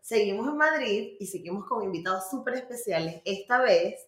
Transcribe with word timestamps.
Seguimos 0.00 0.48
en 0.48 0.56
Madrid 0.56 1.16
y 1.18 1.26
seguimos 1.26 1.66
con 1.66 1.82
invitados 1.82 2.30
súper 2.30 2.54
especiales. 2.54 3.22
Esta 3.24 3.60
vez, 3.60 4.06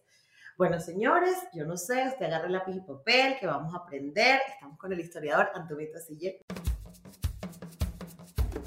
bueno 0.57 0.79
señores, 0.79 1.35
yo 1.53 1.65
no 1.65 1.77
sé, 1.77 2.07
usted 2.07 2.25
agarre 2.25 2.49
lápiz 2.49 2.75
y 2.75 2.81
papel 2.81 3.37
que 3.39 3.47
vamos 3.47 3.73
a 3.73 3.77
aprender. 3.77 4.41
Estamos 4.53 4.77
con 4.77 4.93
el 4.93 4.99
historiador 4.99 5.49
Antonio 5.53 5.87
Sille. 5.99 6.41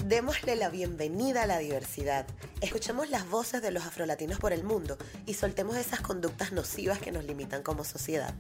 Démosle 0.05 0.55
la 0.55 0.69
bienvenida 0.69 1.43
a 1.43 1.47
la 1.47 1.59
diversidad. 1.59 2.27
Escuchemos 2.61 3.11
las 3.11 3.29
voces 3.29 3.61
de 3.61 3.73
los 3.73 3.85
afrolatinos 3.85 4.39
por 4.39 4.53
el 4.53 4.63
mundo 4.63 4.97
y 5.27 5.35
soltemos 5.35 5.77
esas 5.77 6.01
conductas 6.01 6.53
nocivas 6.53 7.01
que 7.01 7.11
nos 7.11 7.25
limitan 7.25 7.63
como 7.63 7.83
sociedad. 7.83 8.35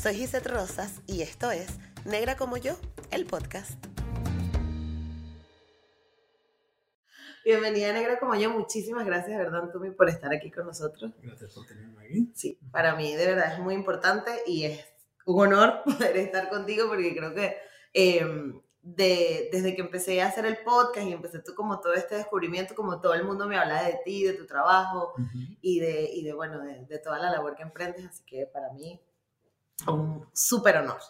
Soy 0.00 0.14
Gisette 0.14 0.46
Rosas 0.46 1.00
y 1.06 1.22
esto 1.22 1.50
es 1.50 1.66
Negra 2.04 2.36
como 2.36 2.56
yo, 2.56 2.76
el 3.10 3.26
podcast. 3.26 3.74
Bienvenida 7.48 7.94
Negra 7.94 8.18
como 8.18 8.34
yo, 8.34 8.50
muchísimas 8.50 9.06
gracias, 9.06 9.38
¿verdad, 9.38 9.62
Antumi, 9.62 9.90
por 9.92 10.10
estar 10.10 10.30
aquí 10.34 10.50
con 10.50 10.66
nosotros. 10.66 11.12
Gracias 11.22 11.54
por 11.54 11.66
tenerme 11.66 12.04
aquí. 12.04 12.30
Sí, 12.34 12.58
para 12.70 12.94
mí 12.94 13.16
de 13.16 13.24
verdad 13.24 13.54
es 13.54 13.58
muy 13.58 13.72
importante 13.72 14.30
y 14.44 14.64
es 14.64 14.84
un 15.24 15.46
honor 15.46 15.82
poder 15.84 16.18
estar 16.18 16.50
contigo 16.50 16.88
porque 16.88 17.16
creo 17.16 17.34
que 17.34 17.56
em, 17.94 18.60
de, 18.82 19.48
desde 19.50 19.74
que 19.74 19.80
empecé 19.80 20.20
a 20.20 20.26
hacer 20.26 20.44
el 20.44 20.58
podcast 20.58 21.06
y 21.06 21.12
empecé 21.14 21.38
tú 21.38 21.54
como 21.54 21.80
todo 21.80 21.94
este 21.94 22.16
descubrimiento, 22.16 22.74
como 22.74 23.00
todo 23.00 23.14
el 23.14 23.24
mundo 23.24 23.46
me 23.46 23.56
habla 23.56 23.82
de 23.82 23.98
ti, 24.04 24.24
de 24.24 24.34
tu 24.34 24.44
trabajo 24.44 25.14
y, 25.62 25.80
de, 25.80 26.04
y 26.04 26.24
de, 26.24 26.34
bueno, 26.34 26.60
de, 26.60 26.84
de, 26.84 26.98
toda 26.98 27.18
la 27.18 27.30
labor 27.30 27.54
que 27.54 27.62
emprendes, 27.62 28.04
así 28.04 28.22
que 28.26 28.44
para 28.44 28.74
mí 28.74 29.00
un 29.86 30.28
súper 30.34 30.76
honor. 30.76 31.00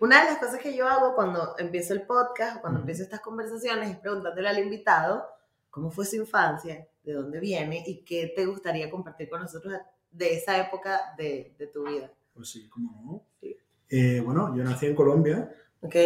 Una 0.00 0.22
de 0.22 0.30
las 0.32 0.38
cosas 0.40 0.60
que 0.60 0.76
yo 0.76 0.86
hago 0.86 1.14
cuando 1.14 1.54
empiezo 1.56 1.94
el 1.94 2.02
podcast 2.02 2.58
o 2.58 2.60
cuando 2.60 2.80
empiezo 2.80 3.02
estas 3.02 3.20
conversaciones 3.20 3.88
es 3.88 3.96
preguntándole 3.96 4.46
al 4.46 4.58
invitado 4.58 5.35
cómo 5.76 5.90
fue 5.90 6.06
su 6.06 6.16
infancia, 6.16 6.88
de 7.04 7.12
dónde 7.12 7.38
viene 7.38 7.84
y 7.86 8.02
qué 8.02 8.32
te 8.34 8.46
gustaría 8.46 8.90
compartir 8.90 9.28
con 9.28 9.42
nosotros 9.42 9.74
de 10.10 10.32
esa 10.32 10.58
época 10.58 10.98
de, 11.18 11.54
de 11.58 11.66
tu 11.66 11.86
vida. 11.86 12.10
Pues 12.32 12.48
sí, 12.48 12.66
cómo 12.70 13.02
no. 13.04 13.22
Sí. 13.38 13.54
Eh, 13.90 14.22
bueno, 14.24 14.56
yo 14.56 14.64
nací 14.64 14.86
en 14.86 14.94
Colombia. 14.94 15.52
Ok. 15.82 15.96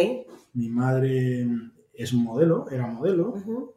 Mi 0.55 0.67
madre 0.67 1.47
es 1.93 2.11
modelo, 2.11 2.69
era 2.69 2.85
modelo. 2.85 3.29
Uh 3.29 3.45
-huh. 3.45 3.71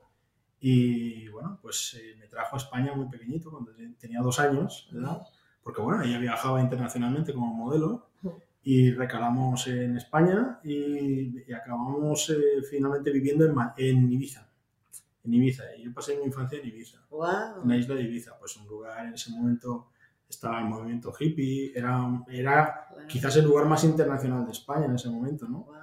Y 0.58 1.28
bueno, 1.28 1.60
pues 1.62 1.96
eh, 1.96 2.16
me 2.18 2.26
trajo 2.26 2.56
a 2.56 2.58
España 2.58 2.92
muy 2.92 3.08
pequeñito, 3.08 3.52
cuando 3.52 3.70
tenía 3.96 4.20
dos 4.20 4.40
años 4.40 4.88
de 4.90 4.98
edad. 4.98 5.22
Porque 5.62 5.80
bueno, 5.80 6.02
ella 6.02 6.18
viajaba 6.18 6.60
internacionalmente 6.60 7.32
como 7.32 7.54
modelo. 7.54 8.08
Uh 8.24 8.30
-huh. 8.30 8.42
Y 8.64 8.90
recalamos 8.90 9.68
en 9.68 9.96
España 9.96 10.58
y, 10.64 11.48
y 11.48 11.52
acabamos 11.52 12.30
eh, 12.30 12.62
finalmente 12.68 13.12
viviendo 13.12 13.44
en, 13.46 13.54
en 13.76 14.10
Ibiza 14.10 14.50
en 15.24 15.34
Ibiza. 15.34 15.64
Y 15.76 15.84
yo 15.84 15.92
pasé 15.92 16.16
mi 16.16 16.24
infancia 16.24 16.58
en 16.58 16.68
Ibiza, 16.68 17.04
wow. 17.10 17.62
en 17.62 17.68
la 17.68 17.76
isla 17.76 17.94
de 17.94 18.02
Ibiza, 18.02 18.38
pues 18.38 18.56
un 18.56 18.66
lugar 18.66 19.06
en 19.06 19.14
ese 19.14 19.30
momento 19.30 19.88
estaba 20.28 20.60
el 20.60 20.66
movimiento 20.66 21.12
hippie, 21.18 21.72
era, 21.74 22.24
era 22.28 22.88
wow. 22.90 23.06
quizás 23.06 23.36
el 23.36 23.44
lugar 23.44 23.66
más 23.66 23.84
internacional 23.84 24.44
de 24.44 24.52
España 24.52 24.86
en 24.86 24.94
ese 24.94 25.08
momento, 25.08 25.48
¿no? 25.48 25.64
Wow. 25.64 25.74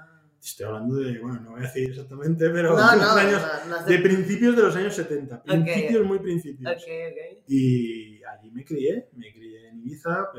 Estoy 0.44 0.66
hablando 0.66 0.96
de, 0.96 1.20
bueno, 1.20 1.40
no 1.40 1.52
voy 1.52 1.60
a 1.60 1.64
decir 1.64 1.92
exactamente, 1.92 2.50
pero 2.50 2.76
no, 2.76 2.92
de, 2.92 2.98
no, 2.98 3.12
años, 3.12 3.42
no, 3.70 3.86
de 3.86 4.00
principios 4.00 4.56
de 4.56 4.64
los 4.64 4.76
años 4.76 4.96
70, 4.96 5.44
principios 5.44 5.98
okay. 5.98 6.08
muy 6.08 6.20
principios. 6.20 6.82
Okay, 6.82 7.12
okay. 7.12 7.44
Y 7.48 8.24
allí 8.24 8.50
me 8.50 8.66
crié, 8.66 9.10
me 9.14 9.32
crié 9.32 9.70
en 9.70 9.80
Ibiza, 9.80 10.30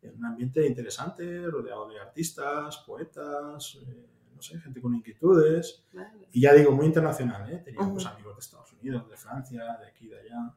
en 0.00 0.16
un 0.16 0.24
ambiente 0.24 0.64
interesante, 0.64 1.44
rodeado 1.46 1.88
de 1.88 1.98
artistas, 1.98 2.84
poetas, 2.86 3.80
eh, 3.82 4.13
sé, 4.44 4.60
gente 4.60 4.80
con 4.80 4.94
inquietudes. 4.94 5.84
Vale. 5.92 6.28
Y 6.32 6.40
ya 6.42 6.52
digo, 6.54 6.70
muy 6.72 6.86
internacional, 6.86 7.50
¿eh? 7.52 7.58
Tenía 7.64 7.80
uh 7.80 7.86
-huh. 7.86 7.92
pues, 7.94 8.06
amigos 8.06 8.36
de 8.36 8.40
Estados 8.40 8.72
Unidos, 8.74 9.08
de 9.08 9.16
Francia, 9.16 9.64
de 9.80 9.86
aquí, 9.88 10.06
de 10.06 10.20
allá. 10.20 10.54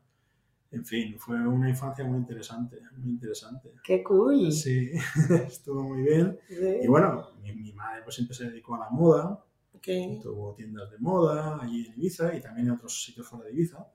En 0.72 0.86
fin, 0.86 1.18
fue 1.18 1.36
una 1.48 1.70
infancia 1.70 2.04
muy 2.04 2.18
interesante, 2.18 2.78
muy 2.98 3.12
interesante. 3.12 3.74
¡Qué 3.84 4.04
cool! 4.04 4.52
Sí, 4.52 4.92
estuvo 5.48 5.84
muy 5.84 6.02
bien. 6.02 6.38
Sí. 6.48 6.56
Y 6.84 6.88
bueno, 6.88 7.32
mi, 7.42 7.54
mi, 7.54 7.72
madre 7.72 8.02
pues 8.04 8.16
siempre 8.16 8.36
se 8.36 8.50
dedicó 8.50 8.76
a 8.76 8.80
la 8.80 8.90
moda. 8.90 9.44
Okay. 9.74 10.20
Tuvo 10.22 10.54
tiendas 10.56 10.92
de 10.92 10.98
moda 10.98 11.60
allí 11.62 11.86
en 11.86 11.94
Ibiza 11.94 12.36
y 12.36 12.42
también 12.42 12.68
en 12.68 12.74
otros 12.74 13.02
sitios 13.02 13.28
fuera 13.28 13.46
de 13.46 13.54
Ibiza. 13.54 13.88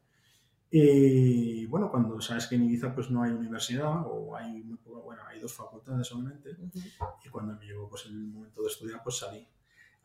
Y 0.74 1.66
bueno, 1.66 1.90
cuando 1.90 2.18
sabes 2.22 2.46
que 2.46 2.54
en 2.54 2.64
Ibiza 2.64 2.94
pues 2.94 3.10
no 3.10 3.22
hay 3.22 3.32
universidad 3.32 4.06
o 4.06 4.34
hay, 4.34 4.62
bueno, 4.84 5.22
hay 5.28 5.38
dos 5.38 5.52
facultades 5.52 6.06
solamente. 6.06 6.50
Uh 6.52 6.68
-huh. 6.68 7.14
Y 7.26 7.28
cuando 7.28 7.54
me 7.54 7.66
llegó 7.66 7.90
pues 7.90 8.06
el 8.06 8.14
momento 8.14 8.62
de 8.62 8.68
estudiar 8.68 9.02
pues 9.04 9.18
salí. 9.18 9.46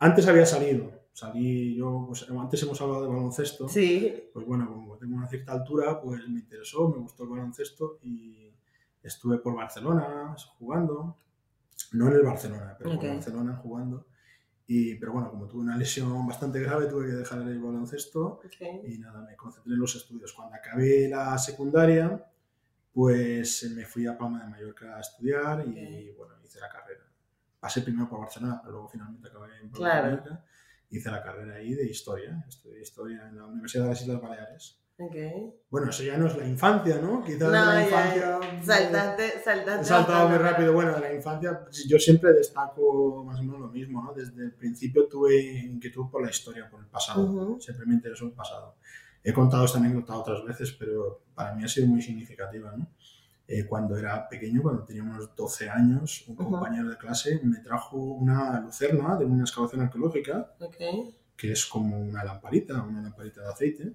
Antes 0.00 0.28
había 0.28 0.46
salido, 0.46 0.92
salí 1.12 1.74
yo, 1.74 2.04
pues 2.06 2.24
antes 2.30 2.62
hemos 2.62 2.80
hablado 2.80 3.02
de 3.02 3.08
baloncesto. 3.08 3.68
Sí. 3.68 4.30
Pues 4.32 4.46
bueno, 4.46 4.68
como 4.68 4.96
tengo 4.96 5.16
una 5.16 5.28
cierta 5.28 5.52
altura, 5.52 6.00
pues 6.00 6.28
me 6.28 6.38
interesó, 6.38 6.88
me 6.88 6.98
gustó 6.98 7.24
el 7.24 7.30
baloncesto 7.30 7.98
y 8.02 8.54
estuve 9.02 9.38
por 9.38 9.56
Barcelona 9.56 10.36
jugando. 10.58 11.16
No 11.92 12.08
en 12.08 12.14
el 12.14 12.22
Barcelona, 12.22 12.76
pero 12.78 12.90
okay. 12.90 13.08
por 13.08 13.16
Barcelona 13.16 13.56
jugando. 13.56 14.06
Y, 14.66 14.96
pero 14.96 15.12
bueno, 15.12 15.30
como 15.30 15.48
tuve 15.48 15.62
una 15.62 15.76
lesión 15.76 16.26
bastante 16.26 16.60
grave, 16.60 16.86
tuve 16.86 17.06
que 17.06 17.12
dejar 17.12 17.40
el 17.40 17.58
baloncesto 17.58 18.40
okay. 18.44 18.82
y 18.86 18.98
nada, 18.98 19.22
me 19.22 19.34
concentré 19.34 19.72
en 19.72 19.80
los 19.80 19.96
estudios. 19.96 20.32
Cuando 20.32 20.54
acabé 20.54 21.08
la 21.08 21.36
secundaria, 21.38 22.30
pues 22.92 23.72
me 23.74 23.84
fui 23.84 24.06
a 24.06 24.16
Palma 24.16 24.44
de 24.44 24.50
Mallorca 24.50 24.96
a 24.96 25.00
estudiar 25.00 25.60
okay. 25.62 26.10
y 26.10 26.12
bueno, 26.12 26.34
hice 26.44 26.60
la 26.60 26.68
carrera 26.68 27.07
pasé 27.60 27.82
primero 27.82 28.08
por 28.08 28.20
Barcelona, 28.20 28.58
pero 28.60 28.72
luego 28.72 28.88
finalmente 28.88 29.28
acabé 29.28 29.58
en 29.60 29.70
claro. 29.70 30.22
Hice 30.90 31.10
la 31.10 31.22
carrera 31.22 31.56
ahí 31.56 31.74
de 31.74 31.84
historia, 31.84 32.44
estudié 32.48 32.80
historia 32.80 33.28
en 33.28 33.36
la 33.36 33.46
Universidad 33.46 33.84
de 33.84 33.90
las 33.90 34.00
Islas 34.00 34.20
Baleares. 34.22 34.80
Okay. 35.00 35.54
Bueno, 35.70 35.90
eso 35.90 36.02
ya 36.02 36.18
no 36.18 36.26
es 36.26 36.36
la 36.36 36.44
infancia, 36.44 36.96
¿no? 37.00 37.20
no, 37.20 37.24
Quizás 37.24 37.38
de 37.38 37.50
la 37.50 37.84
infancia. 37.84 38.40
Ya, 38.40 38.64
saltaste, 38.64 39.42
saltaste. 39.44 39.82
He 39.82 39.84
saltado 39.84 40.28
muy 40.28 40.38
rápido. 40.38 40.72
Bueno, 40.72 40.92
de 40.92 41.00
la 41.00 41.14
infancia, 41.14 41.60
yo 41.86 41.98
siempre 42.00 42.32
destaco 42.32 43.22
más 43.24 43.38
o 43.38 43.42
menos 43.44 43.60
lo 43.60 43.68
mismo, 43.68 44.02
¿no? 44.02 44.12
Desde 44.12 44.42
el 44.42 44.54
principio 44.54 45.06
tuve 45.06 45.40
inquietud 45.40 46.10
por 46.10 46.24
la 46.24 46.30
historia, 46.30 46.68
por 46.68 46.80
el 46.80 46.86
pasado. 46.86 47.22
Uh 47.22 47.56
-huh. 47.56 47.60
Siempre 47.60 47.86
me 47.86 47.94
interesó 47.94 48.24
el 48.24 48.32
pasado. 48.32 48.74
He 49.22 49.32
contado 49.32 49.66
esta 49.66 49.78
anécdota 49.78 50.16
otras 50.16 50.44
veces, 50.44 50.72
pero 50.72 51.22
para 51.32 51.54
mí 51.54 51.62
ha 51.62 51.68
sido 51.68 51.86
muy 51.86 52.02
significativa, 52.02 52.74
¿no? 52.76 52.88
Eh, 53.50 53.64
cuando 53.64 53.96
era 53.96 54.28
pequeño, 54.28 54.60
cuando 54.60 54.84
tenía 54.84 55.02
unos 55.02 55.34
12 55.34 55.70
años, 55.70 56.26
un 56.28 56.34
uh 56.34 56.38
-huh. 56.38 56.50
compañero 56.50 56.90
de 56.90 56.98
clase 56.98 57.40
me 57.42 57.60
trajo 57.60 57.96
una 57.96 58.60
lucerna 58.60 59.16
de 59.16 59.24
una 59.24 59.44
excavación 59.44 59.80
arqueológica, 59.80 60.54
okay. 60.60 61.16
que 61.34 61.52
es 61.52 61.64
como 61.64 61.98
una 61.98 62.22
lamparita, 62.22 62.82
una 62.82 63.00
lamparita 63.00 63.40
de 63.40 63.48
aceite, 63.48 63.92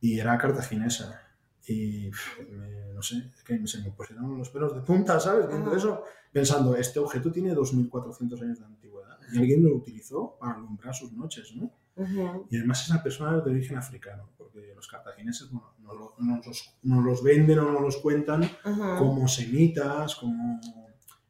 y 0.00 0.20
era 0.20 0.38
cartaginesa. 0.38 1.20
Y 1.66 2.08
me, 2.50 2.94
no 2.94 3.02
sé, 3.02 3.32
que 3.44 3.66
se 3.66 3.82
me 3.82 3.90
pusieron 3.90 4.38
los 4.38 4.48
pelos 4.48 4.72
de 4.72 4.80
punta, 4.82 5.18
¿sabes? 5.18 5.48
Viendo 5.48 5.70
uh 5.70 5.74
-huh. 5.74 5.76
eso, 5.76 6.04
pensando, 6.32 6.76
este 6.76 7.00
objeto 7.00 7.32
tiene 7.32 7.52
2.400 7.54 8.40
años 8.42 8.60
de 8.60 8.64
antigüedad 8.64 9.18
y 9.32 9.38
alguien 9.38 9.64
lo 9.64 9.74
utilizó 9.74 10.36
para 10.38 10.54
alumbrar 10.54 10.94
sus 10.94 11.12
noches, 11.12 11.52
¿no? 11.56 11.72
Uh 11.98 12.04
-huh. 12.04 12.46
Y 12.50 12.56
además 12.58 12.84
esa 12.84 13.02
persona 13.02 13.38
es 13.38 13.44
de 13.44 13.50
origen 13.50 13.76
africano, 13.76 14.30
porque 14.38 14.72
los 14.74 14.86
cartagineses 14.86 15.50
bueno, 15.50 15.74
nos, 15.80 16.46
los, 16.46 16.78
nos, 16.82 17.04
los, 17.04 17.22
venden 17.22 17.58
o 17.58 17.72
nos 17.72 17.82
los 17.82 17.96
cuentan 17.98 18.44
uh 18.44 18.68
-huh. 18.68 18.98
como 18.98 19.26
semitas, 19.26 20.14
como, 20.14 20.60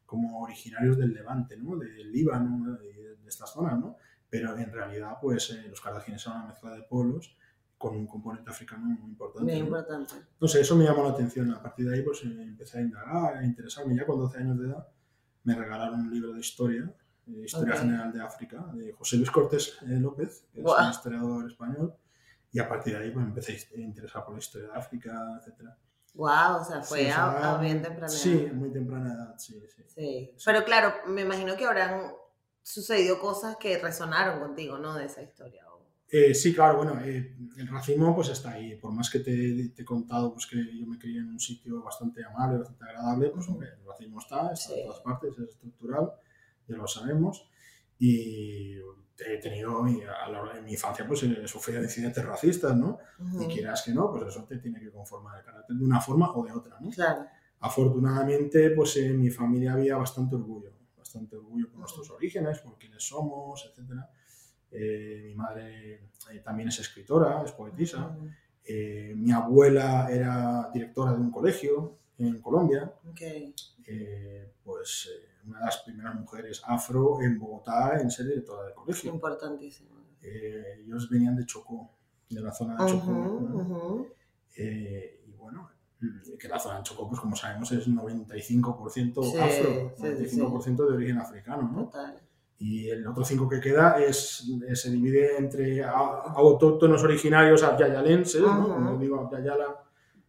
como, 0.05 0.43
originarios 0.43 0.99
del 0.99 1.15
Levante, 1.15 1.57
¿no? 1.57 1.77
del 1.77 2.13
Líbano, 2.13 2.77
de, 2.79 3.17
de, 3.17 3.29
estas 3.29 3.51
zonas, 3.53 3.79
¿no? 3.79 3.97
Pero 4.31 4.57
en 4.57 4.71
realidad, 4.71 5.15
pues 5.21 5.51
eh, 5.51 5.67
los 5.69 5.81
cartagineses 5.81 6.23
son 6.25 6.37
una 6.37 6.47
mezcla 6.49 6.75
de 6.75 6.83
pueblos 6.83 7.35
con 7.79 7.95
un 7.97 8.07
componente 8.07 8.51
africano 8.51 8.85
muy 8.85 9.11
importante. 9.11 9.53
Muy 9.53 9.61
¿no? 9.61 9.67
importante. 9.67 10.15
No 10.41 10.47
eso 10.47 10.77
me 10.77 10.85
llamó 10.85 11.05
la 11.05 11.11
atención. 11.11 11.51
A 11.53 11.63
partir 11.63 11.89
de 11.89 11.97
ahí, 11.97 12.03
pues 12.03 12.23
eh, 12.25 12.43
empecé 12.43 12.79
a 12.79 12.81
indagar, 12.83 13.37
a 13.37 13.45
interesarme. 13.45 13.97
Ya 13.97 14.05
con 14.05 14.19
12 14.19 14.39
años 14.39 14.59
de 14.59 14.67
edad, 14.67 14.87
me 15.45 15.55
regalaron 15.55 16.01
un 16.01 16.11
libro 16.11 16.33
de 16.33 16.41
historia 16.41 16.93
Historia 17.29 17.75
okay. 17.75 17.87
General 17.87 18.13
de 18.13 18.23
África, 18.23 18.67
de 18.75 18.93
José 18.93 19.17
Luis 19.17 19.31
Cortés 19.31 19.79
eh, 19.83 19.99
López, 19.99 20.47
que 20.53 20.63
wow. 20.63 20.75
es 20.75 20.83
un 20.83 20.91
historiador 20.91 21.47
español, 21.47 21.95
y 22.51 22.59
a 22.59 22.69
partir 22.69 22.97
de 22.97 23.05
ahí 23.05 23.11
pues, 23.11 23.27
empecé 23.27 23.59
a 23.77 23.81
interesar 23.81 24.25
por 24.25 24.35
la 24.35 24.41
historia 24.41 24.69
de 24.69 24.79
África, 24.79 25.41
etc. 25.41 25.69
Wow, 26.15 26.61
o 26.61 26.65
sea, 26.65 26.83
fue 26.83 27.05
sí, 27.05 27.11
a, 27.11 27.57
a, 27.57 27.61
bien 27.61 27.83
temprana 27.83 28.07
edad. 28.07 28.19
Sí, 28.19 28.49
muy 28.53 28.73
temprana 28.73 29.13
edad, 29.13 29.35
sí, 29.39 29.63
sí, 29.75 29.83
sí. 29.87 30.35
Pero 30.45 30.65
claro, 30.65 30.95
me 31.07 31.23
imagino 31.23 31.57
que 31.57 31.67
habrán 31.67 32.13
sucedido 32.63 33.21
cosas 33.21 33.57
que 33.57 33.79
resonaron 33.79 34.41
contigo, 34.41 34.79
¿no? 34.79 34.95
De 34.95 35.07
esa 35.07 35.23
historia. 35.23 35.69
Eh, 36.11 36.35
sí, 36.35 36.55
claro, 36.55 36.79
bueno, 36.79 36.99
eh, 37.05 37.37
el 37.59 37.69
racismo 37.69 38.15
pues 38.15 38.31
está 38.31 38.53
ahí. 38.53 38.77
Por 38.77 38.93
más 38.93 39.11
que 39.11 39.19
te, 39.19 39.69
te, 39.69 39.83
he 39.83 39.85
contado 39.85 40.33
pues, 40.33 40.47
que 40.47 40.57
yo 40.57 40.87
me 40.87 40.99
crié 40.99 41.19
en 41.19 41.29
un 41.29 41.39
sitio 41.39 41.83
bastante 41.83 42.25
amable, 42.25 42.59
bastante 42.59 42.85
agradable, 42.85 43.29
pues 43.29 43.47
hombre, 43.49 43.69
el 43.79 43.87
racismo 43.87 44.19
está, 44.19 44.51
está 44.53 44.75
en 44.75 44.87
todas 44.87 45.01
partes, 45.01 45.39
es 45.39 45.51
estructural, 45.51 46.11
ya 46.69 46.77
lo 46.77 46.87
sabemos. 46.87 47.49
Y 47.99 48.77
he 49.19 49.39
tenido, 49.39 49.83
a 49.83 50.31
la 50.31 50.43
hora 50.43 50.55
de 50.55 50.63
mi 50.63 50.73
infancia, 50.73 51.07
pues 51.07 51.23
he 51.25 51.49
sufrido 51.49 51.83
incidentes 51.83 52.25
racistas, 52.25 52.77
¿no? 52.77 52.99
Y 53.41 53.47
quieras 53.47 53.83
que 53.83 53.93
no, 53.93 54.11
pues 54.13 54.29
eso 54.29 54.45
te 54.45 54.59
tiene 54.59 54.79
que 54.81 54.91
conformar 54.91 55.39
el 55.39 55.45
carácter 55.45 55.77
de 55.77 55.85
una 55.85 56.01
forma 56.01 56.31
o 56.33 56.45
de 56.45 56.53
otra, 56.53 56.79
¿no? 56.81 56.91
Claro. 56.91 57.27
Afortunadamente, 57.61 58.71
pues 58.71 58.97
en 58.99 59.21
mi 59.21 59.31
familia 59.31 59.73
había 59.73 59.97
bastante 59.97 60.37
orgullo, 60.37 60.73
bastante 60.97 61.37
orgullo 61.37 61.69
por 61.69 61.81
nuestros 61.81 62.09
orígenes, 62.11 62.61
por 62.61 62.79
quiénes 62.79 63.03
somos, 63.03 63.69
etcétera 63.69 64.09
eh, 64.71 65.23
mi 65.25 65.35
madre 65.35 65.95
eh, 66.31 66.41
también 66.45 66.69
es 66.69 66.79
escritora, 66.79 67.43
es 67.45 67.53
poetisa. 67.53 68.17
Eh, 68.65 69.15
mi 69.17 69.33
abuela 69.33 70.09
era 70.11 70.71
directora 70.73 71.13
de 71.13 71.21
un 71.21 71.31
colegio 71.31 71.99
en 72.19 72.41
Colombia. 72.41 72.93
pues 74.63 75.11
una 75.45 75.59
de 75.59 75.65
las 75.65 75.79
primeras 75.79 76.15
mujeres 76.15 76.63
afro 76.65 77.21
en 77.23 77.39
Bogotá 77.39 78.01
en 78.01 78.11
ser 78.11 78.27
directora 78.27 78.65
del 78.65 78.75
colegio. 78.75 79.13
Importantísimo. 79.13 79.91
ellos 80.21 81.09
venían 81.09 81.37
de 81.37 81.47
Chocó, 81.47 81.91
de 82.29 82.41
la 82.41 82.53
zona 82.53 82.77
de 82.77 82.91
Chocó. 82.91 84.07
y 84.57 85.33
bueno, 85.33 85.71
que 86.39 86.49
la 86.49 86.59
zona 86.59 86.79
de 86.79 86.83
Chocó, 86.83 87.09
pues 87.09 87.21
como 87.21 87.37
sabemos, 87.37 87.71
es 87.73 87.89
95% 87.89 89.41
afro, 89.41 89.97
95% 89.97 90.77
de 90.89 90.95
origen 90.95 91.19
africano. 91.19 91.71
¿no? 91.73 91.85
Total 91.85 92.23
y 92.59 92.91
el 92.91 93.07
otro 93.07 93.25
5 93.25 93.49
que 93.49 93.61
queda 93.61 94.03
es, 94.03 94.45
se 94.75 94.91
divide 94.91 95.37
entre 95.37 95.85
autóctonos 95.85 97.03
originarios 97.05 97.63
abyayalenses, 97.63 98.41
¿no? 98.41 98.69
como 98.69 98.99
digo, 98.99 99.21
Abyayala, 99.21 99.85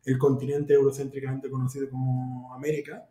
el 0.05 0.17
continente 0.17 0.73
eurocéntricamente 0.73 1.49
conocido 1.49 1.89
como 1.89 2.53
América, 2.53 3.09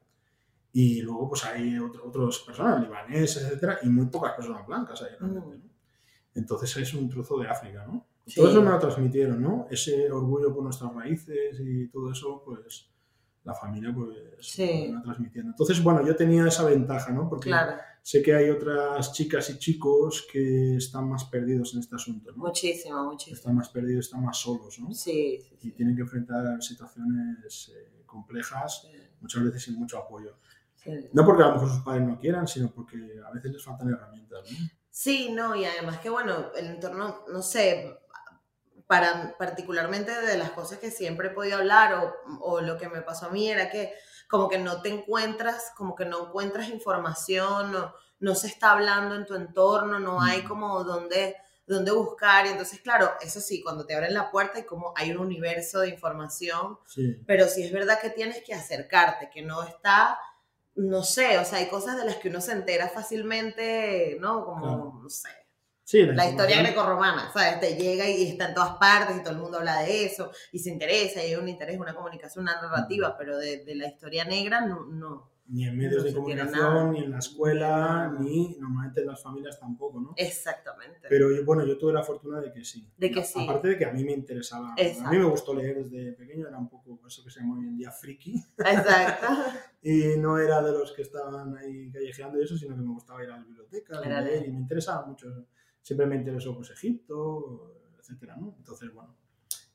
y 0.80 1.02
luego 1.02 1.30
pues 1.30 1.44
hay 1.44 1.76
otras 1.76 2.38
personas, 2.38 2.80
libaneses, 2.80 3.42
etcétera, 3.42 3.80
y 3.82 3.88
muy 3.88 4.06
pocas 4.06 4.34
personas 4.34 4.64
blancas 4.64 5.02
ahí 5.02 5.10
realmente, 5.19 5.56
¿no? 5.56 5.70
Entonces 6.36 6.76
es 6.76 6.94
un 6.94 7.08
trozo 7.08 7.36
de 7.40 7.48
África, 7.48 7.84
¿no? 7.84 8.06
Todo 8.32 8.48
eso 8.48 8.62
me 8.62 8.70
lo 8.70 8.78
transmitieron, 8.78 9.42
¿no? 9.42 9.66
Ese 9.69 10.08
orgullo 10.08 10.54
por 10.54 10.62
nuestras 10.62 10.94
raíces 10.94 11.58
y 11.58 11.88
todo 11.88 12.12
eso, 12.12 12.44
pues 12.44 12.88
la 13.42 13.54
familia 13.54 13.92
pues 13.92 14.56
me 14.56 14.92
lo 14.92 15.02
transmitiendo. 15.02 15.50
Entonces, 15.50 15.82
bueno, 15.82 16.06
yo 16.06 16.14
tenía 16.14 16.46
esa 16.46 16.64
ventaja, 16.64 17.10
¿no? 17.10 17.28
Porque 17.28 17.52
sé 18.00 18.22
que 18.22 18.36
hay 18.36 18.48
otras 18.48 19.12
chicas 19.12 19.50
y 19.50 19.58
chicos 19.58 20.28
que 20.30 20.76
están 20.76 21.08
más 21.08 21.25
perdidos 21.25 21.75
en 21.75 21.80
este 21.80 21.96
asunto, 21.96 22.30
¿no? 22.30 22.44
Muchísimo, 22.44 23.02
muchísimo. 23.02 23.36
Están 23.36 23.56
más 23.56 23.69
perdidos, 23.70 24.06
están 24.06 24.25
más 24.25 24.36
solos, 24.36 24.78
¿no? 24.78 24.94
Sí, 24.94 25.40
sí, 25.40 25.58
Y 25.60 25.72
tienen 25.72 25.96
que 25.96 26.02
enfrentar 26.02 26.62
situaciones 26.62 27.72
eh, 27.75 28.04
complejas, 28.06 28.86
muchas 29.20 29.42
veces 29.42 29.64
sin 29.64 29.75
mucho 29.75 29.98
apoyo. 29.98 30.36
No 31.12 31.25
porque 31.25 31.43
a 31.43 31.46
lo 31.46 31.55
mejor 31.55 31.69
sus 31.69 31.82
padres 31.82 32.06
no 32.06 32.19
quieran, 32.19 32.46
sino 32.46 32.70
porque 32.70 32.96
a 33.26 33.31
veces 33.32 33.52
les 33.52 33.64
faltan 33.64 33.90
herramientas, 33.90 34.40
¿no? 34.50 34.69
Sí, 34.90 35.31
no, 35.31 35.55
y 35.55 35.64
además 35.64 36.00
que, 36.00 36.11
bueno, 36.11 36.50
el 36.56 36.67
entorno, 36.67 37.25
no 37.29 37.40
sé, 37.40 37.99
para, 38.88 39.37
particularmente 39.38 40.11
de 40.11 40.37
las 40.37 40.50
cosas 40.50 40.79
que 40.79 40.90
siempre 40.90 41.29
he 41.29 41.31
podido 41.31 41.58
hablar 41.58 41.94
o, 41.94 42.14
o, 42.40 42.61
lo 42.61 42.79
que 42.79 42.88
me 42.88 43.02
pasó 43.02 43.26
a 43.26 43.31
mí 43.31 43.49
era 43.49 43.70
que 43.70 43.93
como 44.29 44.49
que 44.49 44.58
no 44.58 44.82
te 44.82 44.88
encuentras, 44.88 45.73
como 45.76 45.94
que 45.94 46.05
no 46.05 46.26
encuentras 46.26 46.69
información, 46.69 47.70
no, 47.70 47.94
no 48.20 48.35
se 48.35 48.49
está 48.49 48.73
hablando 48.73 49.14
en 49.14 49.26
tu 49.26 49.35
entorno, 49.35 49.99
no 50.00 50.20
hay 50.20 50.43
como 50.43 50.85
donde, 50.85 51.37
donde 51.67 51.93
buscar. 51.93 52.46
Y 52.46 52.50
entonces, 52.50 52.81
claro, 52.81 53.12
eso 53.20 53.40
sí, 53.40 53.62
cuando 53.62 53.87
te 53.87 53.94
abren 53.94 54.14
la 54.14 54.31
puerta 54.31 54.58
y 54.58 54.64
como 54.64 54.93
hay 54.96 55.12
un 55.12 55.19
universo 55.19 55.81
de 55.81 55.90
información, 55.90 56.79
pero 57.26 57.46
sí 57.46 57.62
es 57.62 57.73
verdad 57.73 58.00
que 58.00 58.11
tienes 58.11 58.43
que 58.44 58.55
acercarte, 58.55 59.31
que 59.31 59.43
no 59.43 59.62
está 59.62 60.19
no 60.78 61.02
sé, 61.02 61.38
o 61.38 61.44
sea, 61.44 61.58
hay 61.58 61.66
cosas 61.66 61.96
de 61.96 62.04
las 62.04 62.16
que 62.16 62.28
uno 62.28 62.40
se 62.40 62.52
entera 62.52 62.88
fácilmente, 62.88 64.16
¿no? 64.20 64.44
Como, 64.44 65.00
no 65.02 65.08
sé, 65.10 65.28
la, 66.14 66.28
historia 66.28 66.62
grecorromana, 66.62 67.32
¿sabes? 67.32 67.58
Te 67.60 67.75
llega 67.75 68.08
y 68.08 68.28
está 68.28 68.48
en 68.48 68.54
todas 68.54 68.76
partes 68.76 69.16
y 69.16 69.20
todo 69.20 69.32
el 69.32 69.40
mundo 69.40 69.58
habla 69.58 69.80
de 69.80 70.04
eso 70.04 70.30
y 70.52 70.60
se 70.60 70.70
interesa 70.70 71.22
y 71.22 71.28
hay 71.28 71.34
un 71.34 71.48
interés, 71.48 71.80
una 71.80 71.94
comunicación, 71.94 72.44
una 72.44 72.60
narrativa, 72.60 73.16
pero 73.19 73.36
de, 73.38 73.64
de 73.64 73.75
la 73.75 73.88
historia 73.88 74.25
negra 74.25 74.60
no, 74.60 74.84
no. 74.86 75.30
Ni 75.49 75.67
en 75.67 75.77
medios 75.77 76.05
de 76.05 76.12
comunicación, 76.12 76.93
ni 76.93 77.00
en 77.00 77.11
la 77.11 77.19
escuela, 77.19 78.15
ni 78.21 78.56
normalmente 78.59 79.00
en 79.00 79.06
las 79.06 79.23
familias 79.23 79.59
tampoco, 79.59 80.00
¿no? 80.00 80.12
Exactamente. 80.17 81.09
Pero 81.09 81.35
yo, 81.35 81.45
bueno, 81.45 81.65
yo 81.65 81.79
tuve 81.79 81.93
la 81.93 82.03
fortuna 82.03 82.41
de 82.41 82.53
que 82.53 82.65
sí. 82.65 82.87
De 82.97 83.11
que 83.11 83.25
sí. 83.25 83.43
Aparte 83.43 83.69
de 83.69 83.79
que 83.79 83.87
a 83.87 83.93
mí 83.93 84.05
me 84.05 84.12
interesaba. 84.12 84.75
A 84.75 85.11
mí 85.11 85.19
me 85.19 85.25
gustó 85.25 85.55
leer 85.55 85.83
desde 85.83 86.12
pequeño, 86.12 86.47
era 86.47 86.59
un 86.59 86.69
poco 86.69 87.00
eso 87.06 87.25
que 87.25 87.31
se 87.31 87.41
llama 87.41 87.59
hoy 87.59 87.67
en 87.67 87.77
día 87.77 87.91
friki. 87.91 88.35
Exacto. 88.59 89.27
y 89.83 90.19
no 90.19 90.39
era 90.39 90.62
de 90.62 90.73
los 90.73 90.93
que 90.93 91.03
estaban 91.03 91.56
ahí 91.56 91.91
callejeando 91.91 92.39
y 92.39 92.45
eso, 92.45 92.56
sino 92.56 92.77
que 92.77 92.83
me 92.83 92.93
gustaba 92.93 93.23
ir 93.25 93.31
a 93.31 93.39
la 93.39 93.45
biblioteca, 93.45 94.00
leer, 94.00 94.47
y 94.47 94.53
me 94.53 94.59
interesaba 94.59 95.06
mucho 95.06 95.29
siempre 95.89 96.06
me 96.06 96.17
interesó 96.17 96.55
pues, 96.55 96.71
Egipto, 96.71 97.81
etcétera, 97.99 98.37
¿no? 98.37 98.55
Entonces, 98.59 98.93
bueno, 98.93 99.17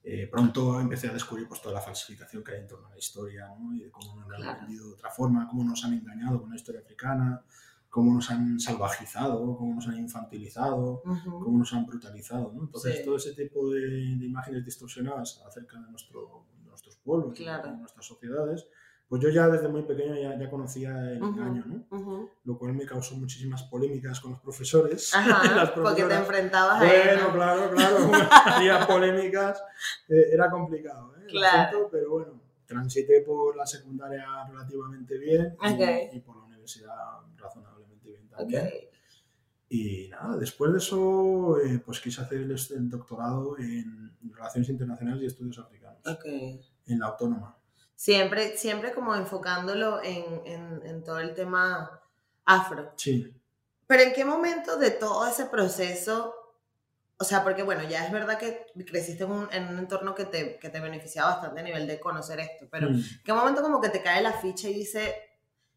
eh, 0.05 0.27
pronto 0.29 0.81
empecé 0.81 1.07
a 1.07 1.13
descubrir 1.13 1.47
pues, 1.47 1.61
toda 1.61 1.75
la 1.75 1.81
falsificación 1.81 2.43
que 2.43 2.53
hay 2.53 2.61
en 2.61 2.67
torno 2.67 2.87
a 2.87 2.91
la 2.91 2.97
historia, 2.97 3.47
¿no? 3.57 3.73
Y 3.73 3.83
de 3.83 3.91
cómo 3.91 4.15
nos 4.15 4.33
han 4.33 4.59
vendido 4.59 4.87
de 4.87 4.93
otra 4.93 5.09
forma, 5.09 5.47
cómo 5.47 5.63
nos 5.63 5.83
han 5.85 5.93
engañado 5.93 6.41
con 6.41 6.49
la 6.49 6.57
historia 6.57 6.81
africana, 6.81 7.41
cómo 7.89 8.13
nos 8.13 8.29
han 8.29 8.59
salvajizado, 8.59 9.55
cómo 9.55 9.75
nos 9.75 9.87
han 9.87 9.97
infantilizado, 9.99 11.01
cómo 11.23 11.57
nos 11.57 11.71
han 11.73 11.85
brutalizado, 11.85 12.51
¿no? 12.53 12.63
Entonces, 12.63 13.05
todo 13.05 13.15
ese 13.15 13.33
tipo 13.33 13.69
de, 13.71 14.03
imágenes 14.03 14.65
distorsionadas 14.65 15.41
acerca 15.47 15.79
de, 15.79 15.89
nuestro, 15.89 16.47
nuestros 16.65 16.97
pueblos, 16.97 17.37
de 17.37 17.77
nuestras 17.77 18.05
sociedades, 18.05 18.67
pues 19.13 19.21
yo 19.21 19.29
ya 19.29 19.47
desde 19.47 19.67
muy 19.67 19.83
pequeño 19.83 20.15
ya, 20.15 20.35
ya 20.39 20.49
conocía 20.49 20.89
el 21.11 21.17
engaño, 21.17 21.63
¿no? 21.67 22.31
Lo 22.45 22.57
cual 22.57 22.73
me 22.73 22.83
causó 22.83 23.15
muchísimas 23.15 23.61
polémicas 23.61 24.19
con 24.19 24.31
los 24.31 24.39
profesores. 24.39 25.13
Ajá, 25.15 25.71
porque 25.75 26.01
te 26.05 26.15
enfrentabas 26.15 26.81
a 26.81 26.83
Bueno, 26.83 27.31
claro, 27.31 27.69
claro, 27.69 27.97
había 28.47 28.87
polémicas, 28.87 29.61
eh, 30.09 30.29
era 30.31 30.49
complicado, 30.49 31.15
¿eh? 31.17 31.27
Claro. 31.27 31.89
pero 31.91 32.09
bueno, 32.09 32.41
transité 32.65 33.21
por 33.21 33.55
la 33.55 33.67
secundaria 33.67 34.25
relativamente 34.49 35.15
bien 35.19 35.57
y, 36.11 36.19
por 36.21 36.37
la 36.37 36.45
universidad 36.45 36.95
razonablemente 37.37 38.09
bien 38.09 38.27
también. 38.29 38.67
Y 39.69 40.07
nada, 40.09 40.37
después 40.37 40.71
de 40.71 40.79
eso, 40.79 41.59
eh, 41.59 41.79
pues 41.85 41.99
quise 41.99 42.19
hacer 42.19 42.39
el, 42.39 42.49
el, 42.49 42.89
doctorado 42.89 43.59
en 43.59 44.17
Relaciones 44.31 44.69
Internacionales 44.69 45.21
y 45.21 45.27
Estudios 45.27 45.59
Africanos. 45.59 46.01
En 46.87 46.97
la 46.97 47.05
Autónoma. 47.05 47.59
Siempre, 48.03 48.57
siempre 48.57 48.91
como 48.91 49.15
enfocándolo 49.15 50.03
en, 50.03 50.41
en, 50.45 50.85
en, 50.85 51.03
todo 51.05 51.19
el 51.19 51.33
tema 51.33 52.01
afro. 52.43 52.91
Sí. 52.97 53.33
Pero 53.87 54.03
¿en 54.03 54.11
qué 54.11 54.25
momento 54.25 54.77
de 54.77 54.91
todo 54.91 55.25
ese 55.25 55.45
proceso, 55.45 56.35
o 57.17 57.23
sea, 57.23 57.45
porque 57.45 57.63
bueno, 57.63 57.81
ya 57.87 58.05
es 58.05 58.11
verdad 58.11 58.37
que 58.37 58.65
creciste 58.85 59.23
en 59.23 59.31
un, 59.31 59.47
en 59.53 59.69
un 59.69 59.79
entorno 59.79 60.13
que 60.13 60.25
te, 60.25 60.59
que 60.59 60.67
te 60.67 60.81
beneficiaba 60.81 61.35
bastante 61.35 61.61
a 61.61 61.63
nivel 61.63 61.87
de 61.87 62.01
conocer 62.01 62.41
esto, 62.41 62.67
pero 62.69 62.87
¿en 62.89 62.97
mm. 62.97 63.03
qué 63.23 63.31
momento 63.31 63.61
como 63.61 63.79
que 63.79 63.87
te 63.87 64.03
cae 64.03 64.21
la 64.21 64.33
ficha 64.33 64.67
y 64.67 64.73
dice, 64.73 65.15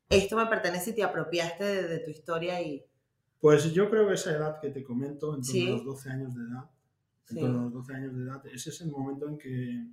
esto 0.09 0.37
me 0.37 0.47
pertenece 0.47 0.91
y 0.91 0.95
te 0.95 1.05
apropiaste 1.05 1.85
de, 1.85 1.99
tu 2.01 2.11
historia 2.11 2.61
y... 2.61 2.85
Pues 3.39 3.73
yo 3.73 3.89
creo 3.89 4.09
que 4.09 4.15
esa 4.15 4.33
edad 4.33 4.59
que 4.61 4.71
te 4.71 4.83
comento, 4.83 5.33
en 5.37 5.43
torno 5.43 5.67
a 5.67 5.77
los 5.77 5.85
12 5.85 6.11
años 6.11 6.35
de 6.35 6.43
edad, 6.43 6.71
en 7.29 7.39
torno 7.39 7.61
a 7.61 7.63
los 7.63 7.73
12 7.73 7.95
años 7.95 8.17
de 8.17 8.23
edad, 8.25 8.47
ese 8.49 8.71
es 8.71 8.81
el 8.81 8.91
momento 8.91 9.29
en 9.29 9.39
que 9.39 9.87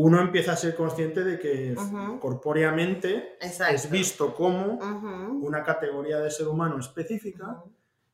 uno 0.00 0.20
empieza 0.20 0.52
a 0.52 0.56
ser 0.56 0.76
consciente 0.76 1.24
de 1.24 1.40
que 1.40 1.74
corpóreamente 2.20 3.36
es 3.40 3.90
visto 3.90 4.32
como 4.32 4.74
una 5.42 5.64
categoría 5.64 6.20
de 6.20 6.30
ser 6.30 6.46
humano 6.46 6.78
específica 6.78 7.64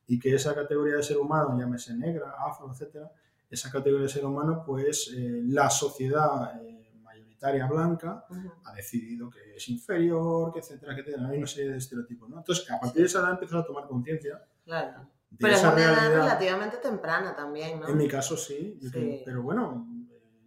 y 0.07 0.17
que 0.19 0.33
esa 0.33 0.55
categoría 0.55 0.95
de 0.95 1.03
ser 1.03 1.17
humano, 1.17 1.55
llámese 1.59 1.93
negra, 1.93 2.33
afro, 2.39 2.71
etcétera, 2.71 3.11
esa 3.47 3.69
categoría 3.71 4.07
de 4.07 4.11
ser 4.11 4.25
humano, 4.25 4.63
pues 4.65 5.13
eh, 5.15 5.41
la 5.45 5.69
sociedad 5.69 6.59
eh, 6.59 6.91
mayoritaria 7.03 7.67
blanca 7.67 8.25
ha 8.63 8.73
decidido 8.73 9.29
que 9.29 9.55
es 9.55 9.69
inferior, 9.69 10.51
que 10.51 10.59
etcétera, 10.61 10.95
que 10.95 11.01
etcétera. 11.01 11.27
Hay 11.29 11.37
una 11.37 11.45
serie 11.45 11.69
de 11.69 11.77
estereotipos, 11.77 12.27
¿no? 12.27 12.39
Entonces, 12.39 12.69
a 12.71 12.79
partir 12.79 13.01
de 13.01 13.07
esa 13.07 13.19
edad 13.19 13.33
empiezas 13.33 13.61
a 13.61 13.65
tomar 13.65 13.87
conciencia. 13.87 14.43
Claro. 14.63 15.07
Pero 15.37 15.53
es 15.53 15.63
una 15.63 15.73
edad 15.73 16.11
relativamente 16.11 16.77
temprana 16.77 17.35
también, 17.35 17.79
¿no? 17.79 17.87
En 17.87 17.97
mi 17.97 18.07
caso 18.07 18.35
sí. 18.35 18.79
pero 19.23 19.43
bueno, 19.43 19.87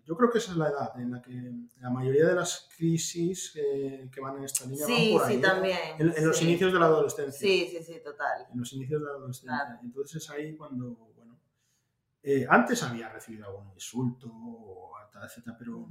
yo 0.08 0.16
creo 0.16 0.30
que 0.30 0.38
esa 0.38 0.52
es 0.52 0.56
la 0.56 0.68
edad 0.68 0.98
en 0.98 1.10
la 1.10 1.20
que 1.20 1.52
la 1.80 1.90
mayoría 1.90 2.28
de 2.28 2.34
las 2.34 2.66
crisis 2.74 3.52
eh, 3.56 4.08
que 4.10 4.20
van 4.22 4.38
en 4.38 4.44
esta 4.44 4.64
línea 4.64 4.86
sí, 4.86 5.12
van 5.12 5.20
por 5.20 5.28
ahí. 5.28 5.36
Sí, 5.36 5.42
también. 5.42 5.78
En, 5.98 6.26
los 6.26 6.40
inicios 6.40 6.72
de 6.72 6.78
la 6.78 6.86
adolescencia. 6.86 7.38
Sí, 7.38 7.68
sí, 7.70 7.82
sí, 7.84 8.00
total. 8.02 8.46
En 8.50 8.58
los 8.58 8.72
inicios 8.72 9.02
de 9.02 9.06
la 9.06 9.12
adolescencia. 9.12 9.78
Entonces 9.82 10.22
es 10.22 10.30
ahí 10.30 10.56
cuando, 10.56 10.94
bueno, 11.14 11.38
eh, 12.22 12.46
antes 12.48 12.82
había 12.82 13.10
recibido 13.10 13.48
algún 13.48 13.70
insulto, 13.74 14.32
etcétera, 15.22 15.56
pero 15.58 15.86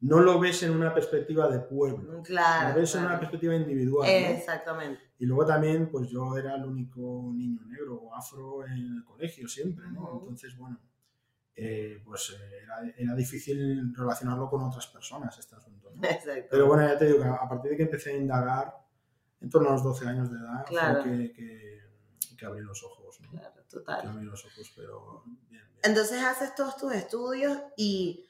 no 0.00 0.20
lo 0.20 0.38
ves 0.38 0.62
en 0.62 0.70
una 0.70 0.94
perspectiva 0.94 1.48
de 1.48 1.58
pueblo. 1.58 2.22
Claro. 2.22 2.68
Lo 2.68 2.80
ves 2.80 2.94
en 2.94 3.00
claro. 3.00 3.14
una 3.14 3.18
perspectiva 3.18 3.56
individual. 3.56 4.08
¿no? 4.08 4.28
Exactamente. 4.28 5.00
Y 5.18 5.26
luego 5.26 5.44
también, 5.44 5.90
pues 5.90 6.08
yo 6.08 6.36
era 6.36 6.54
el 6.54 6.64
único 6.64 7.32
niño 7.34 7.62
negro 7.66 7.96
o 7.96 8.14
afro 8.14 8.64
en 8.64 8.96
el 8.96 9.04
colegio 9.04 9.48
siempre, 9.48 9.90
¿no? 9.90 10.02
Ujú. 10.02 10.18
Entonces, 10.20 10.56
bueno, 10.56 10.78
eh, 11.56 12.02
pues 12.04 12.30
eh, 12.38 12.58
era, 12.62 12.80
era 12.96 13.14
difícil 13.14 13.94
relacionarlo 13.96 14.48
con 14.50 14.62
otras 14.62 14.86
personas 14.88 15.38
este 15.38 15.54
asunto, 15.56 15.90
¿no? 15.94 16.02
Pero 16.50 16.66
bueno, 16.66 16.86
ya 16.86 16.98
te 16.98 17.06
digo 17.06 17.20
que 17.22 17.28
a 17.28 17.48
partir 17.48 17.70
de 17.70 17.76
que 17.78 17.82
empecé 17.84 18.10
a 18.10 18.16
indagar, 18.16 18.74
en 19.40 19.48
torno 19.50 19.70
a 19.70 19.72
los 19.72 19.82
12 19.82 20.06
años 20.06 20.30
de 20.30 20.38
edad, 20.38 20.64
Claro. 20.66 21.02
fue 21.02 21.12
que, 21.12 21.32
que, 21.32 21.80
que 22.36 22.46
abrí 22.46 22.60
los 22.62 22.82
ojos, 22.84 23.18
¿no? 23.22 23.30
Claro, 23.30 23.54
Que 23.54 23.62
total. 23.70 24.08
abrí 24.08 24.24
los 24.26 24.44
ojos, 24.44 24.72
pero 24.76 25.22
bien, 25.24 25.40
bien. 25.50 25.64
Entonces 25.82 26.22
haces 26.22 26.54
todos 26.54 26.76
tus 26.76 26.92
estudios 26.94 27.58
y 27.76 28.28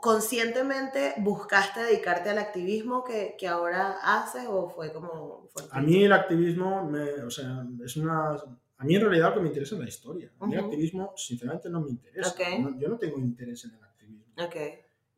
conscientemente 0.00 1.14
buscaste 1.18 1.80
dedicarte 1.80 2.28
al 2.30 2.38
activismo 2.38 3.02
que, 3.04 3.36
que 3.38 3.48
ahora 3.48 3.96
haces 4.02 4.44
o 4.46 4.68
fue 4.68 4.92
como... 4.92 5.48
A 5.70 5.80
mí 5.80 6.04
el 6.04 6.12
activismo, 6.12 6.84
me- 6.84 7.22
o 7.22 7.30
sea, 7.30 7.64
es 7.84 7.96
una... 7.96 8.36
A 8.78 8.84
mí 8.84 8.94
en 8.96 9.00
realidad 9.02 9.28
lo 9.30 9.34
que 9.36 9.40
me 9.42 9.48
interesa 9.48 9.74
es 9.76 9.80
la 9.80 9.88
historia. 9.88 10.32
A 10.40 10.46
mí 10.46 10.54
el 10.54 10.60
Ujú. 10.60 10.68
activismo, 10.70 11.12
sinceramente, 11.16 11.70
no 11.70 11.80
me 11.80 11.90
interesa. 11.90 12.30
Ok. 12.30 12.40
No- 12.60 12.78
yo 12.78 12.88
no 12.88 12.98
tengo 12.98 13.18
interés 13.18 13.64
en 13.64 13.74
el 13.74 13.82
activismo. 13.82 14.24
Ok. 14.38 14.56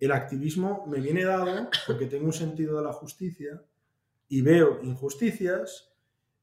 El 0.00 0.12
activismo 0.12 0.84
me 0.87 1.00
viene 1.00 1.25
dado 1.25 1.70
porque 1.87 2.06
tengo 2.06 2.26
un 2.26 2.32
sentido 2.32 2.76
de 2.78 2.84
la 2.84 2.92
justicia 2.92 3.62
y 4.28 4.42
veo 4.42 4.80
injusticias 4.82 5.90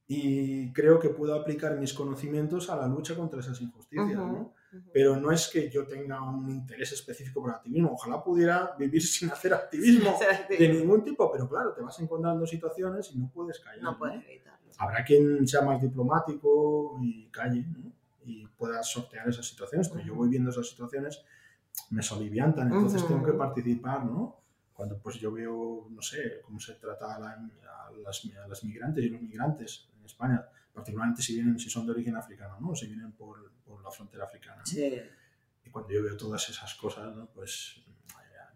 y 0.07 0.73
creo 0.73 0.99
que 0.99 1.09
puedo 1.09 1.35
aplicar 1.35 1.77
mis 1.77 1.93
conocimientos 1.93 2.69
a 2.69 2.75
la 2.75 2.87
lucha 2.87 3.15
contra 3.15 3.39
esas 3.39 3.61
injusticias. 3.61 4.07
Ujú, 4.17 4.27
¿no? 4.27 4.53
ujú. 4.73 4.89
Pero 4.93 5.15
no 5.17 5.31
es 5.31 5.47
que 5.47 5.69
yo 5.69 5.85
tenga 5.85 6.21
un 6.21 6.49
interés 6.49 6.91
específico 6.93 7.41
por 7.41 7.51
el 7.51 7.55
activismo. 7.57 7.91
Ojalá 7.93 8.23
pudiera 8.23 8.75
vivir 8.79 9.01
sin 9.05 9.29
hacer 9.29 9.53
activismo 9.53 10.17
Ser 10.17 10.29
de 10.29 10.33
activista. 10.35 10.73
ningún 10.73 11.03
tipo, 11.03 11.31
pero 11.31 11.47
claro, 11.47 11.73
te 11.73 11.81
vas 11.81 11.99
encontrando 11.99 12.45
situaciones 12.47 13.11
y 13.13 13.19
no 13.19 13.29
puedes 13.31 13.59
callar. 13.59 13.83
No 13.83 13.97
puedes 13.97 14.23
evitarlo. 14.25 14.60
Habrá 14.77 15.03
quien 15.03 15.47
sea 15.47 15.61
más 15.61 15.81
diplomático 15.81 16.97
y 17.01 17.27
calle 17.27 17.65
¿no? 17.67 17.91
y 18.25 18.45
pueda 18.47 18.81
sortear 18.83 19.27
esas 19.29 19.45
situaciones, 19.47 19.89
pero 19.89 20.03
yo 20.03 20.15
voy 20.15 20.29
viendo 20.29 20.49
esas 20.49 20.67
situaciones, 20.69 21.23
me 21.89 22.01
soliviantan, 22.03 22.67
entonces 22.67 23.01
Ujú. 23.03 23.13
tengo 23.13 23.25
que 23.25 23.33
participar, 23.33 24.05
¿no? 24.05 24.37
Cuando 24.73 24.97
pues 24.99 25.17
yo 25.19 25.31
veo, 25.31 25.87
no 25.89 26.01
sé, 26.01 26.41
cómo 26.43 26.59
se 26.59 26.73
trata 26.75 27.15
a, 27.15 27.19
la- 27.19 27.31
a 27.33 27.91
las, 28.03 28.23
a 28.43 28.47
las 28.47 28.63
migrantes 28.63 29.03
y 29.05 29.09
los 29.09 29.21
migrantes 29.21 29.89
en 29.97 30.05
España, 30.05 30.43
particularmente 30.73 31.21
si 31.21 31.35
vienen, 31.35 31.57
si 31.59 31.69
son 31.69 31.85
de 31.85 31.91
origen 31.91 32.15
africano, 32.15 32.57
¿no? 32.59 32.73
Si 32.75 32.87
vienen 32.87 33.11
por, 33.11 33.51
por 33.65 33.83
la 33.83 33.91
frontera 33.91 34.23
africana. 34.25 34.57
¿no? 34.57 34.65
Sí. 34.65 34.99
Y 35.63 35.69
cuando 35.69 35.91
yo 35.91 36.03
veo 36.03 36.17
todas 36.17 36.49
esas 36.49 36.73
cosas, 36.75 37.15
¿no? 37.15 37.27
Pues 37.27 37.83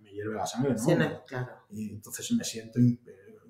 me 0.01 0.11
hierve 0.11 0.35
la 0.35 0.45
sangre, 0.45 0.73
¿no? 0.73 0.77
Sí, 0.79 0.95
no, 0.95 1.23
claro. 1.25 1.51
y 1.71 1.89
entonces 1.91 2.31
me 2.33 2.43
siento 2.43 2.79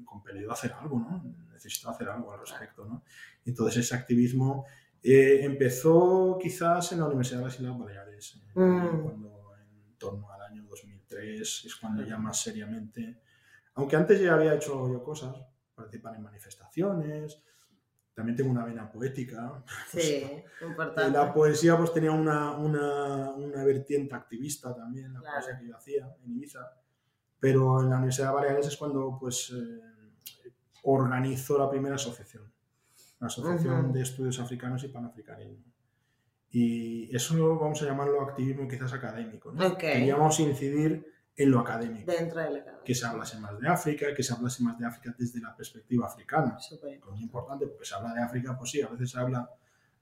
compelido 0.06 0.50
a 0.52 0.54
hacer 0.54 0.72
algo, 0.74 1.00
¿no? 1.00 1.24
Necesito 1.66 1.90
hacer 1.90 2.08
algo 2.10 2.32
al 2.32 2.40
respecto, 2.40 2.86
¿no? 2.86 3.04
Entonces 3.44 3.84
ese 3.86 3.96
activismo 3.96 4.66
eh, 5.04 5.40
empezó 5.44 6.38
quizás 6.42 6.92
en 6.92 7.00
la 7.00 7.06
Universidad 7.06 7.40
de 7.40 7.46
las 7.46 7.56
Islas 7.60 7.78
Baleares, 7.78 8.36
eh, 8.36 8.60
Mm. 8.60 9.04
cuando 9.04 9.52
en 9.60 9.98
torno 9.98 10.32
al 10.32 10.42
año 10.44 10.64
2003 10.70 11.66
es 11.66 11.76
cuando 11.76 12.04
ya 12.04 12.18
más 12.18 12.40
seriamente, 12.42 13.22
aunque 13.76 13.96
antes 13.96 14.20
ya 14.22 14.34
había 14.36 14.54
hecho 14.56 14.88
yo 14.92 15.04
cosas, 15.04 15.36
participar 15.76 16.16
en 16.16 16.24
manifestaciones, 16.24 17.42
también 18.14 18.36
tengo 18.38 18.50
una 18.52 18.64
vena 18.66 18.90
poética, 18.92 19.64
Sí, 19.92 20.24
y 20.62 20.66
importante. 20.66 21.12
la 21.18 21.34
poesía 21.34 21.78
pues 21.78 21.94
tenía 21.94 22.12
una, 22.12 22.52
una, 22.58 23.32
una 23.32 23.64
vertiente 23.64 24.16
activista 24.16 24.74
también, 24.74 25.14
la 25.14 25.20
Claro. 25.20 25.36
poesía 25.40 25.60
que 25.60 25.68
yo 25.68 25.76
hacía 25.76 26.16
en 26.24 26.32
Ibiza. 26.32 26.60
Pero 27.40 27.82
en 27.82 27.90
la 27.90 27.98
Universidad 27.98 28.30
de 28.30 28.34
Baleares 28.36 28.68
es 28.68 28.78
cuando 28.78 29.18
pues 29.20 29.52
eh, 29.54 29.82
organizó 30.86 31.58
la 31.58 31.70
primera 31.70 31.96
asociación, 31.96 32.52
la 33.20 33.28
Asociación 33.28 33.86
Ujú. 33.86 33.94
de 33.94 34.02
Estudios 34.02 34.40
Africanos 34.40 34.84
y 34.84 34.88
Panafricanismo. 34.88 35.64
Y 36.50 37.14
eso 37.16 37.58
vamos 37.58 37.82
a 37.82 37.86
llamarlo 37.86 38.22
activismo 38.22 38.68
quizás 38.68 38.94
académico. 38.94 39.52
¿no? 39.52 39.68
Ok. 39.68 39.80
Queríamos 39.80 40.40
incidir 40.40 41.06
en 41.38 41.52
lo 41.52 41.60
académico, 41.60 42.10
Dentro 42.10 42.40
de 42.40 42.50
la 42.50 42.82
que 42.86 42.96
se 42.96 43.06
hablase 43.06 43.38
más 43.40 43.60
de 43.60 43.68
África, 43.68 44.06
que 44.16 44.24
se 44.24 44.34
hablase 44.34 44.64
más 44.64 44.78
de 44.78 44.86
África 44.86 45.14
desde 45.18 45.42
la 45.42 45.54
perspectiva 45.54 46.08
africana 46.08 46.58
Súper 46.60 47.02
que 47.02 47.14
es 47.14 47.22
importante 47.22 47.68
porque 47.68 47.84
se 47.84 47.94
habla 47.94 48.14
de 48.14 48.22
África, 48.22 48.58
pues 48.58 48.72
sí, 48.72 48.82
a 48.82 48.88
veces 48.88 49.12
se 49.12 49.20
habla, 49.20 49.50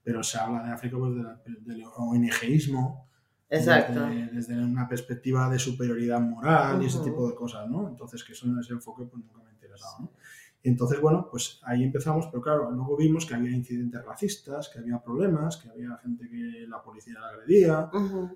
pero 0.02 0.22
se 0.22 0.38
habla 0.38 0.62
de 0.62 0.72
África 0.72 0.96
pues, 0.96 1.12
de 1.16 1.74
del 1.74 1.82
ONGismo, 1.96 3.08
Exacto. 3.48 4.06
desde, 4.06 4.26
desde 4.28 4.64
una 4.64 4.88
perspectiva 4.88 5.50
de 5.50 5.58
superioridad 5.58 6.20
moral 6.20 6.80
y 6.80 6.86
ese 6.86 7.00
tipo 7.00 7.28
de 7.28 7.34
cosas, 7.34 7.68
¿no? 7.68 7.88
Entonces, 7.88 8.22
que 8.22 8.32
eso 8.32 8.46
en 8.46 8.58
ese 8.60 8.72
enfoque 8.72 9.04
pues 9.04 9.24
nunca 9.24 9.42
me 9.42 9.50
ha 9.50 9.52
interesado, 9.52 9.96
¿no? 10.00 10.12
Y 10.12 10.43
entonces, 10.70 11.00
bueno, 11.00 11.28
pues 11.30 11.60
ahí 11.64 11.82
empezamos, 11.84 12.26
pero 12.28 12.42
claro, 12.42 12.70
luego 12.70 12.96
vimos 12.96 13.26
que 13.26 13.34
había 13.34 13.50
incidentes 13.50 14.02
racistas, 14.04 14.68
que 14.70 14.78
había 14.78 14.98
problemas, 15.02 15.58
que 15.58 15.68
había 15.68 15.96
gente 15.98 16.28
que 16.28 16.66
la 16.66 16.82
policía 16.82 17.14
la 17.20 17.28
agredía, 17.28 17.90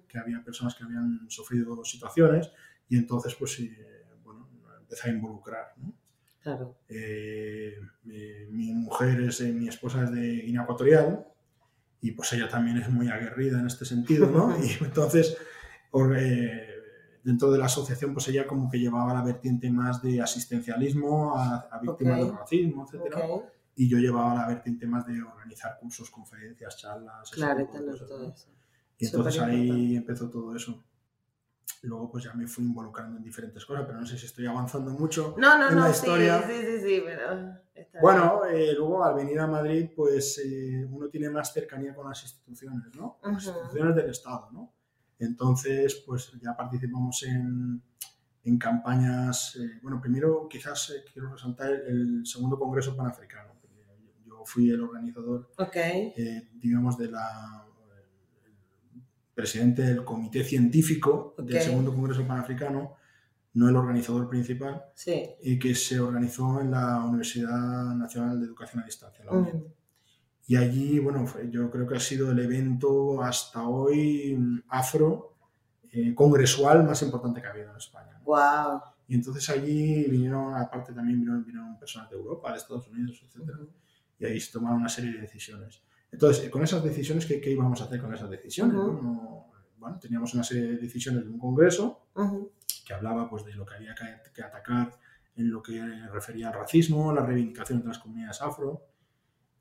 que 0.06 0.18
había 0.18 0.44
personas 0.44 0.75
que 0.75 0.85
habían 0.85 1.26
sufrido 1.28 1.82
situaciones, 1.85 2.50
y 2.88 2.97
entonces, 2.99 3.35
pues 3.35 3.54
sí, 3.54 3.75
bueno, 4.25 4.49
empecé 4.80 5.08
a 5.08 5.12
involucrar, 5.12 5.73
¿no? 5.78 5.94
Claro. 6.42 6.76
Eh, 6.88 7.75
mi, 8.04 8.23
mi 8.50 8.73
mujer 8.75 9.20
es, 9.23 9.40
eh, 9.40 9.52
mi 9.52 9.68
esposa 9.68 10.04
es 10.04 10.11
de 10.12 10.20
Guinea 10.42 10.62
Ecuatorial 10.62 11.26
y 12.00 12.12
pues 12.12 12.32
ella 12.32 12.49
también 12.49 12.76
es 12.78 12.88
muy 12.88 13.08
aguerrida 13.08 13.58
en 13.61 13.66
este 13.66 13.85
sentido, 13.85 14.30
¿no? 14.30 14.54
Y 14.64 14.82
entonces, 14.85 15.37
or- 15.90 16.16
eh, 16.16 16.67
dentro 17.28 17.50
de 17.50 17.58
la 17.58 17.66
asociación, 17.66 18.14
pues 18.14 18.26
ella 18.28 18.47
como 18.47 18.70
que 18.70 18.78
llevaba 18.78 19.12
la 19.12 19.23
vertiente 19.23 19.70
más 19.70 20.00
de 20.02 20.20
asistencialismo 20.23 21.37
a, 21.37 21.68
a 21.70 21.78
víctimas 21.78 22.20
Ok. 22.20 22.26
del 22.26 22.37
racismo, 22.38 22.85
etcétera, 22.87 23.26
Ok. 23.28 23.44
y 23.76 23.88
yo 23.88 23.99
llevaba 23.99 24.35
la 24.35 24.47
vertiente 24.49 24.87
más 24.87 25.06
de 25.06 25.23
organizar 25.23 25.78
cursos, 25.78 26.11
conferencias, 26.11 26.78
charlas, 26.78 27.30
Claro, 27.30 27.66
tipo 27.66 27.78
de 27.78 27.90
cosas, 27.92 28.08
todo 28.08 28.23
¿no? 28.23 28.28
eso. 28.35 28.49
Y 28.97 29.06
entonces 29.06 29.40
ahí 29.42 29.58
importante. 29.68 29.97
empezó 29.97 30.30
todo 30.30 30.56
eso. 30.56 30.82
Luego 31.82 32.11
pues 32.11 32.25
ya 32.25 32.32
me 32.35 32.47
fui 32.49 32.64
involucrando 32.64 33.18
en 33.18 33.23
diferentes 33.23 33.64
cosas, 33.66 33.85
pero 33.87 34.00
no 34.00 34.06
sé 34.06 34.16
si 34.18 34.25
estoy 34.26 34.47
avanzando 34.47 34.90
mucho. 34.92 35.35
No, 35.38 35.58
no, 35.58 35.68
en 35.68 35.76
no, 35.76 35.82
la 35.82 35.92
sí, 35.92 36.06
historia. 36.06 36.42
sí, 36.49 36.54
sí, 36.66 36.80
sí, 36.80 37.02
pero... 37.04 37.52
está 37.75 38.00
Bueno, 38.00 38.44
eh, 38.47 38.73
luego 38.75 39.04
al 39.04 39.14
venir 39.14 39.38
a 39.38 39.47
Madrid, 39.47 39.90
pues 39.94 40.38
eh, 40.44 40.85
uno 40.90 41.08
tiene 41.08 41.28
más 41.30 41.52
cercanía 41.52 41.94
con 41.94 42.08
las 42.08 42.20
instituciones, 42.23 42.92
¿no? 42.97 43.18
Con 43.20 43.35
Las 43.35 43.47
Ujú. 43.47 43.54
instituciones 43.58 43.94
del 43.97 44.11
Estado, 44.11 44.49
¿no? 44.50 44.73
Entonces, 45.18 46.02
pues 46.06 46.32
ya 46.40 46.56
participamos 46.56 47.22
en, 47.25 47.82
en 48.44 48.58
campañas. 48.58 49.56
eh, 49.56 49.78
bueno, 49.82 50.00
primero 50.00 50.48
quizás 50.48 50.90
eh, 50.90 51.04
quiero 51.12 51.32
resaltar 51.32 51.70
el 51.72 52.25
segundo 52.25 52.58
Congreso 52.58 52.96
Panafricano. 52.96 53.52
porque 53.60 53.76
Yo 54.26 54.42
fui 54.44 54.70
el 54.70 54.80
organizador, 54.80 55.48
bien. 55.56 55.68
Ok, 55.68 55.76
eh, 55.76 56.48
digamos, 56.54 56.96
de 56.98 57.10
la 57.10 57.64
presidente 59.34 59.82
del 59.82 60.04
comité 60.04 60.42
científico 60.42 61.37
del 61.38 61.62
segundo 61.62 61.94
Congreso 61.94 62.26
Panafricano, 62.26 62.96
no 63.54 63.68
el 63.68 63.76
organizador 63.76 64.28
principal 64.28 64.84
sí. 64.94 65.30
y 65.42 65.58
que 65.60 65.75
se 65.76 66.00
organizó 66.00 66.60
en 66.60 66.72
la 66.72 67.04
Universidad 67.04 67.94
Nacional 67.94 68.40
de 68.40 68.46
Educación 68.46 68.82
a 68.82 68.87
Distancia, 68.87 69.25
la 69.25 69.32
UNED. 69.32 69.54
Ujú. 69.54 69.75
Y 70.48 70.56
allí, 70.56 70.98
bueno, 70.98 71.26
yo 71.50 71.70
creo 71.70 71.86
que 71.86 71.96
ha 71.96 72.00
sido 72.00 72.30
el 72.32 72.38
evento 72.38 73.22
hasta 73.22 73.68
hoy 73.68 74.34
mm, 74.34 74.62
afro 74.70 75.34
eh, 75.92 76.14
congresual 76.14 76.84
más 76.84 77.02
importante 77.02 77.42
que 77.42 77.46
ha 77.46 77.50
habido 77.50 77.70
en 77.70 77.76
España. 77.76 78.14
¿no? 78.14 78.24
Wow. 78.24 78.80
Y 79.08 79.14
entonces 79.14 79.46
allí 79.50 80.04
vinieron, 80.04 80.56
aparte 80.56 80.94
también 80.94 81.18
vinieron, 81.18 81.44
vinieron 81.44 81.78
personas 81.78 82.08
de 82.08 82.16
Europa, 82.16 82.50
de 82.50 82.56
Estados 82.56 82.88
Unidos, 82.88 83.22
etc. 83.22 83.46
Y 84.18 84.24
ahí 84.24 84.40
se 84.40 84.50
tomaron 84.50 84.78
una 84.80 84.88
serie 84.88 85.12
de 85.12 85.20
decisiones. 85.20 85.82
Entonces, 86.10 86.48
con 86.48 86.62
esas 86.62 86.82
decisiones, 86.82 87.26
¿qué, 87.26 87.42
qué 87.42 87.50
íbamos 87.50 87.82
a 87.82 87.84
hacer 87.84 88.00
con 88.00 88.14
esas 88.14 88.30
decisiones? 88.30 88.74
Ujú. 88.74 88.92
Bueno, 88.92 89.46
bueno, 89.76 89.98
teníamos 89.98 90.32
una 90.32 90.44
serie 90.44 90.62
de 90.62 90.76
decisiones 90.78 91.24
de 91.24 91.28
un 91.28 91.38
congreso 91.38 92.06
Ujú. 92.14 92.52
que 92.86 92.94
hablaba 92.94 93.28
pues, 93.28 93.44
de 93.44 93.52
lo 93.52 93.66
que 93.66 93.74
había 93.74 93.94
que, 93.94 94.32
que 94.32 94.42
atacar 94.42 94.98
en 95.36 95.50
lo 95.50 95.62
que 95.62 95.78
refería 96.10 96.48
al 96.48 96.54
racismo, 96.54 97.12
la 97.12 97.20
reivindicación 97.20 97.82
de 97.82 97.88
las 97.88 97.98
comunidades 97.98 98.40
afro, 98.40 98.82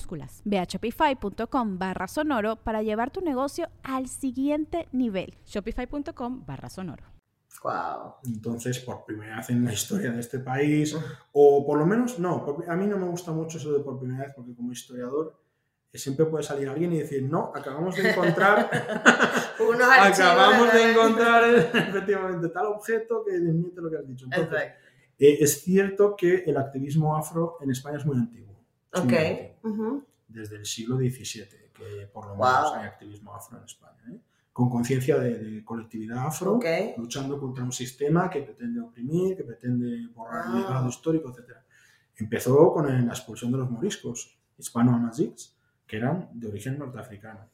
minúsculas. 0.00 0.42
Ve 0.44 0.58
a 0.58 0.64
shopify.com 0.64 1.78
barra 1.78 2.08
sonoro 2.08 2.56
para 2.56 2.82
llevar 2.82 3.10
tu 3.10 3.20
negocio 3.20 3.68
al 3.82 4.08
siguiente 4.08 4.88
nivel. 4.92 5.34
Shopify.com 5.46 6.44
barra 6.46 6.68
sonoro. 6.68 7.04
Wow. 7.62 8.14
Entonces, 8.24 8.78
por 8.78 9.04
primera 9.04 9.36
vez 9.36 9.50
en 9.50 9.64
la 9.64 9.72
historia 9.72 10.10
de 10.10 10.20
este 10.20 10.38
país, 10.38 10.96
o 11.32 11.66
por 11.66 11.78
lo 11.78 11.84
menos, 11.84 12.18
no, 12.18 12.46
a 12.66 12.76
mí 12.76 12.86
no 12.86 12.96
me 12.96 13.06
gusta 13.06 13.32
mucho 13.32 13.58
eso 13.58 13.72
de 13.72 13.80
por 13.80 13.98
primera 13.98 14.24
vez, 14.24 14.32
porque 14.34 14.54
como 14.54 14.72
historiador 14.72 15.36
eh, 15.92 15.98
siempre 15.98 16.24
puede 16.24 16.42
salir 16.42 16.68
alguien 16.68 16.92
y 16.94 17.00
decir, 17.00 17.22
no, 17.22 17.52
acabamos 17.54 17.96
de 17.96 18.10
encontrar, 18.10 18.70
acabamos 20.00 20.72
de 20.72 20.90
encontrar 20.90 21.54
efectivamente 21.74 22.48
tal 22.48 22.66
objeto 22.66 23.24
que 23.24 23.32
desmiente 23.32 23.80
lo 23.82 23.90
que 23.90 23.96
has 23.98 24.08
dicho. 24.08 24.24
Entonces, 24.24 24.62
eh, 25.18 25.36
es 25.40 25.60
cierto 25.60 26.16
que 26.16 26.44
el 26.46 26.56
activismo 26.56 27.14
afro 27.14 27.58
en 27.60 27.72
España 27.72 27.98
es 27.98 28.06
muy 28.06 28.16
antiguo. 28.16 28.49
Ok. 28.92 29.12
Desde 30.28 30.56
el 30.56 30.66
siglo 30.66 30.96
XVII, 30.96 31.70
que 31.72 32.06
por 32.12 32.26
lo 32.26 32.34
menos 32.34 32.72
hay 32.74 32.86
activismo 32.86 33.34
afro 33.34 33.58
en 33.58 33.64
España. 33.64 34.02
¿eh? 34.12 34.20
Con 34.52 34.68
conciencia 34.68 35.18
de, 35.18 35.64
colectividad 35.64 36.26
afro, 36.26 36.60
luchando 36.96 37.38
contra 37.38 37.64
un 37.64 37.72
sistema 37.72 38.28
que 38.28 38.42
pretende 38.42 38.80
oprimir, 38.80 39.36
que 39.36 39.44
pretende 39.44 40.08
borrar 40.14 40.46
el 40.46 40.62
legado 40.62 40.88
histórico, 40.88 41.30
etc. 41.30 41.56
Empezó 42.16 42.72
con 42.72 42.86
la 42.86 43.12
expulsión 43.12 43.50
de 43.52 43.58
los 43.58 43.70
moriscos 43.70 44.38
hispano-amazics, 44.58 45.56
que 45.86 45.96
eran 45.96 46.28
de 46.32 46.48
origen 46.48 46.78
norteafricano 46.78 47.48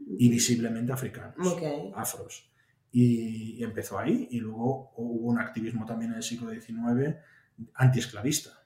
y 0.00 0.28
visiblemente 0.28 0.92
africanos, 0.92 1.56
afros. 1.94 2.50
Y, 2.90 3.62
empezó 3.62 3.98
ahí, 3.98 4.28
y 4.30 4.40
luego 4.40 4.92
hubo 4.96 5.28
un 5.28 5.38
activismo 5.38 5.84
también 5.84 6.12
en 6.12 6.18
el 6.18 6.22
siglo 6.22 6.50
XIX 6.50 7.16
antiesclavista 7.74 8.57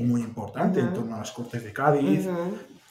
muy 0.00 0.22
importante 0.22 0.80
en 0.80 0.92
torno 0.92 1.14
a 1.14 1.18
las 1.18 1.32
Cortes 1.32 1.62
de 1.62 1.72
Cádiz. 1.72 2.28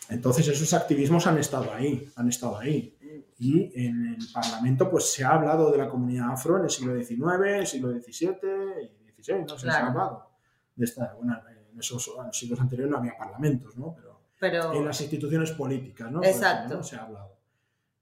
Entonces 0.10 0.48
esos 0.48 0.74
activismos 0.74 1.25
han 1.27 1.38
estado 1.38 1.72
ahí, 1.74 2.12
han 2.15 2.30
estado 2.30 2.58
ahí. 2.58 2.98
Y 3.39 3.72
en 3.86 4.15
el 4.15 4.27
Parlamento 4.34 4.89
pues 4.89 5.12
se 5.12 5.24
ha 5.24 5.30
hablado 5.30 5.72
de 5.72 5.77
la 5.77 5.89
comunidad 5.89 6.32
afro 6.32 6.58
en 6.58 6.65
el 6.65 6.70
siglo 6.70 6.96
XIX, 6.96 7.70
siglo 7.70 7.92
XVII 7.92 8.38
y 8.82 9.22
XVI, 9.22 9.46
¿no? 9.46 9.58
Se, 9.58 9.70
ha 9.70 9.88
hablado 9.88 10.30
de 10.75 10.86
esta, 10.86 11.13
bueno, 11.13 11.39
en 11.72 11.80
esos 11.80 12.12
siglos 12.32 12.60
anteriores 12.60 12.92
no 12.92 12.98
había 12.98 13.18
parlamentos, 13.18 13.75
¿no? 13.77 13.96
Pero, 14.39 14.74
en 14.74 14.86
las 14.86 15.00
instituciones 15.00 15.51
políticas, 15.51 16.12
¿no? 16.12 16.24
Exacto. 16.24 16.84
Se 16.84 16.96
ha 16.98 17.03
hablado. 17.03 17.38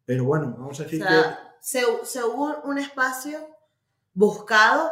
Pero 0.06 0.25
bueno, 0.25 0.56
vamos 0.58 0.80
a 0.80 0.84
decir 0.84 1.04
que... 1.04 1.22
Se, 1.60 1.84
se 2.04 2.24
hubo 2.24 2.62
un 2.63 2.80
espacio 2.80 3.38
buscado 4.13 4.92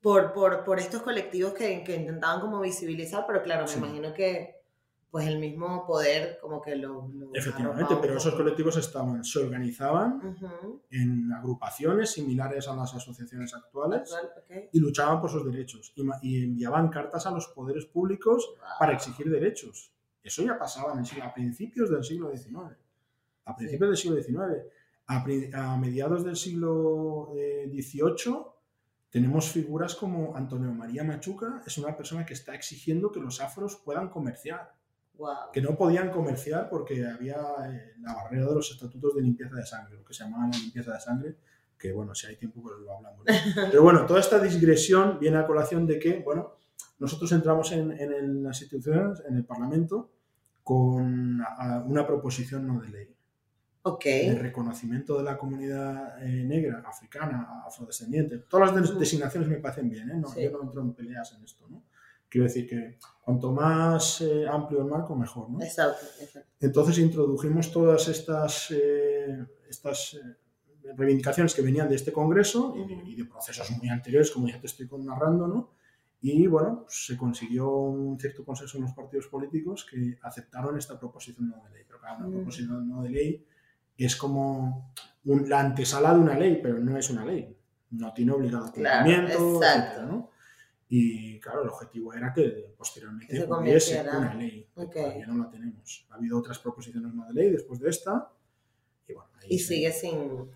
por, 0.00 0.32
por, 0.32 0.64
por 0.64 0.78
estos 0.78 1.02
colectivos 1.02 1.52
que, 1.52 1.84
que, 1.84 1.96
intentaban 1.96 2.40
como 2.40 2.60
visibilizar, 2.60 3.24
pero 3.26 3.42
claro, 3.42 3.66
me 3.66 3.74
imagino 3.74 4.14
que 4.14 4.60
pues 5.10 5.26
el 5.26 5.40
mismo 5.40 5.84
poder 5.86 6.38
como 6.40 6.62
que 6.62 6.76
lo... 6.76 7.10
Efectivamente, 7.34 7.96
pero 8.00 8.16
esos 8.16 8.34
colectivos 8.34 8.76
estaban, 8.76 9.24
se 9.24 9.40
organizaban 9.40 10.36
en 10.90 11.32
agrupaciones 11.32 12.12
similares 12.12 12.68
a 12.68 12.76
las 12.76 12.94
asociaciones 12.94 13.52
actuales 13.52 14.14
y 14.72 14.78
luchaban 14.78 15.20
por 15.20 15.30
sus 15.30 15.44
derechos 15.44 15.92
y, 16.22 16.44
enviaban 16.44 16.88
cartas 16.88 17.26
a 17.26 17.32
los 17.32 17.48
poderes 17.48 17.86
públicos 17.86 18.54
para 18.78 18.92
exigir 18.92 19.28
derechos. 19.28 19.92
Eso 20.22 20.44
ya 20.44 20.56
pasaba 20.56 20.92
en 20.92 21.22
a 21.22 21.34
principios 21.34 21.90
del 21.90 22.04
siglo 22.04 22.30
XIX. 22.30 22.76
A 23.46 23.56
principios 23.56 23.90
del 23.90 23.96
siglo 23.96 24.22
XIX. 24.22 24.62
A, 25.08 25.72
a, 25.72 25.76
mediados 25.76 26.24
del 26.24 26.36
siglo 26.36 27.32
XVIII 27.32 28.32
eh, 28.32 28.44
tenemos 29.10 29.50
figuras 29.50 29.96
como 29.96 30.36
Antonio 30.36 30.72
María 30.72 31.02
Machuca, 31.02 31.62
es 31.66 31.76
una 31.78 31.96
persona 31.96 32.24
que 32.24 32.34
está 32.34 32.54
exigiendo 32.54 33.10
que 33.10 33.20
los 33.20 33.40
afros 33.40 33.76
puedan 33.84 34.08
comerciar. 34.08 34.72
Que 35.52 35.60
no 35.60 35.76
podían 35.76 36.10
comerciar 36.10 36.70
porque 36.70 37.06
había 37.06 37.36
eh, 37.68 37.92
la 38.00 38.14
barrera 38.14 38.46
de 38.46 38.54
los 38.54 38.70
estatutos 38.70 39.14
de 39.14 39.20
limpieza 39.20 39.54
de 39.54 39.66
sangre, 39.66 39.96
lo 39.98 40.04
que 40.04 40.14
se 40.14 40.24
llamaba 40.24 40.48
la 40.50 40.56
limpieza 40.56 40.94
de 40.94 41.00
sangre, 41.00 41.36
que 41.76 41.92
bueno, 41.92 42.14
si 42.14 42.26
hay 42.26 42.36
tiempo 42.36 42.62
pues 42.62 42.76
lo 42.78 42.96
hablamos. 42.96 43.26
Pero 43.70 43.82
bueno, 43.82 44.06
toda 44.06 44.20
esta 44.20 44.38
digresión 44.38 45.18
viene 45.20 45.36
a 45.36 45.46
colación 45.46 45.86
de 45.86 45.98
que, 45.98 46.20
bueno, 46.20 46.54
nosotros 47.00 47.30
entramos 47.32 47.70
en, 47.72 47.92
en 47.92 48.42
las 48.42 48.62
instituciones, 48.62 49.22
en 49.28 49.36
el 49.36 49.44
Parlamento, 49.44 50.10
con 50.62 51.42
una 51.86 52.06
proposición 52.06 52.66
no 52.66 52.80
de 52.80 52.88
ley 52.88 53.14
el 54.04 54.38
reconocimiento 54.38 55.16
de 55.16 55.24
la 55.24 55.38
comunidad 55.38 56.22
eh, 56.22 56.44
negra, 56.44 56.82
africana, 56.86 57.62
afrodescendiente. 57.66 58.38
Todas 58.38 58.74
las 58.74 58.98
designaciones 58.98 59.48
me 59.48 59.56
parecen 59.56 59.88
bien, 59.88 60.10
¿eh? 60.10 60.16
no, 60.16 60.34
yo 60.34 60.50
no 60.50 60.62
entro 60.62 60.82
en 60.82 60.92
peleas 60.92 61.32
en 61.34 61.44
esto. 61.44 61.66
¿no? 61.68 61.82
Quiero 62.28 62.46
decir 62.46 62.68
que 62.68 62.98
cuanto 63.24 63.52
más 63.52 64.20
eh, 64.20 64.46
amplio 64.46 64.80
el 64.80 64.86
marco, 64.86 65.16
mejor. 65.16 65.50
¿no? 65.50 65.62
Exacto, 65.62 66.06
Entonces 66.60 66.98
introdujimos 66.98 67.72
todas 67.72 68.06
estas, 68.08 68.70
estas 69.68 70.18
reivindicaciones 70.96 71.54
que 71.54 71.62
venían 71.62 71.88
de 71.88 71.96
este 71.96 72.12
Congreso 72.12 72.74
y, 73.06 73.14
de 73.14 73.24
procesos 73.24 73.70
muy 73.70 73.88
anteriores, 73.88 74.30
como 74.30 74.48
ya 74.48 74.60
te 74.60 74.66
estoy 74.66 74.88
narrando, 74.98 75.46
¿no? 75.48 75.70
Y 76.22 76.46
bueno, 76.46 76.82
pues, 76.82 77.06
se 77.06 77.16
consiguió 77.16 77.70
un 77.70 78.20
cierto 78.20 78.44
consenso 78.44 78.76
en 78.76 78.84
los 78.84 78.92
partidos 78.92 79.26
políticos 79.28 79.86
que 79.90 80.18
aceptaron 80.22 80.76
esta 80.76 80.98
proposición 80.98 81.48
no 81.48 81.64
de 81.64 81.70
ley. 81.70 81.84
Pero 81.86 81.98
claro, 81.98 82.18
una 82.18 82.28
mm. 82.28 82.32
proposición 82.32 82.88
no 82.88 83.02
de 83.02 83.08
ley 83.08 83.46
es 84.04 84.16
como 84.16 84.92
la 85.24 85.60
antesala 85.60 86.14
de 86.14 86.20
una 86.20 86.38
ley, 86.38 86.60
pero 86.62 86.78
no 86.78 86.96
es 86.96 87.10
una 87.10 87.24
ley. 87.24 87.56
No 87.90 88.12
tiene 88.12 88.32
obligado 88.32 88.72
cumplimiento, 88.72 90.06
¿no? 90.06 90.30
Y 90.88 91.38
claro, 91.38 91.62
el 91.62 91.68
objetivo 91.68 92.12
era 92.12 92.32
que 92.32 92.74
posteriormente 92.76 93.44
hubiese 93.44 94.00
una 94.00 94.34
ley, 94.34 94.68
que 94.74 94.86
todavía 94.86 95.26
no 95.26 95.44
la 95.44 95.50
tenemos. 95.50 96.06
Ha 96.10 96.14
habido 96.14 96.38
otras 96.38 96.58
proposiciones 96.58 97.14
no 97.14 97.26
de 97.26 97.34
ley 97.34 97.50
después 97.50 97.78
de 97.78 97.90
esta. 97.90 98.32
Y, 99.06 99.12
bueno, 99.12 99.30
ahí 99.40 99.58
sigue 99.58 99.92
sin... 99.92 100.50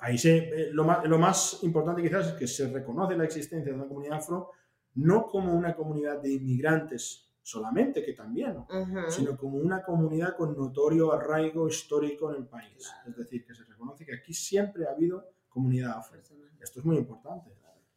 Ahí 0.00 0.18
se, 0.18 0.36
eh, 0.38 0.68
lo, 0.72 0.84
más, 0.84 1.04
lo 1.04 1.18
más 1.18 1.60
importante 1.62 2.02
quizás 2.02 2.28
es 2.28 2.32
que 2.32 2.46
se 2.46 2.68
reconoce 2.68 3.16
la 3.16 3.24
existencia 3.24 3.70
de 3.70 3.78
una 3.78 3.86
comunidad 3.86 4.18
afro 4.18 4.50
no 4.94 5.26
como 5.26 5.52
una 5.54 5.74
comunidad 5.76 6.20
de 6.20 6.32
inmigrantes 6.32 7.27
solamente, 7.48 8.04
que 8.04 8.12
también, 8.12 8.62
sino 9.08 9.34
como 9.34 9.56
una 9.56 9.82
comunidad 9.82 10.36
con 10.36 10.54
notorio 10.54 11.14
arraigo 11.14 11.66
histórico 11.66 12.30
en 12.30 12.42
el 12.42 12.46
país. 12.46 12.92
Es 13.06 13.16
decir, 13.16 13.42
que 13.46 13.54
se 13.54 13.64
reconoce 13.64 14.04
que 14.04 14.14
aquí 14.14 14.34
siempre 14.34 14.86
ha 14.86 14.90
habido 14.90 15.30
comunidad 15.48 15.96
afro. 15.96 16.20
Esto 16.60 16.80
es 16.80 16.84
muy 16.84 16.98
importante, 16.98 17.50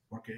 porque 0.07 0.33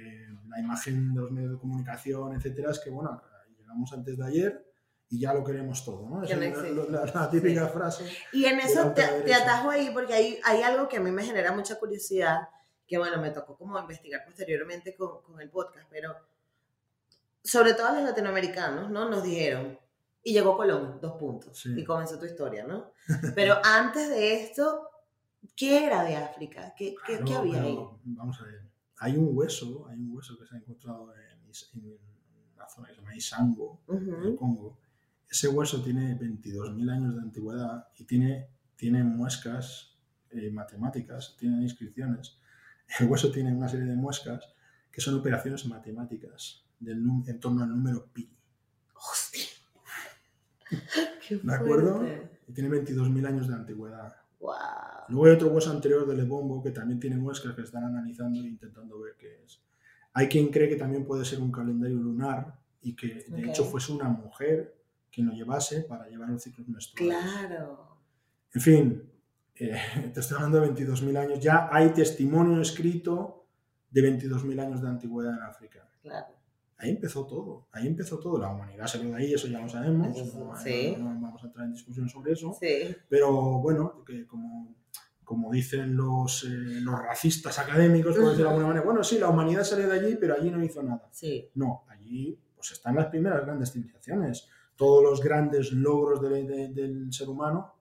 la 0.48 0.58
imagen 0.58 1.14
de 1.14 1.20
los 1.20 1.30
medios 1.30 1.52
de 1.52 1.58
comunicación, 1.58 2.34
etcétera, 2.34 2.72
es 2.72 2.80
que, 2.80 2.90
bueno, 2.90 3.22
llegamos 3.56 3.92
antes 3.92 4.18
de 4.18 4.26
ayer 4.26 4.66
y 5.08 5.20
ya 5.20 5.32
lo 5.32 5.44
queremos 5.44 5.84
todo, 5.84 6.08
¿no? 6.08 6.24
es 6.24 7.14
la, 7.14 7.30
típica 7.30 7.68
frase. 7.68 8.10
Y 8.32 8.46
en 8.46 8.58
eso 8.58 8.90
te, 8.94 9.06
te, 9.24 9.32
atajo 9.32 9.70
ahí 9.70 9.90
porque 9.94 10.12
hay, 10.12 10.40
hay 10.42 10.62
algo 10.62 10.88
que 10.88 10.96
a 10.96 11.00
mí 11.00 11.12
me 11.12 11.22
genera 11.22 11.52
mucha 11.52 11.78
curiosidad, 11.78 12.48
que 12.84 12.98
bueno, 12.98 13.22
me 13.22 13.30
tocó 13.30 13.56
como 13.56 13.78
investigar 13.78 14.24
posteriormente 14.24 14.96
con, 14.96 15.22
con 15.22 15.40
el 15.40 15.50
podcast, 15.50 15.86
pero 15.88 16.16
sobre 17.44 17.74
todo 17.74 17.94
los 17.94 18.02
latinoamericanos, 18.02 18.90
¿no? 18.90 19.08
Nos 19.08 19.22
dijeron, 19.22 19.78
y 20.22 20.32
llegó 20.32 20.56
Colón, 20.56 20.98
dos 21.02 21.12
puntos, 21.18 21.66
y 21.66 21.84
comenzó 21.84 22.18
tu 22.18 22.24
historia, 22.24 22.66
¿no? 22.66 22.92
Pero 23.34 23.56
antes 23.62 24.08
de 24.08 24.42
esto, 24.42 24.88
¿qué 25.54 25.84
era 25.86 26.02
de 26.02 26.16
África? 26.16 26.74
¿Qué, 26.74 26.94
qué, 27.06 27.34
había 27.34 27.62
ahí? 27.62 27.78
Vamos 28.04 28.40
a 28.40 28.44
ver, 28.46 28.62
hay 28.98 29.16
un 29.16 29.36
hueso, 29.36 29.86
hay 29.88 29.98
un 29.98 30.16
hueso 30.16 30.38
que 30.38 30.46
se 30.46 30.54
ha 30.54 30.58
encontrado 30.58 31.12
en, 31.14 31.44
una 32.56 32.68
zona 32.68 32.88
que 32.88 32.94
se 32.94 33.00
llama 33.00 33.14
Isango, 33.14 33.82
en 33.88 34.24
el 34.24 34.36
Congo. 34.36 34.78
Ese 35.28 35.48
hueso 35.48 35.82
tiene 35.82 36.18
22.000 36.18 36.90
años 36.90 37.14
de 37.14 37.20
antigüedad 37.20 37.88
y 37.96 38.04
tiene, 38.04 38.48
tiene 38.76 39.04
muescas 39.04 39.98
eh, 40.30 40.50
matemáticas, 40.50 41.36
tiene 41.38 41.62
inscripciones. 41.62 42.38
El 42.98 43.08
hueso 43.08 43.30
tiene 43.30 43.52
una 43.52 43.68
serie 43.68 43.86
de 43.86 43.96
muescas 43.96 44.54
que 44.90 45.00
son 45.00 45.14
operaciones 45.16 45.66
matemáticas 45.66 46.63
en 46.80 47.40
torno 47.40 47.62
al 47.62 47.70
número 47.70 48.06
pi. 48.12 48.30
¡Hostia! 48.94 49.44
¿De 51.42 51.54
acuerdo? 51.54 52.04
Y 52.46 52.52
tiene 52.52 52.70
22.000 52.70 53.26
años 53.26 53.48
de 53.48 53.54
antigüedad. 53.54 54.14
Wow. 54.40 54.52
Luego 55.08 55.26
hay 55.26 55.32
otro 55.32 55.48
hueso 55.48 55.70
anterior 55.70 56.06
de 56.06 56.14
Lebombo 56.14 56.62
que 56.62 56.70
también 56.70 57.00
tiene 57.00 57.16
muestras 57.16 57.54
que 57.54 57.62
están 57.62 57.84
analizando 57.84 58.40
e 58.40 58.46
intentando 58.46 59.00
ver 59.00 59.14
qué 59.18 59.42
es. 59.44 59.62
Hay 60.12 60.28
quien 60.28 60.48
cree 60.48 60.68
que 60.68 60.76
también 60.76 61.04
puede 61.04 61.24
ser 61.24 61.40
un 61.40 61.50
calendario 61.50 61.96
lunar 61.96 62.58
y 62.82 62.94
que 62.94 63.24
de 63.28 63.48
hecho 63.48 63.64
fuese 63.64 63.92
una 63.92 64.08
mujer 64.08 64.76
quien 65.10 65.28
lo 65.28 65.32
llevase 65.32 65.82
para 65.82 66.08
llevar 66.08 66.28
los 66.28 66.42
ciclos 66.42 66.68
menstruales. 66.68 67.24
Claro. 67.24 67.98
En 68.52 68.60
fin, 68.60 69.10
eh, 69.56 69.76
te 70.14 70.20
estoy 70.20 70.36
hablando 70.36 70.60
de 70.60 70.72
22.000 70.72 71.16
años. 71.16 71.40
Ya 71.40 71.68
hay 71.70 71.90
testimonio 71.90 72.60
escrito 72.60 73.46
de 73.90 74.02
22.000 74.02 74.60
años 74.60 74.82
de 74.82 74.88
antigüedad 74.88 75.34
en 75.34 75.42
África. 75.42 75.88
Claro. 76.02 76.33
Ahí 76.84 76.90
empezó 76.90 77.26
todo, 77.26 77.66
ahí 77.72 77.86
empezó 77.86 78.18
todo. 78.18 78.38
La 78.38 78.50
humanidad 78.50 78.86
salió 78.86 79.10
de 79.10 79.16
ahí, 79.16 79.32
eso 79.34 79.46
ya 79.48 79.60
lo 79.60 79.68
sabemos. 79.68 80.08
No, 80.34 80.54
sí. 80.56 80.94
no- 80.98 81.14
no 81.14 81.20
vamos 81.20 81.42
a 81.42 81.46
entrar 81.46 81.64
en 81.66 81.72
discusión 81.72 82.08
sobre 82.08 82.32
eso. 82.32 82.54
Sí. 82.60 82.94
Pero 83.08 83.32
bueno, 83.60 84.04
que 84.04 84.26
como, 84.26 84.74
como 85.24 85.50
dicen 85.50 85.96
los, 85.96 86.44
eh, 86.44 86.48
los 86.82 86.98
racistas 87.00 87.58
académicos, 87.58 88.14
por 88.14 88.24
decirlo 88.26 88.44
de 88.44 88.48
alguna 88.50 88.66
manera, 88.68 88.84
bueno, 88.84 89.02
sí, 89.02 89.18
la 89.18 89.28
humanidad 89.30 89.64
salió 89.64 89.88
de 89.88 89.98
allí, 89.98 90.16
pero 90.20 90.34
allí 90.34 90.50
no 90.50 90.62
hizo 90.62 90.82
nada. 90.82 91.08
Sí. 91.10 91.50
No, 91.54 91.84
allí 91.88 92.38
pues 92.54 92.72
están 92.72 92.94
las 92.96 93.06
primeras 93.06 93.44
grandes 93.44 93.72
civilizaciones. 93.72 94.48
Todos 94.76 95.02
los 95.02 95.22
grandes 95.22 95.72
logros 95.72 96.20
de- 96.20 96.44
de- 96.44 96.68
del 96.68 97.12
ser 97.12 97.28
humano 97.28 97.74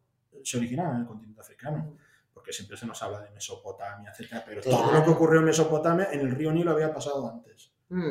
se 0.43 0.57
originaron 0.57 0.95
en 0.95 1.01
el 1.01 1.07
continente 1.07 1.41
africano. 1.41 1.97
Porque 2.33 2.51
siempre 2.51 2.75
se 2.75 2.85
nos 2.85 3.01
habla 3.01 3.21
de 3.21 3.31
Mesopotamia, 3.31 4.09
etcétera, 4.11 4.43
pero 4.45 4.61
todo 4.61 4.77
Claro. 4.77 4.97
lo 4.99 5.03
que 5.05 5.11
ocurrió 5.11 5.39
en 5.39 5.45
Mesopotamia 5.45 6.07
en 6.11 6.19
el 6.21 6.31
río 6.31 6.51
Nilo 6.51 6.71
había 6.71 6.93
pasado 6.93 7.29
antes. 7.29 7.71
Mm. 7.89 8.09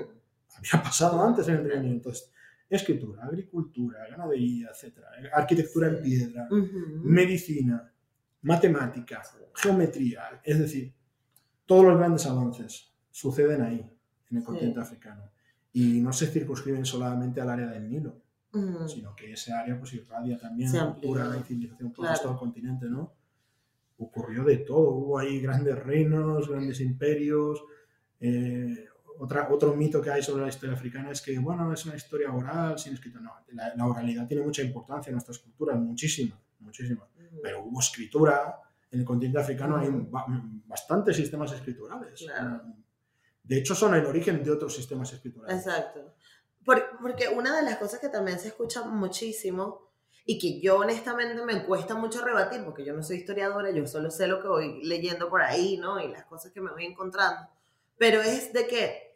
Había 0.57 0.83
pasado 0.83 1.23
antes 1.23 1.49
en 1.49 1.57
el 1.57 1.65
río 1.65 1.81
Nilo. 1.81 1.95
Entonces, 1.95 2.31
escritura, 2.69 3.25
agricultura, 3.25 4.07
ganadería, 4.09 4.69
etcétera, 4.71 5.09
arquitectura 5.35 5.89
en 5.89 6.03
piedra, 6.03 6.49
Ujú. 6.51 7.01
medicina, 7.05 7.93
matemática, 8.43 9.23
geometría, 9.55 10.41
es 10.43 10.59
decir, 10.59 10.93
todos 11.67 11.85
los 11.85 11.99
grandes 11.99 12.27
avances 12.27 12.93
suceden 13.11 13.63
ahí, 13.63 13.91
en 14.31 14.37
el 14.39 14.43
continente 14.45 14.81
africano. 14.81 15.31
Y 15.75 16.01
no 16.01 16.13
se 16.13 16.27
circunscriben 16.27 16.85
solamente 16.85 17.41
al 17.41 17.51
área 17.51 17.67
del 17.67 17.89
Nilo, 17.89 18.17
Ujú. 18.53 18.89
sino 18.89 19.15
que 19.15 19.33
ese 19.33 19.53
área 19.53 19.79
pues 19.79 19.93
irradia 19.95 20.39
también 20.39 20.69
Se 20.71 20.79
cultura 20.81 21.37
y 21.39 21.43
civilización 21.45 21.93
por 21.93 22.07
Claro. 22.07 22.21
todo 22.21 22.33
el 22.33 22.39
continente, 22.39 22.87
¿no? 22.87 23.13
Ocurrió 23.99 24.45
de 24.45 24.57
todo, 24.59 24.91
hubo 24.91 25.19
ahí 25.19 25.41
grandes 25.41 25.79
reinos, 25.79 26.49
grandes 26.49 26.81
imperios. 26.81 27.63
eh, 28.25 28.87
otra, 29.23 29.49
otro 29.51 29.75
mito 29.75 30.01
que 30.03 30.11
hay 30.11 30.23
sobre 30.23 30.43
la 30.43 30.49
historia 30.49 30.75
africana 30.75 31.11
es 31.11 31.21
que, 31.23 31.39
bueno, 31.39 31.73
es 31.73 31.85
una 31.87 31.95
historia 31.97 32.33
oral, 32.33 32.79
sin 32.79 32.95
escrito. 32.95 33.21
No, 33.21 33.33
la, 33.53 33.75
la 33.75 33.87
oralidad 33.87 34.27
tiene 34.27 34.43
mucha 34.43 34.63
importancia 34.63 35.11
en 35.11 35.15
nuestras 35.15 35.39
culturas, 35.39 35.79
muchísima, 35.79 36.41
muchísima. 36.61 37.07
Pero 37.43 37.65
hubo 37.65 37.81
escritura, 37.81 38.59
en 38.91 39.01
el 39.01 39.07
continente 39.07 39.39
africano 39.39 39.77
hay 39.77 39.89
bastantes 40.67 41.17
sistemas 41.17 41.53
escriturales. 41.53 42.21
Claro. 42.21 42.63
De 43.45 43.59
hecho, 43.59 43.75
son 43.75 43.95
el 43.95 44.05
origen 44.07 44.43
de 44.43 44.51
otros 44.51 44.75
sistemas 44.75 45.13
escriturales. 45.13 45.57
Exacto. 45.67 46.15
Por- 46.65 46.99
porque 47.01 47.29
una 47.29 47.57
de 47.57 47.63
las 47.63 47.77
cosas 47.77 48.01
que 48.01 48.09
también 48.09 48.39
se 48.39 48.49
escucha 48.49 48.85
muchísimo 48.85 49.91
y 50.25 50.39
que 50.39 50.61
yo 50.61 50.79
honestamente 50.79 51.45
me 51.45 51.65
cuesta 51.65 51.95
mucho 51.97 52.25
rebatir, 52.25 52.65
porque 52.65 52.85
yo 52.85 52.95
no 52.95 53.03
soy 53.03 53.17
historiadora, 53.19 53.71
yo 53.71 53.87
solo 53.87 54.11
sé 54.11 54.27
lo 54.29 54.41
que 54.41 54.49
voy 54.49 54.85
leyendo 54.85 55.29
por 55.29 55.43
ahí, 55.43 55.77
¿no? 55.79 55.99
Y 56.01 56.09
las 56.13 56.25
cosas 56.27 56.53
que 56.53 56.61
me 56.61 56.71
voy 56.71 56.85
encontrando. 56.85 57.49
Pero 57.99 58.21
es 58.21 58.53
de 58.53 58.67
que 58.69 59.12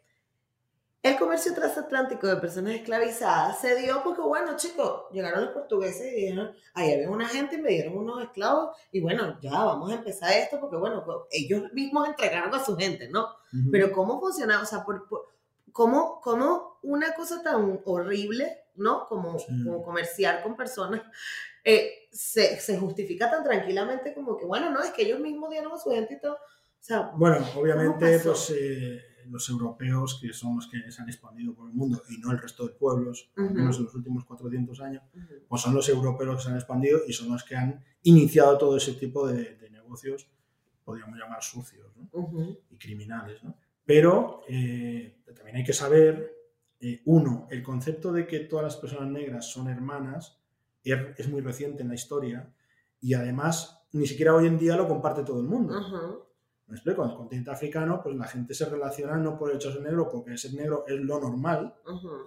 el 1.03 1.17
comercio 1.17 1.53
transatlántico 1.53 2.27
de 2.27 2.37
personas 2.37 2.73
esclavizadas 2.73 3.61
se 3.61 3.75
dio 3.75 4.01
porque, 4.03 4.21
bueno, 4.21 4.55
chicos, 4.57 5.03
llegaron 5.11 5.45
los 5.45 5.53
portugueses 5.53 6.11
y 6.11 6.15
dijeron, 6.15 6.51
ahí 6.73 6.91
había 6.93 7.09
una 7.09 7.27
gente 7.27 7.55
y 7.55 7.61
me 7.61 7.69
dieron 7.69 7.97
unos 7.97 8.21
esclavos, 8.23 8.75
y 8.91 8.99
bueno, 8.99 9.39
ya 9.39 9.51
vamos 9.51 9.91
a 9.91 9.95
empezar 9.95 10.31
esto, 10.33 10.59
porque, 10.59 10.75
bueno, 10.75 11.03
pues, 11.05 11.17
ellos 11.31 11.71
mismos 11.71 12.07
entregaron 12.09 12.53
a 12.53 12.63
su 12.63 12.75
gente, 12.75 13.07
¿no? 13.09 13.27
Pero 13.71 13.91
cómo 13.91 14.19
funcionaba, 14.19 14.63
o 14.63 14.65
sea, 14.65 14.83
por, 14.83 15.07
por- 15.07 15.27
cómo, 15.71 16.19
cómo 16.21 16.79
una 16.81 17.13
cosa 17.13 17.41
tan 17.43 17.79
horrible, 17.85 18.65
¿no? 18.75 19.05
Como, 19.05 19.37
Sí. 19.39 19.45
como 19.63 19.83
comerciar 19.83 20.41
con 20.43 20.55
personas, 20.57 21.03
eh, 21.63 22.07
se, 22.11 22.59
se 22.59 22.77
justifica 22.79 23.29
tan 23.29 23.43
tranquilamente 23.43 24.13
como 24.13 24.35
que, 24.37 24.45
bueno, 24.45 24.71
no, 24.71 24.81
es 24.83 24.91
que 24.91 25.03
ellos 25.03 25.19
mismos 25.19 25.49
dieron 25.51 25.71
a 25.71 25.77
su 25.77 25.91
gente 25.91 26.15
y 26.15 26.19
todo. 26.19 26.33
O 26.35 26.83
sea, 26.87 27.11
Bueno, 27.15 27.37
obviamente, 27.55 28.19
pues 28.19 28.49
eh, 28.55 29.01
los 29.29 29.49
europeos, 29.49 30.19
que 30.21 30.33
son 30.33 30.55
los 30.55 30.67
que 30.67 30.91
se 30.91 31.01
han 31.01 31.09
expandido 31.09 31.53
por 31.53 31.67
el 31.69 31.73
mundo, 31.75 32.01
y 32.09 32.17
no 32.17 32.31
el 32.31 32.39
resto 32.39 32.67
de 32.67 32.73
pueblos, 32.73 33.31
al 33.37 33.45
Ujú. 33.45 33.53
menos 33.53 33.77
en 33.77 33.83
los 33.85 33.95
últimos 33.95 34.25
400 34.25 34.79
años, 34.81 35.03
ujú, 35.13 35.25
pues 35.47 35.61
son 35.61 35.73
los 35.73 35.87
europeos 35.89 36.27
los 36.27 36.37
que 36.37 36.43
se 36.43 36.49
han 36.49 36.55
expandido 36.55 36.99
y 37.07 37.13
son 37.13 37.31
los 37.31 37.43
que 37.43 37.55
han 37.55 37.83
iniciado 38.03 38.57
todo 38.57 38.77
ese 38.77 38.93
tipo 38.93 39.27
de, 39.27 39.55
de 39.55 39.69
negocios, 39.69 40.29
podríamos 40.83 41.17
llamar 41.19 41.43
sucios 41.43 41.95
¿no? 41.97 42.09
ujú, 42.11 42.59
y 42.69 42.77
criminales. 42.77 43.43
¿no? 43.43 43.55
Pero 43.85 44.41
eh, 44.47 45.21
también 45.35 45.57
hay 45.57 45.63
que 45.63 45.73
saber, 45.73 46.33
eh, 46.79 47.01
uno, 47.05 47.47
el 47.49 47.63
concepto 47.63 48.11
de 48.11 48.25
que 48.27 48.41
todas 48.41 48.63
las 48.63 48.75
personas 48.77 49.09
negras 49.09 49.49
son 49.51 49.67
hermanas 49.67 50.39
es 50.83 51.27
muy 51.27 51.41
reciente 51.41 51.83
en 51.83 51.89
la 51.89 51.95
historia 51.95 52.53
y 53.01 53.13
además 53.13 53.85
ni 53.91 54.07
siquiera 54.07 54.33
hoy 54.35 54.47
en 54.47 54.57
día 54.57 54.75
lo 54.77 54.87
comparte 54.87 55.23
todo 55.23 55.41
el 55.41 55.47
mundo. 55.47 56.26
¿Me 56.67 56.75
explico? 56.75 57.03
En 57.03 57.11
el 57.11 57.15
continente 57.15 57.51
africano, 57.51 58.01
pues 58.03 58.15
la 58.15 58.27
gente 58.27 58.53
se 58.53 58.65
relaciona 58.65 59.15
no 59.15 59.37
por 59.37 59.49
el 59.49 59.55
hecho 59.55 59.69
de 59.69 59.75
ser 59.75 59.83
negro, 59.83 60.09
porque 60.09 60.37
ser 60.37 60.53
negro 60.53 60.83
es 60.85 60.99
lo 60.99 61.19
normal, 61.19 61.75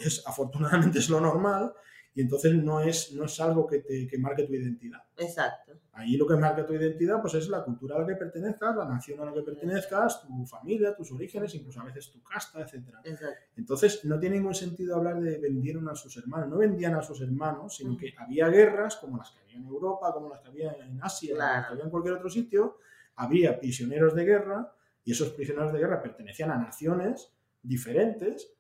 es, 0.01 0.27
afortunadamente 0.27 0.99
es 0.99 1.11
lo 1.11 1.21
normal, 1.21 1.75
y 2.15 2.23
entonces 2.23 2.55
no 2.55 2.81
es, 2.81 3.13
no 3.13 3.25
es 3.27 3.39
algo 3.41 3.67
que, 3.67 3.81
te, 3.81 4.07
que 4.07 4.19
marque 4.19 4.45
tu 4.45 4.55
identidad. 4.55 5.01
Exacto. 5.17 5.73
Ahí 5.93 6.17
lo 6.17 6.27
que 6.27 6.35
marca 6.37 6.67
tu 6.67 6.73
identidad 6.73 7.21
pues 7.21 7.35
es 7.35 7.49
la 7.49 7.63
cultura 7.63 7.97
a 7.97 8.01
la 8.01 8.07
que 8.07 8.17
pertenezcas, 8.17 8.75
la 8.75 8.87
nación 8.87 9.21
a 9.21 9.27
la 9.27 9.33
que 9.33 9.43
pertenezcas, 9.43 10.23
tu 10.23 10.47
familia, 10.47 10.95
tus 10.95 11.13
orígenes, 11.13 11.55
incluso 11.55 11.81
a 11.81 11.85
veces 11.85 12.11
tu 12.11 12.23
casta, 12.23 12.63
etc. 12.63 12.97
Exacto. 13.05 13.45
Entonces 13.57 14.05
no 14.05 14.19
tiene 14.19 14.37
ningún 14.37 14.55
sentido 14.55 14.97
hablar 14.97 15.21
de 15.21 15.39
vendieron 15.39 15.89
a 15.89 15.95
sus 15.95 16.17
hermanos, 16.17 16.49
no 16.49 16.59
vendían 16.59 16.95
a 16.95 17.03
sus 17.03 17.21
hermanos, 17.21 17.77
sino 17.77 17.97
que 17.97 18.13
había 18.19 18.49
guerras 18.49 18.97
como 18.97 19.19
las 19.19 19.31
que 19.31 19.41
había 19.41 19.57
en 19.57 19.67
Europa, 19.67 20.13
como 20.13 20.31
las 20.31 20.41
que 20.41 20.49
había 20.49 20.73
en 20.73 20.99
Asia, 21.03 21.35
como 21.35 21.47
las 21.47 21.67
que 21.67 21.73
había 21.73 21.85
en 21.85 21.91
cualquier 21.91 22.15
otro 22.15 22.31
sitio, 22.31 22.79
había 23.23 23.59
prisioneros 23.61 24.15
de 24.15 24.25
guerra 24.25 24.73
y 25.05 25.13
esos 25.13 25.31
prisioneros 25.31 25.73
de 25.73 25.79
guerra 25.79 26.03
pertenecían 26.03 26.51
a 26.51 26.57
naciones 26.59 27.33
diferentes 27.63 28.53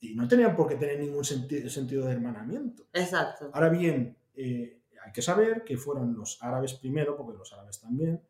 y 0.00 0.14
no 0.14 0.26
tenían 0.26 0.56
por 0.56 0.68
qué 0.68 0.76
tener 0.76 0.98
ningún 0.98 1.24
senti- 1.24 1.68
sentido 1.68 2.06
de 2.06 2.12
hermanamiento. 2.12 2.86
Exacto. 2.92 3.50
Ahora 3.52 3.68
bien, 3.68 4.16
eh, 4.34 4.82
hay 5.04 5.12
que 5.12 5.22
saber 5.22 5.62
que 5.64 5.76
fueron 5.76 6.14
los 6.14 6.42
árabes 6.42 6.74
primero, 6.74 7.16
porque 7.16 7.38
los 7.38 7.52
árabes 7.52 7.80
también, 7.80 8.20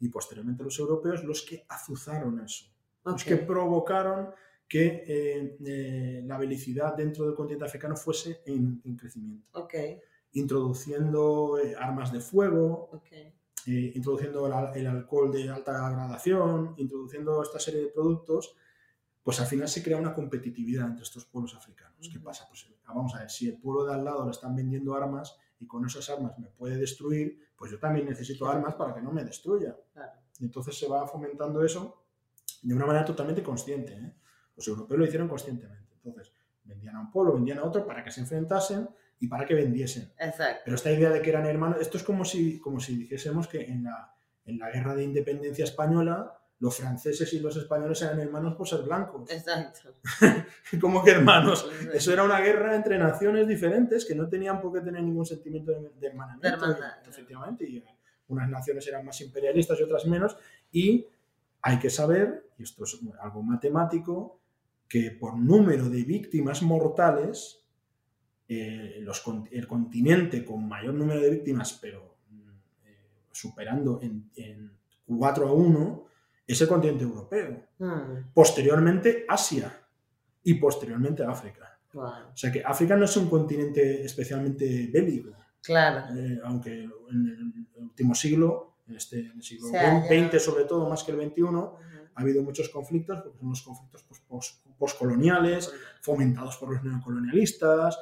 y 0.00 0.08
posteriormente 0.08 0.62
los 0.64 0.78
europeos, 0.78 1.24
los 1.24 1.42
que 1.42 1.64
azuzaron 1.68 2.40
eso, 2.40 2.66
los 3.04 3.22
Ok. 3.22 3.28
que 3.28 3.36
provocaron 3.36 4.30
que 4.68 5.04
eh, 5.06 5.56
eh, 5.64 6.22
la 6.24 6.38
belicidad 6.38 6.94
dentro 6.96 7.26
del 7.26 7.34
continente 7.34 7.64
africano 7.66 7.94
fuese 7.96 8.42
en, 8.46 8.80
en 8.84 8.96
crecimiento, 8.96 9.46
Ok. 9.58 9.74
introduciendo 10.32 11.58
eh, 11.58 11.74
armas 11.78 12.12
de 12.12 12.20
fuego, 12.20 12.90
Ok. 12.92 13.08
Eh, 13.66 13.92
introduciendo 13.94 14.46
el, 14.46 14.80
el 14.80 14.86
alcohol 14.86 15.30
de 15.32 15.48
alta 15.48 15.90
gradación, 15.90 16.74
introduciendo 16.76 17.42
esta 17.42 17.58
serie 17.58 17.82
de 17.82 17.88
productos, 17.88 18.56
pues 19.22 19.40
al 19.40 19.46
final 19.46 19.68
se 19.68 19.82
crea 19.82 19.96
una 19.96 20.14
competitividad 20.14 20.86
entre 20.86 21.04
estos 21.04 21.24
pueblos 21.26 21.54
africanos. 21.54 22.08
¿Qué 22.12 22.18
pasa? 22.18 22.46
Pues 22.48 22.66
vamos 22.86 23.14
a 23.14 23.20
ver, 23.20 23.30
si 23.30 23.48
el 23.48 23.58
pueblo 23.58 23.84
de 23.84 23.94
al 23.94 24.04
lado 24.04 24.24
le 24.24 24.32
están 24.32 24.54
vendiendo 24.56 24.94
armas 24.94 25.36
y 25.58 25.66
con 25.66 25.86
esas 25.86 26.08
armas 26.10 26.38
me 26.38 26.48
puede 26.48 26.76
destruir, 26.76 27.38
pues 27.56 27.70
yo 27.70 27.78
también 27.78 28.06
necesito 28.06 28.48
armas 28.48 28.74
para 28.74 28.94
que 28.94 29.00
no 29.00 29.12
me 29.12 29.24
destruya. 29.24 29.76
Claro. 29.92 30.12
Y 30.40 30.44
entonces 30.44 30.76
se 30.76 30.88
va 30.88 31.06
fomentando 31.06 31.62
eso 31.62 32.04
de 32.62 32.74
una 32.74 32.86
manera 32.86 33.04
totalmente 33.04 33.42
consciente. 33.42 33.92
¿eh? 33.92 34.14
Los 34.56 34.66
europeos 34.66 34.98
lo 34.98 35.06
hicieron 35.06 35.28
conscientemente. 35.28 35.94
Entonces, 35.94 36.32
vendían 36.64 36.96
a 36.96 37.00
un 37.00 37.10
pueblo, 37.10 37.34
vendían 37.34 37.58
a 37.58 37.64
otro 37.64 37.86
para 37.86 38.02
que 38.02 38.10
se 38.10 38.20
enfrentasen 38.20 38.88
y 39.22 39.28
para 39.28 39.46
que 39.46 39.54
vendiesen. 39.54 40.12
Exacto. 40.18 40.62
Pero 40.64 40.74
esta 40.74 40.90
idea 40.90 41.08
de 41.08 41.22
que 41.22 41.30
eran 41.30 41.46
hermanos, 41.46 41.78
esto 41.80 41.96
es 41.96 42.02
como 42.02 42.24
si, 42.24 42.58
como 42.58 42.80
si 42.80 42.96
dijésemos 42.96 43.46
que 43.46 43.60
en 43.60 43.84
la, 43.84 44.12
en 44.44 44.58
la 44.58 44.68
guerra 44.68 44.96
de 44.96 45.04
independencia 45.04 45.62
española 45.62 46.36
los 46.58 46.76
franceses 46.76 47.32
y 47.32 47.38
los 47.38 47.56
españoles 47.56 48.02
eran 48.02 48.18
hermanos 48.18 48.56
por 48.56 48.68
ser 48.68 48.82
blancos. 48.82 49.30
Exacto. 49.30 49.94
¿Cómo 50.80 51.04
que 51.04 51.12
hermanos? 51.12 51.70
Sí. 51.80 51.88
Eso 51.94 52.12
era 52.12 52.24
una 52.24 52.40
guerra 52.40 52.74
entre 52.74 52.98
naciones 52.98 53.46
diferentes 53.46 54.04
que 54.04 54.16
no 54.16 54.28
tenían 54.28 54.60
por 54.60 54.72
qué 54.72 54.80
tener 54.80 55.04
ningún 55.04 55.24
sentimiento 55.24 55.70
de, 55.70 55.90
de 55.90 56.06
hermanamiento. 56.08 56.48
De 56.48 56.54
hermandad. 56.54 56.96
y, 57.06 57.08
efectivamente, 57.08 57.64
y 57.64 57.84
unas 58.26 58.48
naciones 58.48 58.84
eran 58.88 59.04
más 59.04 59.20
imperialistas 59.20 59.78
y 59.78 59.82
otras 59.84 60.04
menos. 60.06 60.36
Y 60.72 61.06
hay 61.62 61.78
que 61.78 61.90
saber, 61.90 62.50
y 62.58 62.64
esto 62.64 62.82
es 62.82 62.98
algo 63.20 63.40
matemático, 63.44 64.40
que 64.88 65.12
por 65.12 65.36
número 65.38 65.88
de 65.88 66.02
víctimas 66.02 66.60
mortales, 66.62 67.61
eh, 68.60 68.98
los 69.00 69.22
el 69.50 69.66
continente 69.66 70.44
con 70.44 70.66
mayor 70.68 70.94
número 70.94 71.20
de 71.20 71.30
víctimas, 71.30 71.78
pero 71.80 72.16
mm, 72.30 72.48
eh, 72.84 72.96
superando 73.30 74.00
en, 74.02 74.30
en 74.36 74.72
4 75.06 75.48
a 75.48 75.52
1, 75.52 76.04
es 76.46 76.60
el 76.60 76.68
continente 76.68 77.04
europeo. 77.04 77.66
Mm, 77.78 78.32
Posteriormente 78.34 79.24
Asia 79.28 79.72
y 80.44 80.54
posteriormente 80.54 81.22
África. 81.24 81.78
wow. 81.92 82.04
O 82.32 82.36
sea 82.36 82.50
que 82.50 82.62
África 82.64 82.96
no 82.96 83.04
es 83.04 83.16
un 83.16 83.28
continente 83.28 84.04
especialmente 84.04 84.88
bélico, 84.92 85.30
Claro. 85.62 86.14
eh, 86.16 86.40
aunque 86.44 86.82
en 86.82 87.26
el 87.28 87.66
último 87.76 88.14
siglo, 88.14 88.78
en, 88.88 88.96
este, 88.96 89.20
en 89.20 89.32
el 89.36 89.42
siglo 89.42 89.68
XX 89.68 90.42
sobre 90.42 90.64
todo, 90.64 90.88
más 90.88 91.04
que 91.04 91.12
el 91.12 91.30
XXI, 91.30 91.42
ha 92.14 92.20
habido 92.20 92.42
muchos 92.42 92.68
conflictos, 92.68 93.22
porque 93.22 93.38
son 93.38 93.48
los 93.50 93.62
conflictos 93.62 94.02
pues, 94.08 94.20
pos- 94.28 94.60
poscoloniales, 94.78 95.72
fomentados 96.02 96.56
por 96.58 96.74
los 96.74 96.82
neocolonialistas, 96.82 97.98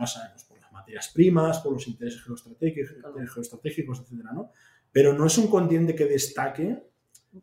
lo 0.00 0.06
sabemos, 0.06 0.44
por 0.44 0.60
las 0.60 0.72
materias 0.72 1.10
primas, 1.14 1.60
por 1.60 1.72
los 1.72 1.86
intereses 1.88 2.22
geoestratégicos, 2.22 2.94
geoestratégicos 3.34 4.00
etcétera, 4.00 4.32
¿no? 4.32 4.52
Pero 4.92 5.12
no 5.12 5.26
es 5.26 5.36
un 5.38 5.48
continente 5.48 5.94
que 5.94 6.06
destaque 6.06 6.82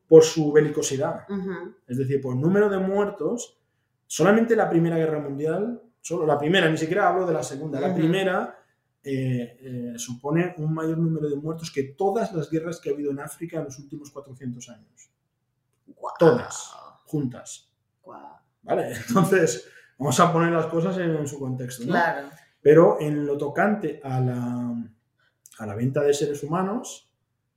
por 0.08 0.24
su 0.24 0.52
belicosidad. 0.52 1.26
Es 1.88 1.98
decir, 1.98 2.20
por 2.22 2.36
número 2.36 2.70
de 2.70 2.80
muertos, 2.80 3.60
solamente 4.08 4.56
la 4.56 4.70
Primera 4.70 4.98
Guerra 4.98 5.20
Mundial, 5.20 5.82
solo 6.02 6.26
la 6.26 6.38
primera, 6.38 6.70
ni 6.70 6.78
siquiera 6.78 7.10
hablo 7.10 7.26
de 7.26 7.34
la 7.34 7.44
segunda, 7.44 7.80
la 7.80 7.94
primera 7.94 8.60
eh, 9.04 9.58
eh, 9.62 9.94
supone 10.00 10.56
un 10.58 10.74
mayor 10.74 10.98
número 10.98 11.30
de 11.30 11.36
muertos 11.36 11.72
que 11.72 11.84
todas 11.84 12.34
las 12.34 12.50
guerras 12.50 12.80
que 12.80 12.90
ha 12.90 12.94
habido 12.94 13.12
en 13.12 13.20
África 13.20 13.60
en 13.60 13.66
los 13.66 13.78
últimos 13.78 14.10
400 14.10 14.70
años. 14.70 15.12
Todas, 16.18 16.72
juntas. 17.06 17.72
¿Vale? 18.64 18.94
Entonces, 19.08 19.68
vamos 20.00 20.20
a 20.20 20.34
poner 20.34 20.52
las 20.52 20.66
cosas 20.68 20.98
en, 20.98 21.28
su 21.28 21.40
contexto. 21.40 21.84
Claro. 21.86 22.30
Pero 22.66 22.98
en 23.00 23.28
lo 23.28 23.38
tocante 23.38 24.02
a 24.04 24.20
la, 24.20 24.74
a 25.60 25.66
la 25.68 25.76
venta 25.76 26.02
de 26.02 26.16
seres 26.16 26.42
humanos, 26.42 27.08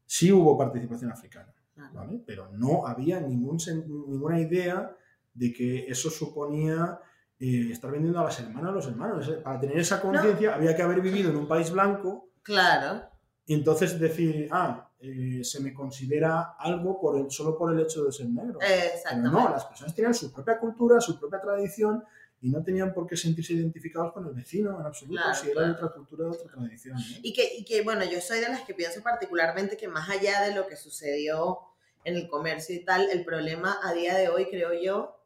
sí 0.05 0.31
hubo 0.31 0.59
participación 0.59 1.11
africana. 1.11 1.51
¿vale? 1.95 2.21
Pero 2.27 2.51
no 2.53 2.87
había 2.87 3.19
ningún, 3.19 3.57
ninguna 3.87 4.39
idea 4.39 4.95
de 5.33 5.51
que 5.51 5.87
eso 5.87 6.11
suponía 6.11 7.01
eh, 7.41 7.71
estar 7.73 7.91
vendiendo 7.91 8.21
a 8.21 8.25
las 8.25 8.39
hermanas 8.39 8.69
a 8.71 8.75
los 8.75 8.87
hermanos. 8.87 9.31
Para 9.43 9.59
tener 9.59 9.79
esa 9.79 9.99
conciencia 10.03 10.55
había 10.55 10.77
que 10.77 10.83
haber 10.83 11.01
vivido 11.01 11.31
en 11.31 11.37
un 11.37 11.49
país 11.49 11.71
blanco. 11.71 12.29
Claro. 12.43 13.05
Y 13.47 13.55
entonces 13.55 13.99
decir, 13.99 14.47
ah, 14.53 14.91
eh, 15.01 15.41
se 15.43 15.63
me 15.63 15.73
considera 15.73 16.55
algo 16.59 17.01
por 17.01 17.17
el, 17.17 17.31
solo 17.31 17.57
por 17.57 17.73
el 17.73 17.81
hecho 17.81 18.05
de 18.05 18.13
ser 18.13 18.29
negro. 18.29 18.59
Pero 18.61 19.23
no, 19.23 19.49
las 19.49 19.65
personas 19.65 19.95
tenían 19.95 20.13
su 20.13 20.31
propia 20.31 20.59
cultura, 20.59 21.01
su 21.01 21.19
propia 21.19 21.41
tradición 21.41 22.05
y 22.41 22.51
no 22.51 22.63
tenían 22.63 22.95
por 22.95 23.07
qué 23.07 23.17
sentirse 23.17 23.55
identificados 23.55 24.13
con 24.13 24.27
el 24.27 24.35
vecino 24.35 24.79
en 24.79 24.87
absoluto, 24.87 25.23
si 25.35 25.51
era 25.51 25.63
de 25.63 25.73
otra 25.73 25.89
cultura, 25.89 26.25
de 26.25 26.31
otra 26.31 26.51
tradición. 26.51 26.97
Y, 27.23 27.33
que, 27.33 27.57
y 27.59 27.65
que, 27.65 27.83
bueno, 27.83 28.05
yo 28.05 28.21
soy 28.21 28.41
de 28.41 28.49
las 28.49 28.63
que 28.63 28.75
pienso 28.75 29.03
particularmente 29.03 29.77
que 29.77 29.89
más 29.89 30.09
allá 30.09 30.43
de 30.43 30.55
lo 30.55 30.67
que 30.67 30.77
sucedió 30.77 31.59
en 32.05 32.17
el 32.17 32.29
comercio 32.29 32.77
y 32.77 32.85
tal, 32.85 33.11
el 33.11 33.25
problema 33.25 33.79
a 33.83 33.93
día 33.93 34.17
de 34.17 34.29
hoy, 34.29 34.47
creo 34.47 34.73
yo, 34.73 35.19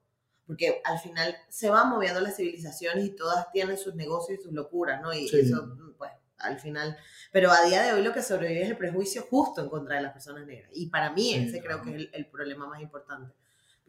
porque 0.46 0.80
al 0.84 0.98
final 0.98 1.36
se 1.48 1.70
van 1.70 1.88
moviendo 1.88 2.20
las 2.20 2.36
civilizaciones 2.36 3.04
y 3.04 3.10
todas 3.10 3.50
tienen 3.52 3.76
sus 3.76 3.94
negocios 3.94 4.38
y 4.38 4.42
sus 4.42 4.52
locuras, 4.52 5.00
¿no? 5.00 5.12
Y 5.12 5.26
eso, 5.26 5.76
pues, 5.96 6.10
al 6.38 6.58
final, 6.58 6.96
pero 7.30 7.50
a 7.50 7.62
día 7.64 7.82
de 7.82 7.92
hoy 7.92 8.02
lo 8.02 8.12
que 8.12 8.22
sobrevive 8.22 8.62
es 8.62 8.70
el 8.70 8.76
prejuicio 8.76 9.22
justo 9.22 9.60
en 9.60 9.68
contra 9.68 9.96
de 9.96 10.02
las 10.02 10.12
personas 10.12 10.46
negras. 10.46 10.70
Y 10.74 10.86
para 10.86 11.12
mí 11.12 11.34
ese 11.34 11.62
creo 11.62 11.82
que 11.82 11.94
es 11.94 12.08
el, 12.12 12.26
problema 12.26 12.66
más 12.66 12.80
importante. 12.82 13.32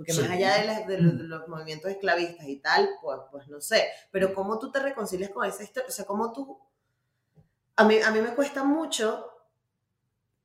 Porque 0.06 0.22
más 0.22 0.32
allá 0.32 0.84
de, 0.88 0.98
mm. 0.98 1.18
de, 1.18 1.24
los, 1.24 1.48
movimientos 1.48 1.92
esclavistas 1.92 2.48
y 2.48 2.58
tal, 2.58 2.90
pues, 3.02 3.20
pues 3.32 3.48
no 3.48 3.62
sé. 3.62 3.88
Pero 4.12 4.34
cómo 4.34 4.60
tú 4.60 4.72
te 4.72 4.80
reconcilias 4.80 5.30
con 5.32 5.46
esa 5.46 5.64
historia, 5.64 5.88
o 5.90 5.92
sea, 5.92 6.06
cómo 6.06 6.32
tú... 6.32 6.60
A 7.76 7.86
mí, 7.86 7.98
a 8.00 8.12
mí 8.12 8.22
me 8.22 8.36
cuesta 8.36 8.64
mucho 8.64 9.28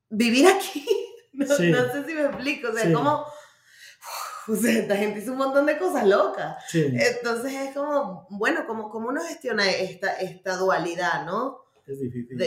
vivir 0.08 0.46
aquí. 0.46 0.86
No, 1.30 1.44
no 1.46 1.54
sé 1.92 2.04
si 2.04 2.14
me 2.14 2.24
explico. 2.24 2.68
O 2.70 2.72
sea, 2.72 2.92
cómo 2.92 3.24
o 4.48 4.56
sea, 4.56 4.78
esta 4.78 4.96
gente 4.96 5.20
hizo 5.20 5.32
un 5.32 5.38
montón 5.38 5.66
de 5.66 5.78
cosas 5.78 6.06
locas. 6.06 6.56
Entonces 6.72 7.52
es 7.52 7.74
como, 7.74 8.26
bueno, 8.30 8.64
¿cómo, 8.66 8.88
cómo 8.88 9.08
uno 9.08 9.20
gestiona 9.22 9.70
esta, 9.70 10.14
esta 10.14 10.56
dualidad, 10.56 11.26
no? 11.26 11.66
Es 11.86 12.00
difícil. 12.00 12.38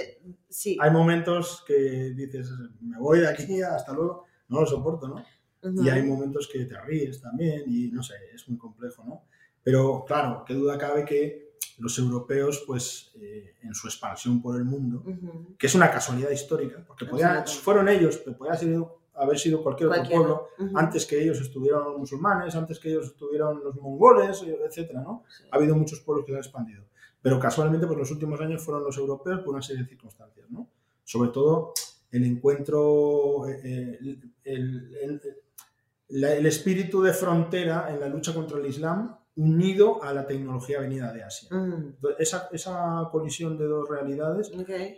sí. 0.50 0.78
Hay 0.82 0.92
momentos 0.92 1.64
que 1.68 1.74
dices, 2.16 2.50
me 2.80 2.98
voy 2.98 3.20
de 3.20 3.30
aquí, 3.30 3.62
hasta 3.62 3.94
luego, 3.94 4.26
no 4.48 4.62
lo 4.62 4.66
soporto, 4.66 5.08
¿no? 5.08 5.24
Y 5.64 5.90
hay 5.90 6.04
momentos 6.04 6.50
que 6.52 6.66
te 6.66 6.80
ríes 6.82 7.22
también 7.22 7.64
y 7.68 7.92
no 7.92 8.02
sé, 8.02 8.16
es 8.34 8.48
muy 8.50 8.58
complejo, 8.58 9.04
¿no? 9.04 9.26
Pero 9.64 10.04
claro, 10.06 10.44
qué 10.46 10.54
duda 10.54 10.78
cabe 10.78 11.06
que 11.06 11.52
los 11.78 11.98
europeos, 12.00 12.64
pues 12.66 13.12
eh, 13.20 13.56
en 13.62 13.74
su 13.74 13.88
expansión 13.88 14.42
por 14.42 14.56
el 14.56 14.66
mundo, 14.66 15.04
que 15.58 15.68
es 15.68 15.76
una 15.76 15.92
casualidad 15.92 16.32
histórica, 16.32 16.84
porque 16.86 17.06
podían, 17.06 17.46
fueron 17.48 17.90
ellos, 17.90 18.18
pero 18.18 18.38
podía 18.38 18.56
ser 18.56 18.76
haber 19.16 19.38
sido 19.38 19.62
cualquier, 19.62 19.90
otro 19.90 20.04
pueblo, 20.04 20.48
antes 20.74 21.06
que 21.06 21.22
ellos 21.22 21.40
estuvieron 21.42 21.84
los 21.84 21.98
musulmanes, 21.98 22.56
antes 22.56 22.80
que 22.80 22.90
ellos 22.90 23.08
estuvieron 23.08 23.64
los 23.64 23.76
mongoles, 23.76 24.44
etcétera, 24.44 25.02
¿no? 25.02 25.26
Ha 25.52 25.58
habido 25.58 25.76
muchos 25.76 26.00
pueblos 26.00 26.26
que 26.26 26.32
se 26.32 26.38
han 26.38 26.44
expandido. 26.44 26.84
Pero 27.22 27.40
casualmente, 27.40 27.86
pues 27.86 28.00
los 28.00 28.12
últimos 28.12 28.40
años 28.42 28.64
fueron 28.64 28.84
los 28.84 28.98
europeos 28.98 29.42
por 29.42 29.54
una 29.54 29.62
serie 29.62 29.84
de 29.84 29.90
circunstancias, 29.90 30.50
¿no? 30.50 30.70
Sobre 31.04 31.30
todo 31.30 31.74
el 32.12 32.24
encuentro, 32.24 33.48
eh, 33.48 34.00
el, 34.44 34.96
el, 34.96 35.22
espíritu 36.46 37.02
de 37.02 37.14
frontera 37.14 37.88
en 37.90 38.00
la 38.00 38.08
lucha 38.08 38.34
contra 38.34 38.58
el 38.58 38.66
Islam 38.66 39.18
unido 39.36 40.04
a 40.04 40.14
la 40.14 40.28
tecnología 40.28 40.82
venida 40.82 41.14
de 41.14 41.24
Asia. 41.24 41.50
esa, 42.20 42.50
esa, 42.52 43.08
colisión 43.12 43.58
de 43.58 43.66
dos 43.66 43.90
realidades 43.90 44.52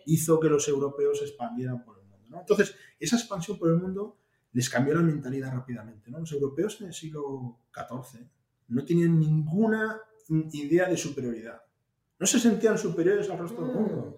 hizo 0.05 0.39
que 0.39 0.49
los 0.49 0.67
europeos 0.67 1.19
se 1.19 1.25
expandieran 1.25 1.83
por 1.83 2.03
entonces, 2.39 2.75
esa 2.99 3.15
expansión 3.15 3.57
por 3.57 3.69
el 3.69 3.77
mundo 3.77 4.17
les 4.53 4.69
cambió 4.69 4.95
la 4.95 5.01
mentalidad 5.01 5.53
rápidamente. 5.53 6.11
¿no? 6.11 6.19
Los 6.19 6.31
europeos 6.31 6.79
en 6.81 6.87
el 6.87 6.93
siglo 6.93 7.59
XIV 7.73 8.27
no 8.69 8.85
tenían 8.85 9.19
ninguna 9.19 9.99
idea 10.51 10.89
de 10.89 10.97
superioridad. 10.97 11.61
No 12.19 12.25
se 12.25 12.39
sentían 12.39 12.77
superiores 12.77 13.29
al 13.29 13.39
resto 13.39 13.65
del 13.65 13.75
mundo. 13.75 14.17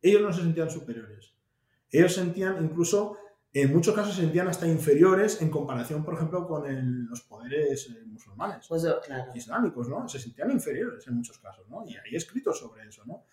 Ellos 0.00 0.22
no 0.22 0.32
se 0.32 0.42
sentían 0.42 0.70
superiores. 0.70 1.34
Ellos 1.90 2.14
sentían 2.14 2.64
incluso, 2.64 3.18
en 3.54 3.72
muchos 3.72 3.94
casos, 3.94 4.14
se 4.14 4.22
sentían 4.22 4.48
hasta 4.48 4.66
inferiores 4.66 5.42
en 5.42 5.50
comparación, 5.50 6.04
por 6.04 6.14
ejemplo, 6.14 6.46
con 6.46 7.06
los 7.06 7.20
poderes 7.22 7.90
eh, 7.90 8.02
musulmanes, 8.06 8.66
pues, 8.66 8.86
claro. 9.04 9.32
islámicos, 9.34 9.88
¿no? 9.88 10.08
Se 10.08 10.18
sentían 10.18 10.50
inferiores 10.50 11.06
en 11.06 11.16
muchos 11.16 11.38
casos, 11.38 11.68
¿no? 11.68 11.84
Y 11.86 11.96
hay 11.96 12.16
escritos 12.16 12.58
sobre 12.58 12.88
eso, 12.88 13.04
¿no? 13.04 13.24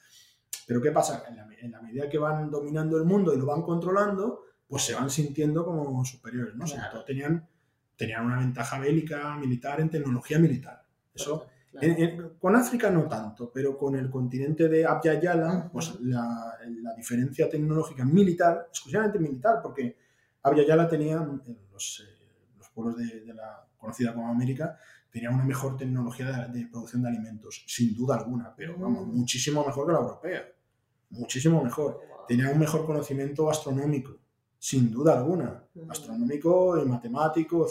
Pero 0.67 0.81
¿qué 0.81 0.91
pasa? 0.91 1.23
En 1.27 1.71
la, 1.71 1.81
medida 1.81 2.09
que 2.09 2.17
van 2.17 2.51
dominando 2.51 2.97
el 2.97 3.05
mundo 3.05 3.33
y 3.33 3.37
lo 3.37 3.45
van 3.45 3.63
controlando, 3.63 4.43
pues 4.67 4.83
se 4.83 4.93
van 4.93 5.09
sintiendo 5.09 5.65
como 5.65 6.05
superiores, 6.05 6.53
¿no? 6.55 6.65
tenían, 7.05 7.47
tenían 7.95 8.25
una 8.25 8.37
ventaja 8.37 8.77
bélica, 8.77 9.35
militar, 9.37 9.81
en 9.81 9.89
tecnología 9.89 10.37
militar. 10.37 10.85
Eso, 11.11 11.47
con 12.39 12.55
África 12.55 12.89
no 12.89 13.07
tanto, 13.07 13.51
pero 13.51 13.77
con 13.77 13.95
el 13.95 14.09
continente 14.09 14.67
de 14.67 14.85
Abya 14.85 15.19
Yala, 15.19 15.69
pues 15.71 15.99
la, 16.01 16.57
diferencia 16.95 17.49
tecnológica 17.49 18.03
militar, 18.03 18.67
exclusivamente 18.69 19.19
militar, 19.19 19.61
porque 19.63 19.95
Abya 20.43 20.65
Yala 20.65 20.87
tenía, 20.87 21.17
eh, 21.17 21.57
los, 21.71 22.05
eh, 22.07 22.55
los 22.57 22.69
pueblos 22.69 22.97
de, 22.97 23.33
la 23.33 23.67
conocida 23.77 24.13
como 24.13 24.29
América, 24.29 24.77
tenía 25.11 25.29
una 25.29 25.43
mejor 25.43 25.77
tecnología 25.77 26.47
de, 26.47 26.67
producción 26.67 27.01
de 27.01 27.09
alimentos, 27.09 27.63
sin 27.67 27.95
duda 27.95 28.15
alguna, 28.15 28.53
pero 28.55 28.77
vamos, 28.77 29.07
mm. 29.07 29.11
muchísimo 29.11 29.65
mejor 29.65 29.87
que 29.87 29.93
la 29.93 29.99
europea 29.99 30.59
muchísimo 31.09 31.63
mejor. 31.63 32.01
Tenía 32.27 32.49
un 32.49 32.59
mejor 32.59 32.85
conocimiento 32.85 33.49
astronómico, 33.49 34.15
sin 34.57 34.91
duda 34.91 35.17
alguna. 35.17 35.63
Astronómico 35.89 36.81
y 36.81 36.85
matemático, 36.85 37.67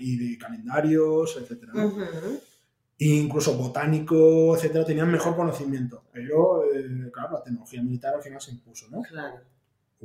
y 0.00 0.16
de 0.16 0.38
calendarios, 0.38 1.36
etc. 1.36 1.68
E 2.96 3.06
incluso 3.06 3.56
botánico, 3.56 4.56
etcétera, 4.56 4.84
tenían 4.84 5.10
mejor 5.10 5.36
conocimiento. 5.36 6.04
Pero, 6.12 6.64
eh, 6.72 7.10
claro, 7.12 7.34
la 7.34 7.42
tecnología 7.42 7.82
militar 7.82 8.14
al 8.14 8.22
final 8.22 8.40
se 8.40 8.52
impuso, 8.52 8.88
¿no? 8.88 9.02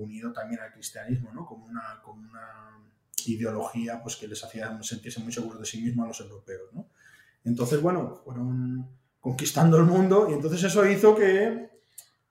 Unido 0.04 0.32
también 0.32 0.62
al 0.62 0.72
cristianismo, 0.72 1.32
¿no? 1.34 1.46
Como 1.46 1.66
una, 1.66 2.02
como 2.04 2.22
una 2.22 2.80
ideología 3.26 4.02
pues, 4.02 4.16
que 4.16 4.28
les 4.28 4.44
hacía 4.44 4.82
sentirse 4.84 5.20
muy 5.20 5.32
seguros 5.32 5.60
de 5.60 5.66
sí 5.66 5.82
mismos 5.82 6.06
a 6.06 6.08
los 6.08 6.20
europeos, 6.22 6.74
¿no? 6.74 6.88
Entonces, 7.44 7.82
bueno, 7.82 8.22
fueron 8.24 8.88
conquistando 9.20 9.78
el 9.78 9.84
mundo 9.84 10.28
y 10.30 10.34
entonces 10.34 10.64
eso 10.64 10.86
hizo 10.86 11.16
que 11.16 11.70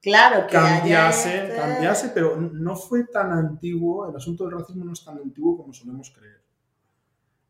Claro, 0.01 0.47
que 0.47 0.53
cambiase, 0.53 1.43
este 1.43 1.57
cambiase, 1.57 2.11
pero 2.15 2.37
no 2.37 2.77
fue 2.77 3.05
tan 3.05 3.33
antiguo, 3.33 4.09
el 4.09 4.15
asunto 4.15 4.45
del 4.45 4.59
racismo 4.59 4.85
no 4.85 4.93
es 4.93 5.05
tan 5.05 5.19
antiguo 5.19 5.57
como 5.57 5.73
solemos 5.73 6.11
creer. 6.11 6.41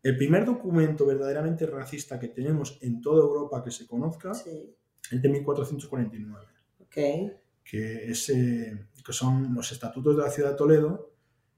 El 0.03 0.17
primer 0.17 0.47
documento 0.47 1.05
verdaderamente 1.05 1.67
racista 1.67 2.19
que 2.19 2.29
tenemos 2.29 2.79
en 2.81 3.03
toda 3.03 3.23
Europa 3.23 3.63
que 3.63 3.71
se 3.71 3.87
conozca 3.87 4.33
es 4.33 5.23
de 5.23 5.29
1449. 5.29 6.47
Okay. 6.87 7.37
Que, 7.69 8.11
es, 8.11 8.31
eh, 8.31 8.87
que 9.05 9.13
son 9.13 9.55
los 9.55 9.73
estatutos 9.73 10.17
de 10.17 10.23
la 10.23 10.31
ciudad 10.31 10.53
de 10.53 10.57
Toledo, 10.57 11.13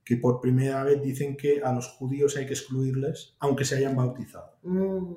que 0.05 0.17
por 0.17 0.41
primera 0.41 0.83
vez 0.83 1.01
dicen 1.01 1.37
que 1.37 1.63
a 1.63 1.73
los 1.73 1.87
judíos 1.89 2.37
hay 2.37 2.47
que 2.47 2.55
excluirles, 2.55 3.37
aunque 3.39 3.65
se 3.65 3.77
hayan 3.77 3.95
bautizado. 3.95 4.57
Mm. 4.63 5.15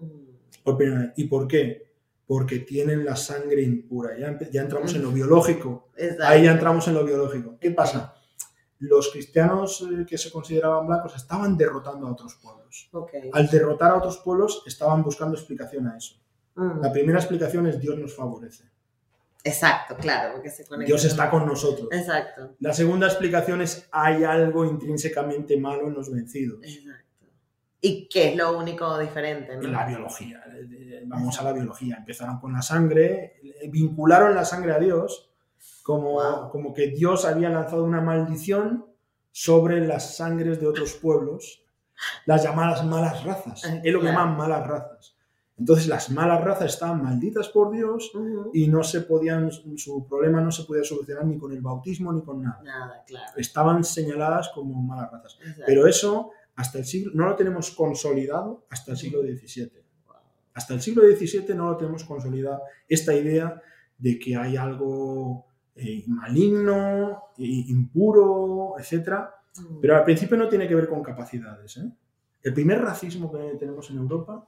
¿Y 1.16 1.24
por 1.26 1.48
qué? 1.48 1.94
porque 2.26 2.60
tienen 2.60 3.06
la 3.06 3.16
sangre 3.16 3.62
impura. 3.62 4.18
Ya, 4.18 4.40
ya 4.52 4.62
entramos 4.62 4.96
en 4.96 5.04
lo 5.04 5.12
biológico. 5.12 5.90
Ahí 6.24 6.46
ya 6.46 6.54
entramos 6.54 6.88
en 6.88 6.96
lo 6.96 7.06
biológico. 7.06 7.58
¿Qué 7.60 7.72
pasa? 7.72 8.16
Los 8.80 9.12
cristianos 9.12 9.82
eh, 9.82 10.06
que 10.06 10.18
se 10.18 10.32
consideraban 10.32 10.88
blancos 10.88 11.16
estaban 11.16 11.58
derrotando 11.58 12.08
a 12.08 12.12
otros 12.12 12.36
pueblos. 12.42 12.90
Al 13.32 13.48
derrotar 13.50 13.92
a 13.92 13.98
otros 13.98 14.18
pueblos 14.18 14.64
estaban 14.66 15.04
buscando 15.04 15.36
explicación 15.36 15.88
a 15.88 15.98
eso. 15.98 16.16
Mm. 16.56 16.82
La 16.82 16.92
primera 16.92 17.20
explicación 17.20 17.68
es 17.68 17.80
Dios 17.80 17.98
nos 17.98 18.16
favorece. 18.16 18.73
Exacto, 19.46 19.98
claro, 19.98 20.42
Dios 20.86 21.04
está 21.04 21.30
con 21.30 21.46
nosotros. 21.46 21.90
Exacto. 21.92 22.56
La 22.60 22.74
segunda 22.74 23.08
explicación 23.08 23.62
es 23.62 23.88
hay 23.92 24.24
algo 24.24 24.64
intrínsecamente 24.64 25.58
malo 25.58 25.88
en 25.88 25.94
los 25.96 26.10
vencidos. 26.10 26.60
Exacto. 26.64 27.04
¿Y 27.82 28.08
qué 28.08 28.30
es 28.30 28.38
lo 28.38 28.58
único 28.58 28.98
diferente? 28.98 29.58
¿no? 29.58 29.64
La 29.64 29.86
biología. 29.86 30.42
Vamos 31.06 31.38
a 31.38 31.44
la 31.44 31.52
biología. 31.52 31.98
Empezaron 31.98 32.40
con 32.40 32.54
la 32.54 32.62
sangre, 32.62 33.42
vincularon 33.70 34.34
la 34.34 34.46
sangre 34.46 34.72
a 34.72 34.80
Dios 34.80 35.30
como, 35.84 36.14
Wow. 36.14 36.50
como 36.50 36.74
que 36.74 36.88
Dios 36.88 37.26
había 37.26 37.50
lanzado 37.50 37.84
una 37.84 38.00
maldición 38.00 38.86
sobre 39.34 39.86
las 39.86 40.16
sangres 40.16 40.62
de 40.62 40.68
otros 40.68 40.94
pueblos, 40.94 41.66
las 42.26 42.44
llamadas 42.44 42.86
malas 42.86 43.26
razas. 43.26 43.64
Él 43.84 43.92
lo 43.94 44.00
claro. 44.00 44.18
llaman 44.18 44.38
malas 44.38 44.66
razas. 44.66 45.13
Entonces 45.58 45.88
las 45.88 46.10
malas 46.10 46.44
razas 46.44 46.74
estaban 46.74 47.04
malditas 47.04 47.50
por 47.50 47.72
Dios 47.72 48.12
y 48.54 48.68
no 48.68 48.84
se 48.84 49.02
podían, 49.02 49.52
su 49.52 50.06
problema 50.08 50.42
no 50.42 50.52
se 50.52 50.64
podía 50.64 50.84
solucionar 50.84 51.26
ni 51.26 51.38
con 51.38 51.52
el 51.52 51.62
bautismo 51.62 52.12
ni 52.12 52.24
con 52.24 52.42
nada. 52.42 52.60
Nada, 52.64 53.04
claro. 53.06 53.34
Estaban 53.38 53.84
señaladas 53.84 54.50
como 54.50 54.82
malas 54.82 55.12
razas. 55.12 55.38
Exacto. 55.40 55.64
Pero 55.68 55.88
eso 55.88 56.32
hasta 56.56 56.80
el 56.80 56.86
siglo, 56.86 57.12
no 57.16 57.26
lo 57.26 57.36
tenemos 57.36 57.72
consolidado 57.72 58.66
hasta 58.70 58.92
el 58.92 58.98
siglo 58.98 59.22
XVII. 59.22 59.72
Wow. 60.08 60.16
Hasta 60.54 60.74
el 60.74 60.82
siglo 60.82 61.04
XVII 61.04 61.56
no 61.56 61.70
lo 61.70 61.78
tenemos 61.78 62.04
consolidado 62.04 62.62
esta 62.88 63.14
idea 63.14 63.62
de 63.98 64.20
que 64.20 64.36
hay 64.36 64.58
algo 64.58 65.46
eh, 65.76 66.04
maligno, 66.08 67.24
eh, 67.38 67.66
impuro, 67.68 68.76
etc. 68.78 69.10
Mm. 69.58 69.80
Pero 69.82 69.98
al 69.98 70.04
principio 70.04 70.38
no 70.38 70.50
tiene 70.50 70.68
que 70.68 70.76
ver 70.76 70.88
con 70.88 71.02
capacidades. 71.02 71.78
¿eh? 71.78 71.92
El 72.42 72.54
primer 72.54 72.82
racismo 72.82 73.32
que 73.32 73.56
tenemos 73.58 73.90
en 73.90 73.98
Europa 73.98 74.48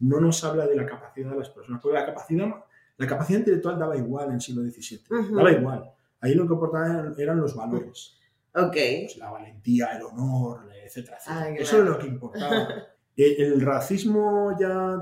no 0.00 0.20
nos 0.20 0.42
habla 0.44 0.66
de 0.66 0.76
la 0.76 0.86
capacidad 0.86 1.30
de 1.30 1.36
las 1.38 1.50
personas, 1.50 1.80
porque 1.82 1.98
la 1.98 2.06
capacidad, 2.06 2.46
la 2.98 3.06
capacidad 3.06 3.38
intelectual 3.40 3.78
daba 3.78 3.96
igual 3.96 4.28
en 4.28 4.34
el 4.34 4.40
siglo 4.40 4.62
XVII, 4.62 5.00
daba 5.34 5.52
igual. 5.52 5.90
Ahí 6.20 6.34
lo 6.34 6.46
que 6.46 6.54
importaba 6.54 6.86
eran, 6.86 7.14
eran 7.18 7.40
los 7.40 7.54
valores, 7.54 8.16
Ok. 8.54 8.72
pues, 8.72 9.16
la 9.18 9.30
valentía, 9.30 9.86
el 9.96 10.02
honor, 10.02 10.60
etcétera, 10.84 11.16
etcétera. 11.18 11.40
Ah, 11.44 11.50
Eso 11.50 11.76
claro. 11.76 11.84
es 11.84 11.90
lo 11.90 11.98
que 11.98 12.06
importaba. 12.08 12.68
El 13.18 13.62
racismo 13.62 14.54
ya 14.60 14.98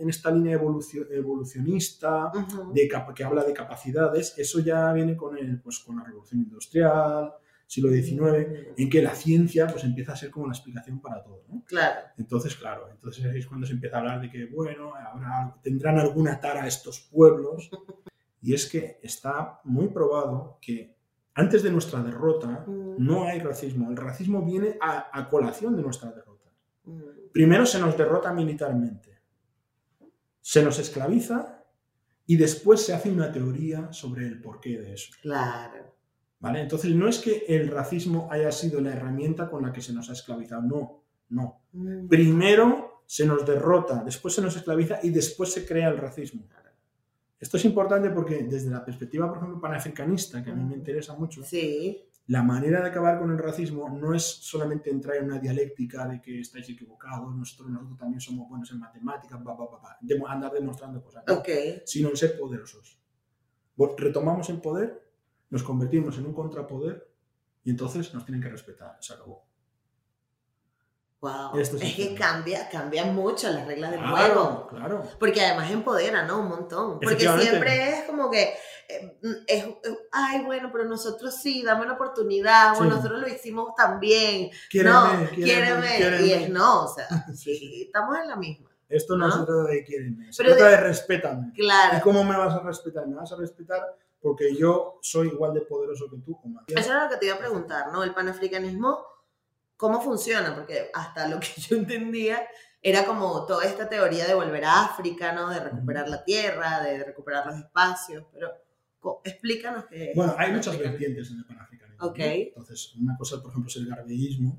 en 0.00 0.08
esta 0.08 0.30
línea 0.30 0.54
evolucio- 0.56 1.06
evolucionista, 1.10 2.32
de 2.72 2.88
que 3.14 3.22
habla 3.24 3.44
de 3.44 3.52
capacidades, 3.52 4.32
eso 4.38 4.60
ya 4.60 4.90
viene 4.94 5.14
con, 5.14 5.36
el, 5.36 5.60
pues, 5.60 5.78
con 5.80 5.96
la 5.98 6.04
revolución 6.04 6.40
industrial, 6.40 7.34
siglo 7.70 7.88
XIX, 7.90 8.74
en 8.76 8.90
que 8.90 9.00
la 9.00 9.14
ciencia 9.14 9.68
pues, 9.68 9.84
empieza 9.84 10.12
a 10.12 10.16
ser 10.16 10.30
como 10.32 10.46
la 10.48 10.52
explicación 10.52 11.00
para 11.00 11.22
todo. 11.22 11.44
¿no? 11.48 11.62
Claro. 11.66 12.00
Entonces, 12.18 12.56
claro, 12.56 12.88
entonces 12.90 13.24
es 13.32 13.46
cuando 13.46 13.64
se 13.64 13.74
empieza 13.74 13.96
a 13.96 14.00
hablar 14.00 14.20
de 14.20 14.28
que, 14.28 14.46
bueno, 14.46 14.92
habrá, 14.96 15.54
tendrán 15.62 15.96
alguna 16.00 16.40
tara 16.40 16.66
estos 16.66 17.00
pueblos. 17.00 17.70
Y 18.42 18.54
es 18.54 18.68
que 18.68 18.98
está 19.02 19.60
muy 19.62 19.86
probado 19.88 20.58
que 20.60 20.96
antes 21.34 21.62
de 21.62 21.70
nuestra 21.70 22.02
derrota 22.02 22.64
Mm. 22.66 22.96
no 22.98 23.24
hay 23.24 23.38
racismo. 23.38 23.88
El 23.88 23.96
racismo 23.96 24.44
viene 24.44 24.76
a, 24.80 25.16
a 25.16 25.28
colación 25.28 25.76
de 25.76 25.82
nuestra 25.82 26.10
derrota. 26.10 26.50
Mm. 26.84 27.30
Primero 27.32 27.64
se 27.66 27.78
nos 27.78 27.96
derrota 27.96 28.32
militarmente, 28.32 29.20
se 30.40 30.60
nos 30.64 30.80
esclaviza 30.80 31.64
y 32.26 32.36
después 32.36 32.84
se 32.84 32.94
hace 32.94 33.12
una 33.12 33.30
teoría 33.30 33.92
sobre 33.92 34.26
el 34.26 34.40
porqué 34.40 34.80
de 34.80 34.94
eso. 34.94 35.12
Claro. 35.22 35.99
¿Vale? 36.40 36.60
Entonces 36.62 36.94
no 36.94 37.06
es 37.08 37.18
que 37.18 37.44
el 37.48 37.68
racismo 37.68 38.28
haya 38.30 38.50
sido 38.50 38.80
la 38.80 38.92
herramienta 38.92 39.48
con 39.48 39.62
la 39.62 39.72
que 39.72 39.80
se 39.82 39.92
nos 39.92 40.10
ha 40.10 40.14
esclavizado, 40.14 40.62
no, 40.62 41.02
no. 41.30 41.62
Mm. 41.72 42.08
Primero 42.08 43.02
se 43.06 43.26
nos 43.26 43.44
derrota, 43.46 44.02
después 44.04 44.34
se 44.34 44.42
nos 44.42 44.56
esclaviza 44.56 44.98
y 45.02 45.10
después 45.10 45.52
se 45.52 45.66
crea 45.66 45.88
el 45.88 45.98
racismo. 45.98 46.42
Esto 47.38 47.56
es 47.56 47.64
importante 47.64 48.10
porque 48.10 48.42
desde 48.44 48.70
la 48.70 48.84
perspectiva, 48.84 49.26
por 49.26 49.38
ejemplo, 49.38 49.60
panafricanista, 49.60 50.44
que 50.44 50.50
a 50.50 50.54
mí 50.54 50.62
me 50.62 50.74
interesa 50.74 51.14
mucho, 51.16 51.42
Sí. 51.42 52.04
la 52.26 52.42
manera 52.42 52.82
de 52.82 52.88
acabar 52.90 53.18
con 53.18 53.30
el 53.32 53.38
racismo 53.38 53.88
no 53.88 54.14
es 54.14 54.22
solamente 54.22 54.90
entrar 54.90 55.16
en 55.16 55.24
una 55.24 55.38
dialéctica 55.38 56.06
de 56.06 56.20
que 56.20 56.40
estáis 56.40 56.68
equivocados, 56.68 57.34
nosotros, 57.34 57.70
nosotros 57.70 57.98
también 57.98 58.20
somos 58.20 58.46
buenos 58.48 58.70
en 58.72 58.78
matemáticas, 58.80 59.40
pa, 59.42 59.56
pa, 59.56 59.98
demo- 60.02 60.28
andar 60.28 60.52
demostrando 60.52 61.02
cosas, 61.02 61.24
no, 61.26 61.34
Ok. 61.38 61.48
sino 61.86 62.10
en 62.10 62.16
ser 62.16 62.38
poderosos. 62.38 62.98
Retomamos 63.96 64.50
el 64.50 64.60
poder, 64.60 65.09
nos 65.50 65.62
convertimos 65.62 66.16
en 66.18 66.26
un 66.26 66.32
contrapoder 66.34 67.08
y 67.64 67.70
entonces 67.70 68.12
nos 68.14 68.24
tienen 68.24 68.42
que 68.42 68.48
respetar. 68.48 68.96
Se 69.00 69.12
acabó. 69.12 69.44
Wow. 71.20 71.58
Esto 71.58 71.76
es 71.76 71.82
es 71.82 71.94
que 71.96 72.14
cambia, 72.14 72.66
cambian 72.70 73.14
mucho 73.14 73.50
las 73.50 73.66
reglas 73.66 73.90
del 73.90 74.00
Claro, 74.00 74.16
juego. 74.16 74.66
claro. 74.68 75.02
Porque 75.18 75.42
además 75.44 75.70
empodera, 75.70 76.22
¿no? 76.24 76.38
Un 76.40 76.48
montón. 76.48 76.98
Porque 76.98 77.28
siempre 77.28 77.90
es 77.98 78.04
como 78.04 78.30
que, 78.30 78.54
eh, 78.88 79.18
es, 79.46 79.66
ay, 80.12 80.42
bueno, 80.46 80.70
pero 80.72 80.84
nosotros 80.86 81.34
sí, 81.36 81.62
dame 81.62 81.82
una 81.84 81.92
oportunidad, 81.92 82.74
Sí. 82.74 82.84
nosotros 82.84 83.20
lo 83.20 83.28
hicimos 83.28 83.74
también. 83.74 84.50
Quiéreme, 84.70 84.94
no, 84.94 85.10
quiéreme, 85.10 85.34
quiéreme. 85.34 85.96
quiéreme. 85.98 86.26
Y 86.26 86.32
es 86.32 86.48
no, 86.48 86.84
o 86.84 86.88
sea, 86.88 87.06
Sí, 87.34 87.54
sí, 87.54 87.82
estamos 87.82 88.16
en 88.18 88.26
la 88.28 88.36
misma. 88.36 88.70
Esto 88.88 89.14
no, 89.14 89.26
¿No? 89.28 89.32
se 89.40 89.44
trata 89.44 89.62
de 89.64 89.84
quiérenme, 89.84 90.32
se 90.32 90.42
Pero 90.42 90.56
trata 90.56 90.70
de- 90.70 90.76
de 90.78 90.82
respétame. 90.84 91.52
¿Y 91.54 91.60
Claro. 91.60 92.00
cómo 92.02 92.24
me 92.24 92.34
vas 92.36 92.54
a 92.54 92.60
respetar? 92.60 93.06
Me 93.06 93.14
vas 93.16 93.30
a 93.30 93.36
respetar 93.36 93.94
porque 94.20 94.54
yo 94.54 94.98
soy 95.02 95.28
igual 95.28 95.54
de 95.54 95.62
poderoso 95.62 96.08
que 96.10 96.18
tú 96.18 96.38
o 96.42 96.48
más. 96.48 96.64
Eso 96.68 96.90
era 96.92 97.04
lo 97.04 97.10
que 97.10 97.16
te 97.16 97.26
iba 97.26 97.36
a 97.36 97.38
preguntar, 97.38 97.90
¿no? 97.92 98.02
El 98.04 98.12
panafricanismo, 98.14 98.98
¿cómo 99.76 100.00
funciona? 100.00 100.54
Porque 100.54 100.90
hasta 100.92 101.26
lo 101.28 101.40
que 101.40 101.48
yo 101.68 101.76
entendía 101.76 102.46
era 102.82 103.04
como 103.04 103.44
toda 103.46 103.64
esta 103.64 103.88
teoría 103.88 104.26
de 104.26 104.34
volver 104.34 104.64
a 104.64 104.84
África, 104.86 105.32
¿no? 105.32 105.50
De 105.50 105.60
recuperar 105.60 106.08
la 106.08 106.24
tierra, 106.24 106.82
de 106.82 107.04
recuperar 107.04 107.46
los 107.46 107.56
espacios, 107.58 108.24
pero 108.32 108.50
explícanos 109.24 109.84
qué 109.86 110.10
es 110.10 110.16
Bueno, 110.16 110.34
hay 110.38 110.52
muchas 110.52 110.78
vertientes 110.78 111.30
en 111.30 111.38
el 111.38 111.44
panafricanismo. 111.46 112.04
¿no? 112.04 112.10
Ok. 112.10 112.18
Entonces, 112.18 112.94
una 113.00 113.16
cosa, 113.18 113.40
por 113.42 113.50
ejemplo, 113.50 113.68
es 113.68 113.76
el 113.76 113.86
garveyismo, 113.88 114.58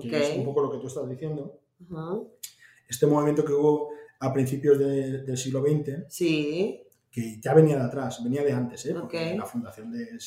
que 0.00 0.08
Ok. 0.08 0.12
es 0.14 0.36
un 0.36 0.44
poco 0.44 0.62
lo 0.62 0.70
que 0.72 0.78
tú 0.78 0.86
estás 0.86 1.08
diciendo. 1.08 1.60
Ujú. 1.88 2.32
Este 2.88 3.06
movimiento 3.06 3.44
que 3.44 3.52
hubo 3.52 3.90
a 4.20 4.32
principios 4.32 4.78
de- 4.78 5.22
del 5.22 5.36
siglo 5.36 5.62
XX, 5.62 6.04
Sí, 6.08 6.86
que 7.12 7.38
ya 7.40 7.52
venía 7.54 7.76
de 7.76 7.82
atrás, 7.84 8.24
venía 8.24 8.42
de 8.42 8.52
antes, 8.52 8.86
¿eh? 8.86 8.94
Porque 8.98 9.32
Ok. 9.34 9.38
la 9.38 9.44
fundación 9.46 9.92
de, 9.92 10.06
de 10.12 10.18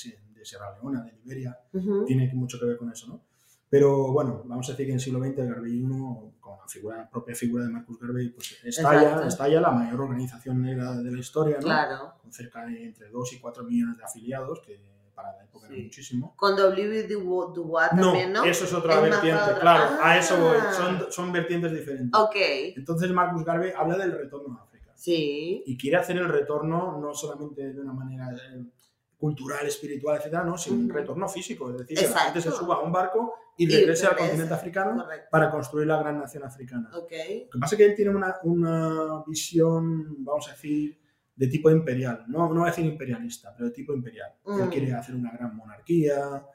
Sierra 0.45 0.71
Leona, 0.79 1.01
de 1.03 1.11
Liberia, 1.13 1.57
ujú, 1.73 2.05
tiene 2.05 2.31
mucho 2.35 2.59
que 2.59 2.65
ver 2.67 2.77
con 2.77 2.91
eso, 2.91 3.07
¿no? 3.07 3.21
Pero 3.67 4.13
bueno, 4.13 4.43
vamos 4.45 4.69
a 4.69 4.73
decir 4.73 4.85
que 4.85 4.91
en 4.91 4.97
el 4.97 5.01
siglo 5.01 5.19
XX 5.19 5.39
el 5.39 5.49
garveyismo, 5.49 6.35
con 6.39 6.57
la, 6.59 6.67
figura, 6.67 7.09
propia 7.09 7.33
figura 7.35 7.63
de 7.65 7.71
Marcus 7.71 7.99
Garvey, 7.99 8.29
pues 8.29 8.59
estalla, 8.63 9.25
estalla 9.27 9.59
la 9.59 9.71
mayor 9.71 9.99
organización 10.01 10.61
negra 10.61 10.95
de 10.95 11.11
la 11.11 11.19
historia, 11.19 11.57
¿no? 11.57 11.63
claro. 11.63 12.13
Con 12.21 12.31
cerca 12.31 12.63
de 12.67 12.85
entre 12.85 13.09
2 13.09 13.33
y 13.33 13.39
4 13.39 13.63
millones 13.63 13.97
de 13.97 14.03
afiliados, 14.03 14.61
que 14.61 14.79
para 15.15 15.31
la 15.35 15.43
época 15.45 15.65
era 15.67 15.75
Sí. 15.77 15.83
muchísimo. 15.83 16.35
Con 16.35 16.55
W. 16.55 17.07
Du- 17.07 17.51
Dubois 17.53 17.87
No, 17.93 18.01
también, 18.03 18.31
¿no? 18.33 18.43
eso 18.43 18.65
es 18.65 18.73
otra 18.73 18.93
Es 18.95 19.01
vertiente, 19.01 19.41
otra- 19.41 19.59
claro, 19.59 19.97
a 20.03 20.17
eso 20.17 20.37
voy, 20.39 20.57
Ah. 20.61 20.71
son, 20.71 21.11
son 21.11 21.31
vertientes 21.31 21.71
diferentes. 21.71 22.11
Ok, 22.19 22.35
Entonces 22.77 23.11
Marcus 23.11 23.43
Garvey 23.43 23.71
habla 23.75 23.97
del 23.97 24.11
retorno 24.11 24.57
a 24.59 24.63
África 24.63 24.74
sí, 24.95 25.63
y 25.65 25.77
quiere 25.77 25.97
hacer 25.97 26.17
el 26.17 26.27
retorno 26.29 26.99
no 26.99 27.13
solamente 27.13 27.73
de 27.73 27.79
una 27.81 27.93
manera 27.93 28.29
eh, 28.31 28.63
cultural, 29.17 29.65
espiritual, 29.65 30.17
etcétera, 30.17 30.43
no, 30.43 30.57
sino 30.57 30.75
un 30.77 30.89
retorno 30.89 31.27
físico, 31.27 31.69
es 31.71 31.77
decir, 31.79 31.97
que 31.97 32.07
la 32.09 32.19
gente 32.19 32.41
se 32.41 32.51
suba 32.51 32.75
a 32.75 32.79
un 32.81 32.91
barco 32.91 33.33
y 33.57 33.67
regrese 33.69 34.05
al 34.07 34.17
continente 34.17 34.53
africano 34.53 35.03
correcto. 35.03 35.27
para 35.31 35.49
construir 35.49 35.87
la 35.87 35.97
gran 35.99 36.19
nación 36.19 36.43
africana. 36.43 36.89
Lo 36.91 37.07
que 37.07 37.47
pasa 37.59 37.75
es 37.75 37.77
que 37.77 37.85
él 37.85 37.95
tiene 37.95 38.11
una, 38.11 38.35
una 38.43 39.23
visión, 39.25 40.23
vamos 40.23 40.47
a 40.49 40.51
decir, 40.51 40.99
de 41.35 41.47
tipo 41.47 41.69
imperial. 41.69 42.25
No, 42.27 42.49
no 42.49 42.61
voy 42.61 42.63
a 42.63 42.71
decir 42.71 42.85
imperialista, 42.85 43.53
pero 43.55 43.69
de 43.69 43.75
tipo 43.75 43.93
imperial. 43.93 44.31
Él 44.45 44.65
Mm. 44.65 44.69
quiere 44.69 44.93
hacer 44.93 45.15
una 45.15 45.31
gran 45.31 45.55
monarquía, 45.55 46.45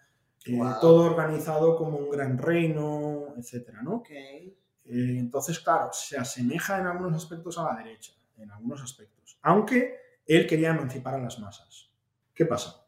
eh, 0.46 0.56
Wow. 0.56 0.74
todo 0.80 1.04
organizado 1.04 1.76
como 1.76 1.96
un 1.98 2.10
gran 2.10 2.36
reino, 2.38 3.34
etcétera, 3.36 3.82
¿no? 3.82 4.02
Eh, 4.10 5.16
entonces, 5.18 5.58
claro, 5.60 5.90
se 5.92 6.16
asemeja 6.18 6.78
en 6.78 6.86
algunos 6.86 7.14
aspectos 7.22 7.56
a 7.58 7.64
la 7.64 7.76
derecha, 7.82 8.12
en 8.40 8.50
algunos 8.50 8.82
aspectos. 8.82 9.38
Aunque 9.42 9.96
él 10.26 10.46
quería 10.46 10.70
emancipar 10.70 11.14
a 11.14 11.18
las 11.18 11.38
masas. 11.38 11.90
¿Qué 12.34 12.46
pasa? 12.46 12.86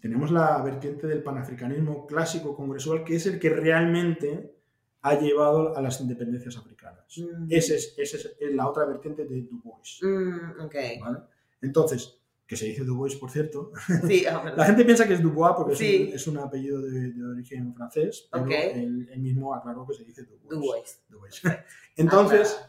Tenemos 0.00 0.30
la 0.30 0.60
vertiente 0.62 1.06
del 1.06 1.22
panafricanismo 1.22 2.06
clásico 2.06 2.56
congresual, 2.56 3.04
que 3.04 3.16
es 3.16 3.26
el 3.26 3.38
que 3.38 3.50
realmente 3.50 4.54
ha 5.02 5.14
llevado 5.18 5.76
a 5.76 5.82
las 5.82 6.00
independencias 6.00 6.56
africanas. 6.56 7.04
Mm. 7.18 7.46
Esa 7.50 7.74
es, 7.74 7.94
esa 7.96 8.16
es 8.16 8.54
la 8.54 8.68
otra 8.68 8.84
vertiente 8.86 9.24
de 9.24 9.42
Du 9.42 9.60
Bois. 9.62 9.98
Mm, 10.02 10.60
ok. 10.60 10.74
¿vale? 11.00 11.18
Entonces, 11.62 12.18
que 12.46 12.56
se 12.56 12.66
dice 12.66 12.84
Du 12.84 12.96
Bois, 12.96 13.14
por 13.16 13.30
cierto, 13.30 13.72
Sí, 14.06 14.26
ah, 14.26 14.52
la 14.56 14.64
gente 14.64 14.84
piensa 14.84 15.06
que 15.06 15.14
es 15.14 15.22
Dubois 15.22 15.54
porque 15.56 15.74
es, 15.74 15.80
un, 15.80 16.14
es 16.14 16.26
un 16.26 16.38
apellido 16.38 16.80
de, 16.82 17.12
de 17.12 17.24
origen 17.24 17.74
francés, 17.74 18.28
pero 18.30 18.44
Ok. 18.44 18.50
él, 18.50 19.08
él 19.12 19.20
mismo 19.20 19.54
aclaró 19.54 19.86
que 19.86 19.94
se 19.94 20.04
dice 20.04 20.24
Du 20.24 20.60
Bois. 20.60 21.04
Du 21.08 21.18
Bois. 21.18 21.40
Entonces, 21.96 22.60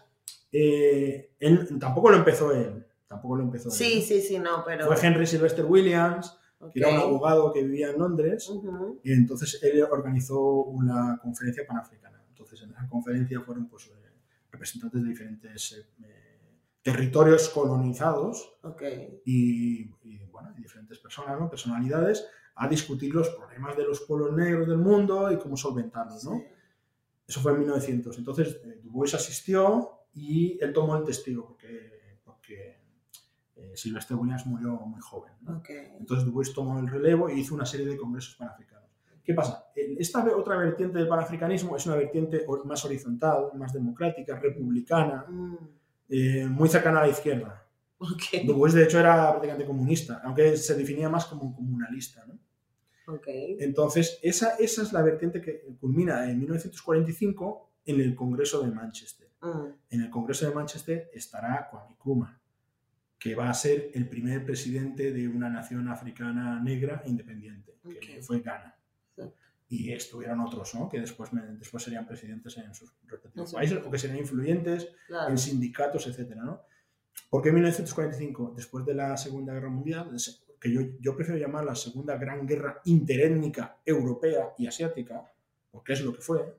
eh, 0.52 1.34
él, 1.40 1.80
tampoco 1.80 2.10
lo 2.10 2.18
empezó 2.18 2.52
él. 2.52 2.86
Tampoco 3.08 3.36
lo 3.38 3.44
empezó 3.44 3.70
él. 3.70 3.76
Sí, 3.76 4.02
sí, 4.02 4.22
sí, 4.22 4.40
no, 4.40 4.64
pero. 4.66 4.88
Fue 4.88 4.96
Henry 5.02 5.26
Sylvester 5.26 5.66
Williams, 5.66 6.38
ok. 6.60 6.72
que 6.72 6.80
era 6.80 6.90
un 6.90 6.98
abogado 6.98 7.52
que 7.54 7.64
vivía 7.64 7.92
en 7.92 8.00
Londres, 8.00 8.50
Ujú, 8.50 9.00
y 9.04 9.12
entonces 9.12 9.60
él 9.63 9.84
organizó 9.90 10.63
una 10.63 11.19
conferencia 11.21 11.65
panafricana. 11.67 12.23
Entonces, 12.30 12.62
en 12.63 12.71
esa 12.71 12.88
conferencia 12.88 13.40
fueron 13.42 13.67
pues, 13.67 13.88
eh, 13.88 14.12
representantes 14.52 15.04
de 15.04 15.10
diferentes 15.10 15.73
eh, 15.73 16.21
territorios 16.82 17.50
colonizados 17.50 18.58
Ok. 18.63 18.82
y, 19.25 19.92
y, 20.04 20.25
bueno, 20.32 20.52
diferentes 20.58 20.98
personas, 21.00 21.40
¿no? 21.40 21.50
personalidades, 21.50 22.25
a 22.56 22.67
discutir 22.67 23.13
los 23.13 23.30
problemas 23.30 23.78
de 23.78 23.84
los 23.84 24.02
pueblos 24.02 24.34
negros 24.34 24.67
del 24.67 24.78
mundo 24.78 25.32
y 25.32 25.38
cómo 25.38 25.56
solventarlos. 25.56 26.23
¿no? 26.25 26.32
Sí. 26.38 26.44
Eso 27.28 27.40
fue 27.42 27.54
en 27.54 27.60
1900. 27.60 28.17
Entonces, 28.17 28.60
eh, 28.65 28.80
Du 28.84 28.92
Bois 28.92 29.13
asistió 29.13 30.00
y 30.14 30.58
él 30.64 30.74
tomó 30.74 30.96
el 30.98 31.04
testigo 31.04 31.46
porque, 31.48 32.20
porque 32.24 32.80
Eh, 33.54 33.74
Silvestre 33.76 34.16
Williams 34.16 34.46
murió 34.48 34.72
muy 34.88 35.00
joven. 35.02 35.34
¿no? 35.42 35.58
Okay. 35.58 35.90
Entonces 36.00 36.26
Du 36.26 36.32
Bois 36.32 36.52
tomó 36.52 36.80
el 36.80 36.88
relevo 36.88 37.30
e 37.30 37.36
hizo 37.38 37.54
una 37.54 37.66
serie 37.66 37.86
de 37.86 37.96
congresos 37.98 38.36
panafricanos. 38.36 38.90
¿Qué 39.24 39.34
pasa? 39.36 39.66
Esta 39.76 40.26
otra 40.36 40.58
vertiente 40.58 40.98
del 40.98 41.08
panafricanismo 41.08 41.76
es 41.76 41.86
una 41.86 41.96
vertiente 41.98 42.44
más 42.66 42.84
horizontal, 42.86 43.52
más 43.56 43.72
democrática, 43.72 44.40
republicana, 44.40 45.26
Mm, 45.30 45.56
eh, 46.10 46.48
muy 46.48 46.70
cercana 46.70 47.02
a 47.02 47.04
la 47.06 47.10
izquierda. 47.10 47.68
ok. 48.00 48.46
Du 48.48 48.56
Bois, 48.56 48.74
de 48.74 48.84
hecho, 48.84 49.00
era 49.00 49.30
prácticamente 49.30 49.66
comunista, 49.68 50.22
aunque 50.24 50.58
se 50.58 50.74
definía 50.76 51.08
más 51.10 51.26
como 51.28 51.44
un 51.44 51.54
comunalista. 51.54 52.26
¿no? 52.26 52.40
Ok. 53.14 53.28
Entonces, 53.60 54.18
esa, 54.24 54.56
esa 54.58 54.82
es 54.82 54.92
la 54.92 55.04
vertiente 55.04 55.40
que 55.40 55.62
culmina 55.80 56.28
en 56.32 56.40
1945 56.40 57.70
en 57.86 58.00
el 58.02 58.16
Congreso 58.16 58.62
de 58.64 58.72
Manchester. 58.72 59.30
Mm, 59.42 59.73
En 59.89 60.02
el 60.02 60.10
Congreso 60.10 60.48
de 60.48 60.54
Manchester 60.56 61.10
estará 61.13 61.67
Kwame 61.69 61.94
Nkrumah, 61.96 62.39
que 63.17 63.35
va 63.35 63.50
a 63.50 63.54
ser 63.54 63.89
el 63.94 64.08
primer 64.08 64.46
presidente 64.46 65.12
de 65.12 65.27
una 65.27 65.50
nación 65.50 65.87
africana 65.89 66.60
negra 66.62 67.02
independiente, 67.06 67.75
que 68.00 68.17
Ok. 68.17 68.23
fue 68.23 68.39
Ghana. 68.42 68.75
Sí. 69.15 69.23
Y 69.69 69.92
estuvieron 69.94 70.39
otros, 70.42 70.75
¿no? 70.75 70.89
Que 70.89 71.00
después, 71.00 71.31
me- 71.33 71.42
después 71.58 71.81
serían 71.83 72.06
presidentes 72.06 72.58
en 72.58 72.73
sus 72.73 72.94
respectivos 73.08 73.50
Eso. 73.50 73.58
países 73.58 73.77
o 73.85 73.89
que 73.92 73.98
serían 73.98 74.19
influyentes 74.19 74.89
claro. 75.08 75.29
en 75.31 75.37
sindicatos, 75.37 76.06
etcétera, 76.08 76.44
¿no? 76.44 76.62
¿Por 77.29 77.42
qué 77.42 77.52
1945? 77.52 78.54
Después 78.56 78.85
de 78.85 78.94
la 78.94 79.17
Segunda 79.17 79.54
Guerra 79.54 79.69
Mundial, 79.69 80.10
que 80.60 80.71
yo, 80.71 80.81
yo 81.00 81.15
prefiero 81.15 81.39
llamar 81.39 81.65
la 81.65 81.75
Segunda 81.75 82.15
Gran 82.17 82.46
Guerra 82.46 82.81
interétnica 82.85 83.77
europea 83.85 84.54
y 84.58 84.67
asiática, 84.67 85.23
porque 85.71 85.94
es 85.94 86.02
lo 86.02 86.13
que 86.13 86.21
fue, 86.21 86.56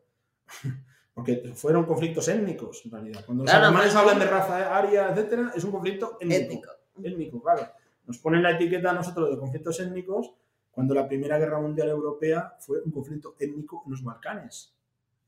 porque 1.15 1.53
fueron 1.55 1.85
conflictos 1.85 2.27
étnicos, 2.29 2.83
en 2.85 2.91
realidad. 2.91 3.25
Cuando 3.25 3.45
los 3.45 3.51
Claro, 3.51 3.67
alemanes 3.67 3.95
más- 3.95 4.03
hablan 4.03 4.19
de 4.19 4.27
raza 4.27 4.77
aria, 4.77 5.11
etcétera, 5.11 5.53
es 5.55 5.63
un 5.65 5.71
conflicto 5.71 6.17
étnico. 6.21 6.43
Étnico. 6.43 6.71
Étnico, 7.03 7.43
claro. 7.43 7.69
Nos 8.07 8.19
ponen 8.19 8.43
la 8.43 8.53
etiqueta 8.53 8.91
a 8.91 8.95
nosotros 8.95 9.31
de 9.31 9.39
conflictos 9.39 9.79
étnicos 9.81 10.33
cuando 10.71 10.95
la 10.95 11.07
Primera 11.07 11.39
Guerra 11.39 11.61
Mundial 11.61 11.89
Europea 11.91 12.57
fue 12.61 12.81
un 12.83 12.91
conflicto 12.91 13.37
étnico 13.39 13.83
en 13.85 13.91
los 13.93 14.03
Balcanes. 14.03 14.75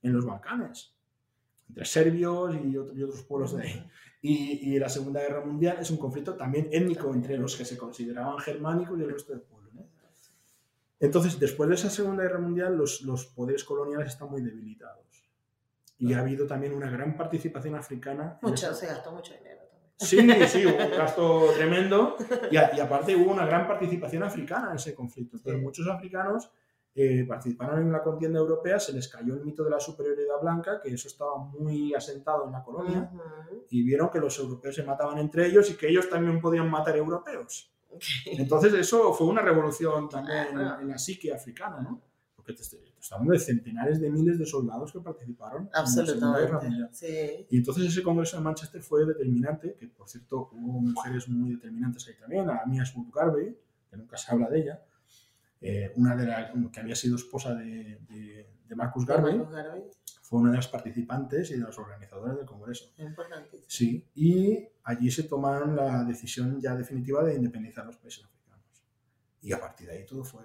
En 0.02 0.12
los 0.12 0.24
Balcanes. 0.24 0.94
Entre 1.68 1.84
serbios 1.84 2.54
y, 2.64 2.76
otro- 2.76 2.94
y 2.94 3.02
otros 3.02 3.22
pueblos 3.22 3.56
de 3.56 3.62
ahí. 3.62 3.90
Y, 4.22 4.74
y 4.74 4.78
la 4.78 4.88
Segunda 4.88 5.20
Guerra 5.20 5.44
Mundial 5.44 5.76
es 5.80 5.90
un 5.90 5.98
conflicto 5.98 6.34
también 6.34 6.68
étnico 6.72 7.12
entre 7.12 7.36
los 7.36 7.56
que 7.56 7.64
se 7.66 7.76
consideraban 7.76 8.38
germánicos 8.38 8.98
y 8.98 9.02
el 9.02 9.10
resto 9.12 9.32
del 9.32 9.42
pueblo. 9.42 9.70
¿no? 9.74 9.86
Entonces, 11.00 11.38
después 11.38 11.68
de 11.68 11.74
esa 11.74 11.90
Segunda 11.90 12.22
Guerra 12.22 12.38
Mundial, 12.38 12.76
los, 12.76 13.02
los 13.02 13.26
poderes 13.26 13.64
coloniales 13.64 14.08
están 14.08 14.30
muy 14.30 14.40
debilitados. 14.42 15.04
Y 16.08 16.12
ha 16.14 16.20
habido 16.20 16.46
también 16.46 16.74
una 16.74 16.90
gran 16.90 17.16
participación 17.16 17.74
africana. 17.76 18.38
Mucho, 18.42 18.74
se 18.74 18.86
gastó 18.86 19.12
mucho 19.12 19.32
dinero 19.34 19.60
también. 19.66 19.90
Sí, 19.96 20.48
sí, 20.48 20.66
hubo 20.66 20.84
un 20.84 20.90
gasto 20.90 21.50
tremendo 21.56 22.16
y, 22.50 22.56
a- 22.56 22.70
y 22.76 22.80
aparte 22.80 23.14
hubo 23.16 23.30
una 23.32 23.46
gran 23.46 23.66
participación 23.66 24.22
africana 24.22 24.70
en 24.70 24.76
ese 24.76 24.94
conflicto. 24.94 25.36
Entonces, 25.36 25.58
Sí. 25.60 25.64
muchos 25.64 25.86
africanos 25.88 26.50
eh, 26.96 27.24
participaron 27.26 27.80
en 27.80 27.90
la 27.90 28.02
contienda 28.02 28.38
europea, 28.38 28.78
se 28.78 28.92
les 28.92 29.08
cayó 29.08 29.34
el 29.34 29.40
mito 29.44 29.64
de 29.64 29.70
la 29.70 29.80
superioridad 29.80 30.40
blanca, 30.40 30.80
que 30.80 30.90
eso 30.94 31.08
estaba 31.08 31.36
muy 31.38 31.92
asentado 31.94 32.44
en 32.46 32.52
la 32.52 32.62
colonia, 32.62 33.10
Ujú. 33.12 33.64
y 33.70 33.82
vieron 33.82 34.10
que 34.10 34.20
los 34.20 34.38
europeos 34.38 34.74
se 34.76 34.84
mataban 34.84 35.18
entre 35.18 35.46
ellos 35.46 35.68
y 35.70 35.74
que 35.76 35.88
ellos 35.88 36.08
también 36.08 36.40
podían 36.40 36.70
matar 36.70 36.96
europeos. 36.96 37.72
Entonces, 38.26 38.72
eso 38.74 39.12
fue 39.12 39.26
una 39.26 39.42
revolución 39.42 40.08
también 40.08 40.48
en, 40.52 40.60
en 40.60 40.88
la 40.88 40.98
psique 40.98 41.32
africana, 41.32 41.80
¿no? 41.80 42.00
Porque 42.36 42.52
te, 42.52 42.62
estoy 43.04 43.16
hablando 43.16 43.32
de 43.34 43.38
centenares 43.38 44.00
de 44.00 44.10
miles 44.10 44.38
de 44.38 44.46
soldados 44.46 44.92
que 44.92 45.00
participaron 45.00 45.64
en 45.64 45.70
la 45.72 45.86
Segunda 45.86 46.38
Guerra 46.40 46.60
Mundial. 46.60 46.84
Absolutamente. 46.84 47.46
Sí. 47.46 47.46
Y 47.50 47.56
entonces 47.58 47.84
ese 47.86 48.02
congreso 48.02 48.36
de 48.38 48.42
Manchester 48.42 48.82
fue 48.82 49.04
determinante, 49.04 49.74
que 49.78 49.88
por 49.88 50.08
cierto 50.08 50.48
hubo 50.52 50.80
mujeres 50.80 51.28
muy 51.28 51.50
determinantes 51.54 52.08
ahí 52.08 52.14
también, 52.18 52.48
a 52.48 52.64
Mia 52.66 52.84
Smith 52.86 53.12
Garvey, 53.14 53.56
que 53.90 53.96
nunca 53.96 54.16
se 54.16 54.32
habla 54.32 54.48
de 54.48 54.58
ella, 54.60 54.82
eh, 55.60 55.92
una 55.96 56.16
de 56.16 56.26
las 56.26 56.50
que 56.72 56.80
había 56.80 56.94
sido 56.96 57.16
esposa 57.16 57.54
de, 57.54 57.98
de- 58.08 58.50
de 58.66 58.74
Marcus 58.74 59.04
Garvey, 59.04 59.36
Marcus 59.36 59.52
Garvey, 59.54 59.82
fue 60.22 60.40
una 60.40 60.50
de 60.50 60.56
las 60.56 60.68
participantes 60.68 61.50
y 61.50 61.54
de 61.58 61.60
las 61.64 61.78
organizadoras 61.78 62.36
del 62.38 62.46
congreso. 62.46 62.86
es 62.96 63.04
importantísimo. 63.06 63.64
Sí, 63.68 64.08
y 64.14 64.66
allí 64.84 65.10
se 65.10 65.24
tomaron 65.24 65.76
la 65.76 66.02
decisión 66.04 66.58
ya 66.60 66.74
definitiva 66.74 67.22
de 67.22 67.34
independizar 67.34 67.84
los 67.84 67.98
países 67.98 68.24
africanos. 68.24 68.64
Y 69.42 69.52
a 69.52 69.60
partir 69.60 69.88
de 69.88 69.98
ahí 69.98 70.06
todo 70.06 70.24
fue 70.24 70.42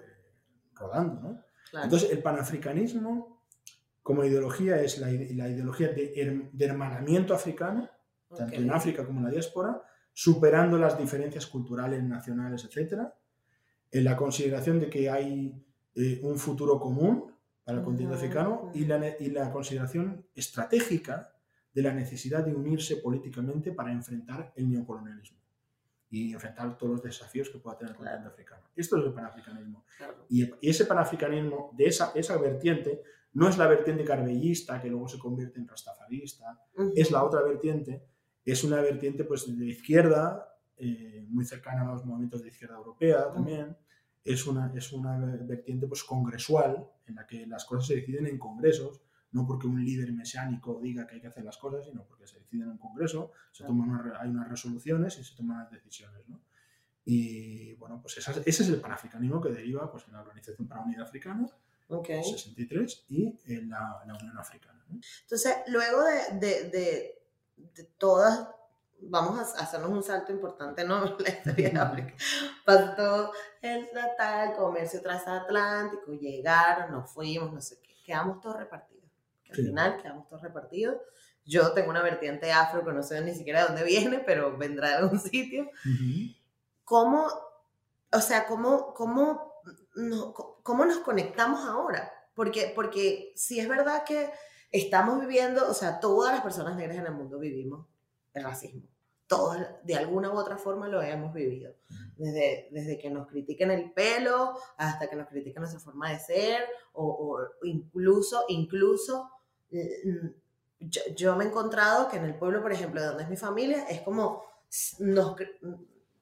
rodando, 0.74 1.20
¿no? 1.22 1.42
Claro. 1.70 1.84
Entonces, 1.84 2.10
el 2.10 2.22
panafricanismo 2.22 3.42
como 4.02 4.24
ideología 4.24 4.80
es 4.80 4.98
la, 4.98 5.10
ide- 5.10 5.34
la 5.34 5.48
ideología 5.48 5.88
de, 5.88 6.12
her- 6.14 6.50
de 6.50 6.64
hermanamiento 6.64 7.34
africano, 7.34 7.88
tanto 8.36 8.54
en 8.56 8.70
África 8.70 9.04
como 9.04 9.18
en 9.20 9.24
la 9.26 9.30
diáspora, 9.30 9.82
superando 10.12 10.78
las 10.78 10.98
diferencias 10.98 11.46
culturales, 11.46 12.02
nacionales, 12.02 12.64
etc. 12.64 13.02
En 13.90 14.04
la 14.04 14.16
consideración 14.16 14.80
de 14.80 14.88
que 14.90 15.10
hay 15.10 15.64
eh, 15.94 16.20
un 16.22 16.38
futuro 16.38 16.78
común 16.80 17.32
para 17.64 17.78
el 17.78 17.84
continente 17.84 18.16
africano 18.16 18.70
y 18.74 18.84
la, 18.86 19.14
y 19.18 19.30
la 19.30 19.50
consideración 19.52 20.26
estratégica 20.34 21.32
de 21.72 21.82
la 21.82 21.92
necesidad 21.92 22.44
de 22.44 22.54
unirse 22.54 22.96
políticamente 22.96 23.72
para 23.72 23.92
enfrentar 23.92 24.52
el 24.56 24.68
neocolonialismo 24.70 25.38
y 26.10 26.32
enfrentar 26.32 26.76
todos 26.76 26.92
los 26.92 27.02
desafíos 27.02 27.48
que 27.50 27.58
pueda 27.58 27.78
tener 27.78 27.92
el 27.92 27.96
Claro. 27.96 28.10
continente 28.16 28.34
africano. 28.34 28.62
Esto 28.74 28.98
es 28.98 29.06
el 29.06 29.12
panafricanismo. 29.12 29.84
Claro. 29.96 30.26
Y 30.28 30.50
ese 30.60 30.84
panafricanismo, 30.84 31.70
de 31.76 31.86
esa, 31.86 32.12
esa 32.14 32.36
vertiente, 32.36 33.02
no 33.32 33.48
es 33.48 33.56
la 33.56 33.68
vertiente 33.68 34.04
carbellista 34.04 34.80
que 34.82 34.88
luego 34.88 35.06
se 35.08 35.18
convierte 35.18 35.60
en 35.60 35.68
rastafarista, 35.68 36.58
Ujú. 36.76 36.92
es 36.96 37.10
la 37.12 37.22
otra 37.22 37.42
vertiente, 37.42 38.02
es 38.44 38.64
una 38.64 38.80
vertiente 38.80 39.22
pues, 39.24 39.46
de 39.56 39.66
izquierda, 39.66 40.46
eh, 40.76 41.24
muy 41.28 41.44
cercana 41.44 41.82
a 41.82 41.92
los 41.92 42.04
movimientos 42.04 42.42
de 42.42 42.48
izquierda 42.48 42.76
europea 42.76 43.30
también, 43.32 43.76
es 44.24 44.46
una, 44.46 44.72
es 44.74 44.92
una 44.92 45.16
vertiente 45.46 45.86
pues, 45.86 46.02
congresual 46.02 46.86
en 47.06 47.14
la 47.14 47.26
que 47.26 47.46
las 47.46 47.64
cosas 47.64 47.86
se 47.86 47.96
deciden 47.96 48.26
en 48.26 48.38
congresos, 48.38 49.00
no 49.32 49.46
porque 49.46 49.66
un 49.66 49.84
líder 49.84 50.12
mesiánico 50.12 50.80
diga 50.80 51.06
que 51.06 51.14
hay 51.16 51.20
que 51.20 51.26
hacer 51.28 51.44
las 51.44 51.56
cosas, 51.56 51.84
sino 51.84 52.04
porque 52.04 52.26
se 52.26 52.38
deciden 52.40 52.62
en 52.64 52.70
un 52.70 52.78
congreso, 52.78 53.32
se 53.52 53.64
toman 53.64 53.90
una 53.90 54.20
hay 54.20 54.28
unas 54.28 54.48
resoluciones 54.48 55.18
y 55.18 55.24
se 55.24 55.34
toman 55.36 55.58
las 55.58 55.70
decisiones. 55.70 56.28
¿no? 56.28 56.40
Y 57.04 57.74
bueno, 57.74 58.00
pues 58.00 58.18
esa- 58.18 58.32
ese 58.44 58.62
es 58.62 58.68
el 58.68 58.80
panafricanismo 58.80 59.40
que 59.40 59.50
deriva 59.50 59.90
pues, 59.90 60.04
en 60.06 60.12
la 60.14 60.20
Organización 60.22 60.66
para 60.68 60.80
la 60.80 60.86
Unidad 60.86 61.02
Africana, 61.04 61.46
Ok. 61.88 62.06
63, 62.22 63.04
y 63.08 63.36
en 63.46 63.68
la, 63.70 64.02
la 64.06 64.14
Unión 64.14 64.38
Africana. 64.38 64.84
¿no? 64.88 65.00
Entonces, 65.22 65.56
luego 65.68 66.02
de, 66.04 66.38
de, 66.38 66.70
de, 66.70 67.22
de 67.56 67.84
todas, 67.98 68.48
vamos 69.02 69.38
a 69.56 69.62
hacernos 69.62 69.90
un 69.90 70.02
salto 70.02 70.30
importante, 70.30 70.84
¿no? 70.84 71.04
La 71.18 71.28
historia 71.30 71.70
de 71.70 71.78
África. 71.78 72.14
Pasó 72.64 73.32
el 73.62 73.88
tratado, 73.90 74.50
el 74.52 74.56
comercio 74.56 75.00
transatlántico, 75.02 76.12
llegaron, 76.12 76.92
nos 76.92 77.10
fuimos, 77.10 77.52
no 77.52 77.60
sé 77.60 77.80
qué, 77.82 77.94
quedamos 78.04 78.40
todos 78.40 78.58
repartidos. 78.58 78.99
Que 79.50 79.60
al 79.60 79.64
Sí. 79.64 79.66
final 79.68 79.96
quedamos 80.02 80.28
todos 80.28 80.42
repartidos. 80.42 80.96
Yo 81.44 81.72
tengo 81.72 81.90
una 81.90 82.02
vertiente 82.02 82.52
afro 82.52 82.84
que 82.84 82.92
no 82.92 83.02
sé 83.02 83.20
ni 83.22 83.34
siquiera 83.34 83.62
de 83.62 83.66
dónde 83.68 83.84
viene, 83.84 84.20
pero 84.20 84.56
vendrá 84.56 84.88
de 84.90 84.94
algún 84.96 85.18
sitio. 85.20 85.68
¿Cómo, 86.84 87.26
o 88.12 88.20
sea, 88.20 88.46
cómo, 88.46 88.92
cómo, 88.94 89.52
no- 89.94 90.32
cómo 90.62 90.84
nos 90.84 90.98
conectamos 90.98 91.60
ahora? 91.66 92.12
Porque, 92.34 92.72
porque 92.74 93.32
si 93.36 93.60
es 93.60 93.68
verdad 93.68 94.04
que 94.04 94.30
estamos 94.72 95.20
viviendo, 95.20 95.68
o 95.68 95.74
sea, 95.74 96.00
todas 96.00 96.32
las 96.32 96.42
personas 96.42 96.76
negras 96.76 96.96
en 96.96 97.06
el 97.06 97.12
mundo 97.12 97.38
vivimos 97.38 97.86
el 98.34 98.44
racismo. 98.44 98.82
Todos, 99.26 99.58
de 99.84 99.94
alguna 99.94 100.30
u 100.32 100.36
otra 100.36 100.56
forma 100.58 100.88
lo 100.88 101.00
hemos 101.02 101.32
vivido. 101.32 101.72
Desde, 102.16 102.68
desde 102.72 102.98
que 102.98 103.10
nos 103.10 103.28
critiquen 103.28 103.70
el 103.70 103.92
pelo 103.92 104.54
hasta 104.76 105.08
que 105.08 105.14
nos 105.16 105.28
critiquen 105.28 105.60
nuestra 105.62 105.80
forma 105.80 106.10
de 106.10 106.18
ser, 106.18 106.64
o, 106.92 107.04
o 107.06 107.64
incluso, 107.64 108.44
incluso, 108.48 109.30
yo, 110.80 111.02
yo 111.14 111.36
me 111.36 111.44
he 111.44 111.48
encontrado 111.48 112.08
que 112.08 112.16
en 112.16 112.24
el 112.24 112.34
pueblo, 112.34 112.62
por 112.62 112.72
ejemplo, 112.72 113.00
de 113.00 113.06
donde 113.08 113.22
es 113.24 113.28
mi 113.28 113.36
familia, 113.36 113.84
es 113.88 114.00
como, 114.02 114.44
nos, 114.98 115.36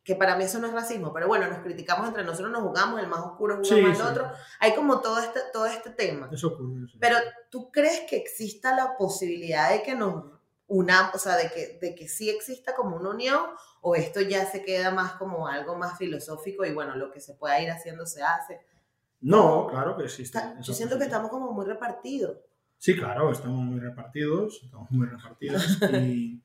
que 0.02 0.14
para 0.16 0.36
mí 0.36 0.44
eso 0.44 0.58
no 0.58 0.66
es 0.66 0.72
racismo, 0.72 1.12
pero 1.12 1.28
bueno, 1.28 1.46
nos 1.48 1.58
criticamos 1.60 2.08
entre 2.08 2.24
nosotros, 2.24 2.50
nos 2.50 2.62
jugamos, 2.62 3.00
el 3.00 3.06
más 3.08 3.20
oscuro 3.20 3.56
juega 3.56 3.76
Sí, 3.76 3.82
más 3.82 3.96
sí. 3.98 4.02
el 4.02 4.08
otro. 4.10 4.30
Hay 4.60 4.74
como 4.74 5.00
todo 5.00 5.18
este, 5.18 5.40
todo 5.52 5.66
este 5.66 5.90
tema. 5.90 6.28
Eso 6.32 6.48
ocurre. 6.48 6.88
sí. 6.90 6.98
Pero 6.98 7.16
¿tú 7.50 7.70
crees 7.70 8.00
que 8.08 8.16
exista 8.16 8.74
la 8.74 8.96
posibilidad 8.96 9.70
de 9.70 9.82
que 9.82 9.94
nos 9.94 10.24
unamos, 10.66 11.14
o 11.14 11.18
sea, 11.18 11.36
de 11.36 11.50
que, 11.50 11.78
de 11.80 11.94
que 11.94 12.08
sí 12.08 12.28
exista 12.30 12.74
como 12.74 12.96
una 12.96 13.10
unión, 13.10 13.42
o 13.80 13.94
esto 13.94 14.20
ya 14.20 14.44
se 14.50 14.62
queda 14.62 14.90
más 14.90 15.12
como 15.12 15.46
algo 15.46 15.76
más 15.76 15.96
filosófico 15.98 16.64
y 16.64 16.72
bueno, 16.74 16.96
lo 16.96 17.10
que 17.12 17.20
se 17.20 17.34
pueda 17.34 17.60
ir 17.60 17.70
haciendo 17.70 18.06
se 18.06 18.22
hace? 18.22 18.60
No, 19.20 19.66
claro 19.68 19.96
que 19.96 20.04
existe. 20.04 20.38
Está- 20.38 20.58
yo 20.60 20.72
siento 20.72 20.96
que 20.98 21.04
estamos 21.04 21.30
como 21.30 21.52
muy 21.52 21.66
repartidos. 21.66 22.38
Sí, 22.78 22.96
claro, 22.96 23.30
estamos 23.32 23.64
muy 23.64 23.80
repartidos, 23.80 24.60
estamos 24.64 24.90
muy 24.90 25.06
repartidos 25.06 25.78
y, 26.02 26.40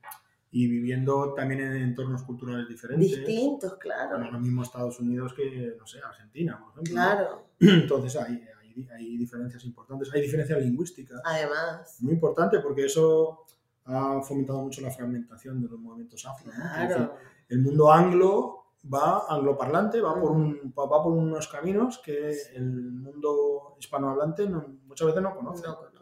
y 0.50 0.66
viviendo 0.68 1.32
también 1.34 1.60
en 1.60 1.76
entornos 1.76 2.22
culturales 2.24 2.68
diferentes. 2.68 3.08
Distintos, 3.18 3.74
claro. 3.78 4.18
No 4.18 4.26
es 4.26 4.32
lo 4.32 4.40
mismo 4.40 4.62
Estados 4.62 4.98
Unidos 5.00 5.32
que, 5.34 5.76
no 5.78 5.86
sé, 5.86 6.00
Argentina, 6.00 6.58
por 6.58 6.70
ejemplo. 6.72 6.92
Claro, 6.94 7.44
Entonces 7.60 8.16
hay, 8.20 8.44
hay, 8.60 8.88
hay 8.90 9.16
diferencias 9.16 9.64
importantes, 9.64 10.10
hay 10.12 10.22
diferencias 10.22 10.60
lingüísticas. 10.60 11.20
además. 11.24 11.96
Muy 12.00 12.14
importante 12.14 12.58
porque 12.58 12.86
eso 12.86 13.44
ha 13.84 14.20
fomentado 14.22 14.60
mucho 14.62 14.80
la 14.80 14.90
fragmentación 14.90 15.60
de 15.62 15.68
los 15.68 15.78
movimientos 15.78 16.24
afro. 16.26 16.50
¿no? 16.50 16.86
Claro. 16.86 17.14
el 17.48 17.60
mundo 17.60 17.92
anglo 17.92 18.60
va 18.92 19.24
angloparlante, 19.28 20.00
va 20.00 20.18
por, 20.20 20.32
un, 20.32 20.74
va 20.76 21.02
por 21.02 21.12
unos 21.12 21.46
caminos 21.48 22.00
que 22.04 22.30
el 22.54 22.64
mundo 22.92 23.76
hispanohablante 23.78 24.48
no- 24.48 24.66
muchas 24.86 25.06
veces 25.06 25.22
no 25.22 25.34
conoce. 25.34 25.66
No 25.66 25.76
conoce. 25.76 25.93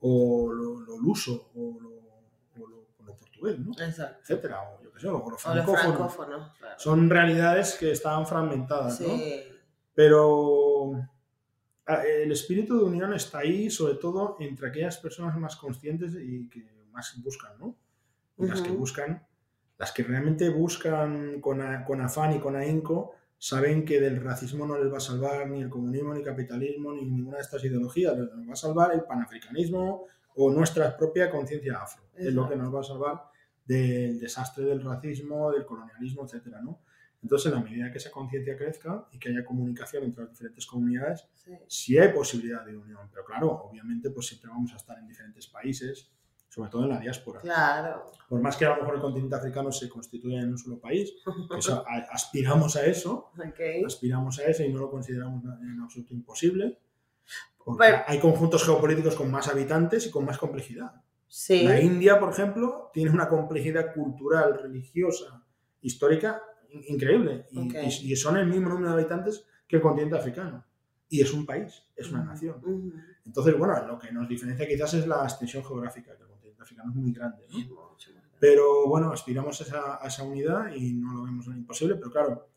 O 0.00 0.52
lo, 0.52 0.80
lo 0.80 0.98
luso, 0.98 1.50
o 1.54 1.78
lo, 1.80 1.88
o 2.62 2.66
lo- 2.68 2.86
o 2.98 3.02
lo 3.04 3.14
portugués, 3.16 3.58
¿no? 3.58 3.72
Exacto. 3.72 4.18
etcétera, 4.22 4.62
o 4.62 4.82
yo 4.82 4.92
qué 4.92 5.00
sé, 5.00 5.08
o 5.08 5.30
lo 5.30 5.36
francófono. 5.38 5.78
francófonos. 5.82 6.56
claro. 6.58 6.74
Son 6.78 7.10
realidades 7.10 7.74
que 7.74 7.90
están 7.92 8.26
fragmentadas, 8.26 9.00
¿no? 9.00 9.08
Sí. 9.16 9.42
Pero 9.94 10.92
ah, 11.86 12.02
el 12.06 12.30
espíritu 12.32 12.78
de 12.78 12.84
unión 12.84 13.12
está 13.14 13.38
ahí, 13.38 13.70
sobre 13.70 13.94
todo 13.94 14.36
entre 14.40 14.68
aquellas 14.68 14.96
personas 14.98 15.36
más 15.36 15.56
conscientes 15.56 16.14
y 16.14 16.48
que 16.48 16.64
más 16.92 17.14
buscan, 17.22 17.58
¿no? 17.58 17.74
Y 18.38 18.46
las 18.46 18.60
que 18.62 18.70
buscan, 18.70 19.26
las 19.78 19.90
que 19.90 20.04
realmente 20.04 20.48
buscan 20.50 21.40
con, 21.40 21.60
a- 21.60 21.84
con 21.84 22.00
afán 22.00 22.36
y 22.36 22.38
con 22.38 22.54
ahínco, 22.54 23.14
saben 23.38 23.84
que 23.84 24.00
del 24.00 24.22
racismo 24.22 24.66
no 24.66 24.76
les 24.78 24.92
va 24.92 24.98
a 24.98 25.00
salvar 25.00 25.48
ni 25.48 25.62
el 25.62 25.70
comunismo, 25.70 26.12
ni 26.12 26.20
el 26.20 26.24
capitalismo, 26.24 26.92
ni 26.92 27.04
ninguna 27.04 27.36
de 27.36 27.42
estas 27.42 27.64
ideologías. 27.64 28.18
Les 28.18 28.28
va 28.28 28.52
a 28.52 28.56
salvar 28.56 28.92
el 28.92 29.04
panafricanismo 29.04 30.06
o 30.34 30.50
nuestra 30.50 30.96
propia 30.96 31.30
conciencia 31.30 31.78
afro. 31.80 32.04
Es 32.14 32.34
lo 32.34 32.48
que 32.48 32.56
nos 32.56 32.74
va 32.74 32.80
a 32.80 32.84
salvar 32.84 33.22
del 33.64 34.18
desastre 34.18 34.64
del 34.64 34.82
racismo, 34.82 35.52
del 35.52 35.64
colonialismo, 35.64 36.24
etcétera, 36.24 36.60
¿no? 36.60 36.82
Entonces, 37.22 37.52
en 37.52 37.58
la 37.58 37.64
medida 37.64 37.90
que 37.90 37.98
esa 37.98 38.10
conciencia 38.10 38.56
crezca 38.56 39.08
y 39.12 39.18
que 39.18 39.30
haya 39.30 39.44
comunicación 39.44 40.04
entre 40.04 40.24
las 40.24 40.30
diferentes 40.30 40.66
comunidades, 40.66 41.26
sí. 41.34 41.52
sí 41.66 41.98
hay 41.98 42.12
posibilidad 42.12 42.64
de 42.64 42.76
unión. 42.76 43.08
Pero 43.10 43.24
claro, 43.24 43.50
obviamente, 43.50 44.10
pues 44.10 44.28
siempre 44.28 44.50
vamos 44.50 44.72
a 44.72 44.76
estar 44.76 44.98
en 44.98 45.08
diferentes 45.08 45.48
países, 45.48 46.12
sobre 46.58 46.70
todo 46.70 46.82
en 46.82 46.88
la 46.88 46.98
diáspora. 46.98 47.40
Claro. 47.40 48.10
Por 48.28 48.40
más 48.40 48.56
que 48.56 48.64
a 48.66 48.70
lo 48.70 48.76
mejor 48.78 48.96
el 48.96 49.00
continente 49.00 49.36
africano 49.36 49.70
se 49.70 49.88
constituya 49.88 50.40
en 50.40 50.50
un 50.50 50.58
solo 50.58 50.80
país, 50.80 51.12
a- 51.86 52.06
aspiramos 52.10 52.74
a 52.74 52.84
eso, 52.84 53.30
Ok. 53.38 53.60
aspiramos 53.86 54.38
a 54.40 54.44
eso 54.46 54.64
y 54.64 54.72
no 54.72 54.80
lo 54.80 54.90
consideramos 54.90 55.44
en 55.44 55.80
absoluto 55.80 56.14
imposible. 56.14 56.80
Porque 57.64 57.84
Pero- 57.86 57.98
hay 58.08 58.18
conjuntos 58.18 58.64
geopolíticos 58.64 59.14
con 59.14 59.30
más 59.30 59.46
habitantes 59.48 60.06
y 60.06 60.10
con 60.10 60.24
más 60.24 60.36
complejidad. 60.38 61.00
Sí. 61.28 61.62
La 61.62 61.80
India, 61.80 62.18
por 62.18 62.30
ejemplo, 62.30 62.90
tiene 62.92 63.10
una 63.12 63.28
complejidad 63.28 63.94
cultural, 63.94 64.58
religiosa, 64.60 65.44
histórica 65.80 66.42
in- 66.70 66.82
increíble. 66.88 67.46
Y, 67.52 67.68
Ok. 67.68 67.74
y- 67.84 68.12
y 68.12 68.16
son 68.16 68.36
el 68.36 68.46
mismo 68.48 68.68
número 68.70 68.88
de 68.88 68.94
habitantes 69.00 69.46
que 69.68 69.76
el 69.76 69.82
continente 69.82 70.16
africano. 70.16 70.64
Y 71.10 71.20
es 71.22 71.32
un 71.32 71.46
país, 71.46 71.84
es 71.96 72.10
una 72.10 72.24
nación. 72.24 72.60
Entonces, 73.24 73.56
bueno, 73.56 73.86
lo 73.86 73.98
que 73.98 74.10
nos 74.12 74.28
diferencia 74.28 74.66
quizás 74.66 74.92
es 74.94 75.06
la 75.06 75.22
extensión 75.22 75.64
geográfica, 75.64 76.14
que 76.68 76.74
el 76.74 76.80
continente 76.80 76.84
africano 76.84 76.90
es 76.90 76.96
muy 76.96 77.12
grande. 77.12 77.46
¿no? 77.50 77.58
Pero 78.40 78.86
bueno, 78.88 79.12
aspiramos 79.12 79.60
a 79.60 79.64
esa, 79.64 80.04
a 80.04 80.06
esa 80.08 80.22
unidad 80.22 80.72
y 80.74 80.94
no 80.94 81.12
lo 81.14 81.22
vemos 81.24 81.46
imposible, 81.46 81.96
pero 81.96 82.10
claro, 82.10 82.48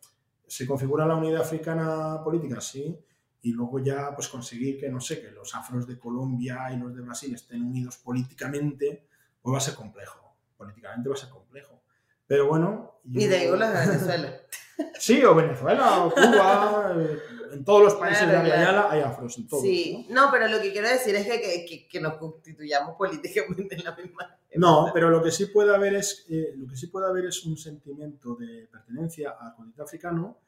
se 0.45 0.67
configura 0.67 1.05
la 1.05 1.15
unidad 1.15 1.41
africana 1.41 2.21
política, 2.23 2.61
sí, 2.61 2.95
y 3.43 3.51
luego 3.53 3.79
ya 3.79 4.13
pues 4.13 4.27
conseguir 4.27 4.79
que, 4.79 4.89
no 4.89 5.01
sé, 5.01 5.19
que 5.21 5.31
los 5.31 5.55
afros 5.55 5.87
de 5.87 5.97
Colombia 5.97 6.71
y 6.71 6.77
los 6.77 6.93
de 6.93 7.01
Brasil 7.01 7.33
estén 7.33 7.63
unidos 7.63 7.97
políticamente, 7.97 9.07
pues 9.41 9.53
va 9.53 9.57
a 9.57 9.61
ser 9.61 9.73
complejo, 9.73 10.35
políticamente 10.55 11.09
va 11.09 11.15
a 11.15 11.17
ser 11.17 11.29
complejo. 11.29 11.81
Pero 12.27 12.47
bueno... 12.47 12.99
Y 13.03 13.13
yo- 13.13 13.29
de 13.73 13.87
Venezuela. 13.87 14.33
Sí, 14.99 15.23
o 15.23 15.35
Venezuela, 15.35 16.05
o 16.05 16.11
Cuba, 16.11 16.95
en 17.53 17.63
todos 17.65 17.83
los 17.83 17.95
países 17.95 18.23
Claro, 18.23 18.43
de 18.43 18.49
la 18.49 18.55
claro. 18.55 18.71
Yala 18.71 18.91
hay 18.91 19.01
afros, 19.01 19.37
en 19.37 19.47
todos. 19.47 19.63
Sí, 19.63 20.07
no, 20.09 20.29
pero 20.31 20.47
lo 20.47 20.61
que 20.61 20.71
quiero 20.71 20.87
decir 20.89 21.15
es 21.15 21.25
que, 21.27 21.41
que, 21.41 21.65
que- 21.65 21.87
que 21.87 21.99
nos 22.01 22.15
constituyamos 22.15 22.95
políticamente 22.97 23.75
en 23.75 23.83
la 23.83 23.95
misma. 23.95 24.37
No, 24.55 24.89
pero 24.93 25.09
lo 25.09 25.21
que 25.23 25.31
sí 25.31 25.45
puede 25.47 25.73
haber 25.73 25.95
es, 25.95 26.25
eh, 26.29 26.53
lo 26.55 26.67
que 26.67 26.75
sí 26.75 26.87
puede 26.87 27.07
haber 27.07 27.25
es 27.25 27.45
un 27.45 27.57
sentimiento 27.57 28.35
de 28.35 28.67
pertenencia 28.71 29.31
al 29.39 29.53
continente 29.55 29.81
africano. 29.83 30.39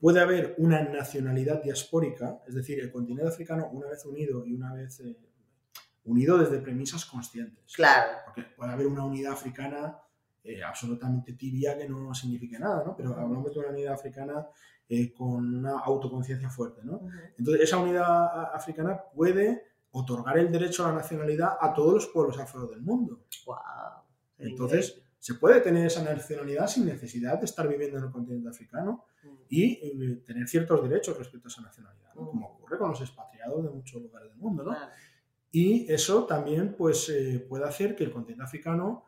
Puede 0.00 0.20
haber 0.20 0.56
una 0.58 0.82
nacionalidad 0.82 1.62
diaspórica, 1.62 2.40
es 2.48 2.54
decir, 2.56 2.80
el 2.80 2.90
continente 2.90 3.28
africano 3.28 3.68
una 3.70 3.86
vez 3.88 4.04
unido 4.04 4.44
y 4.44 4.52
una 4.54 4.74
vez 4.74 4.98
eh, 5.00 5.16
unido 6.04 6.38
desde 6.38 6.58
premisas 6.58 7.04
conscientes. 7.04 7.72
Claro. 7.74 8.10
Porque 8.24 8.42
puede 8.56 8.72
haber 8.72 8.88
una 8.88 9.04
unidad 9.04 9.34
africana 9.34 9.96
eh, 10.42 10.60
absolutamente 10.64 11.34
tibia 11.34 11.78
que 11.78 11.88
no 11.88 12.12
signifique 12.14 12.58
nada, 12.58 12.82
¿no? 12.84 12.96
Pero 12.96 13.10
hablamos 13.16 13.52
de 13.54 13.60
una 13.60 13.68
unidad 13.68 13.92
africana 13.94 14.44
eh, 14.94 15.10
con 15.14 15.54
una 15.54 15.78
autoconciencia 15.78 16.50
fuerte, 16.50 16.82
¿no? 16.84 17.00
Entonces, 17.38 17.62
esa 17.62 17.78
unidad 17.78 18.54
africana 18.54 19.00
puede 19.14 19.62
otorgar 19.92 20.36
el 20.36 20.52
derecho 20.52 20.84
a 20.84 20.88
la 20.88 20.96
nacionalidad 20.96 21.56
a 21.58 21.72
todos 21.72 21.94
los 21.94 22.06
pueblos 22.08 22.38
afro 22.38 22.66
del 22.66 22.82
mundo. 22.82 23.24
Wow. 23.46 23.56
Entonces, 24.36 25.02
se 25.18 25.36
puede 25.36 25.62
tener 25.62 25.86
esa 25.86 26.04
nacionalidad 26.04 26.66
sin 26.66 26.84
necesidad 26.84 27.38
de 27.38 27.46
estar 27.46 27.66
viviendo 27.66 27.96
en 27.96 28.04
el 28.04 28.10
continente 28.10 28.50
africano 28.50 29.06
y 29.48 29.80
eh, 29.82 30.22
tener 30.26 30.46
ciertos 30.46 30.86
derechos 30.86 31.16
respecto 31.16 31.48
a 31.48 31.50
esa 31.50 31.62
nacionalidad, 31.62 32.14
¿no? 32.14 32.24
Mm. 32.24 32.26
como 32.26 32.46
ocurre 32.48 32.76
con 32.76 32.90
los 32.90 33.00
expatriados 33.00 33.64
de 33.64 33.70
muchos 33.70 34.02
lugares 34.02 34.28
del 34.28 34.38
mundo. 34.38 34.62
¿no? 34.62 34.76
Y 35.50 35.90
eso 35.90 36.26
también 36.26 36.74
pues, 36.76 37.08
eh, 37.08 37.46
puede 37.48 37.64
hacer 37.64 37.96
que 37.96 38.04
el 38.04 38.12
continente 38.12 38.44
africano 38.44 39.06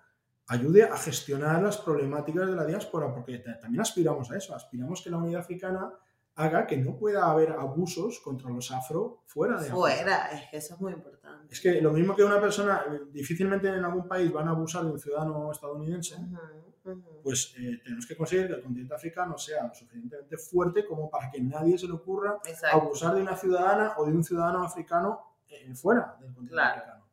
ayude 0.49 0.85
a 0.85 0.97
gestionar 0.97 1.63
las 1.63 1.79
problemáticas 1.79 2.47
de 2.49 2.55
la 2.55 2.65
diáspora, 2.67 3.13
porque 3.13 3.39
ta- 3.39 3.59
también 3.59 3.81
aspiramos 3.81 4.31
a 4.31 4.37
eso, 4.37 4.55
aspiramos 4.55 5.03
que 5.03 5.11
la 5.11 5.17
unidad 5.19 5.41
africana 5.41 5.93
haga 6.37 6.67
que 6.67 6.77
no 6.77 6.97
pueda 6.97 7.31
haber 7.31 7.53
abusos 7.53 8.19
contra 8.21 8.51
los 8.51 8.71
afro 8.73 9.23
fuera 9.27 9.55
de 9.55 9.61
África. 9.69 9.77
Fuera, 9.77 10.27
es 10.33 10.51
que 10.51 10.57
eso 10.57 10.75
es 10.75 10.81
muy 10.81 10.93
importante. 10.93 11.47
Es 11.55 11.61
que 11.61 11.81
lo 11.81 11.93
mismo 11.93 12.15
que 12.17 12.25
una 12.25 12.41
persona, 12.41 12.85
difícilmente 13.13 13.69
en 13.69 13.85
algún 13.85 14.09
país 14.09 14.33
van 14.33 14.49
a 14.49 14.51
abusar 14.51 14.85
de 14.85 14.91
un 14.91 14.99
ciudadano 14.99 15.53
estadounidense, 15.53 16.17
Ujú, 16.17 16.91
ujú. 16.91 17.21
pues 17.23 17.55
eh, 17.57 17.81
tenemos 17.85 18.05
que 18.07 18.17
conseguir 18.17 18.49
que 18.49 18.55
el 18.55 18.63
continente 18.63 18.95
africano 18.95 19.39
sea 19.39 19.69
lo 19.69 19.73
suficientemente 19.75 20.37
fuerte 20.37 20.85
como 20.85 21.09
para 21.09 21.31
que 21.31 21.41
nadie 21.41 21.79
se 21.79 21.87
le 21.87 21.93
ocurra 21.93 22.39
Exacto. 22.45 22.79
abusar 22.79 23.15
de 23.15 23.23
una 23.23 23.37
ciudadana 23.37 23.95
o 23.97 24.05
de 24.05 24.13
un 24.13 24.25
ciudadano 24.25 24.65
africano 24.65 25.21
eh, 25.49 25.73
fuera 25.75 26.17
del 26.21 26.35
continente 26.35 26.53
Claro. 26.53 26.81
africano. 26.81 27.04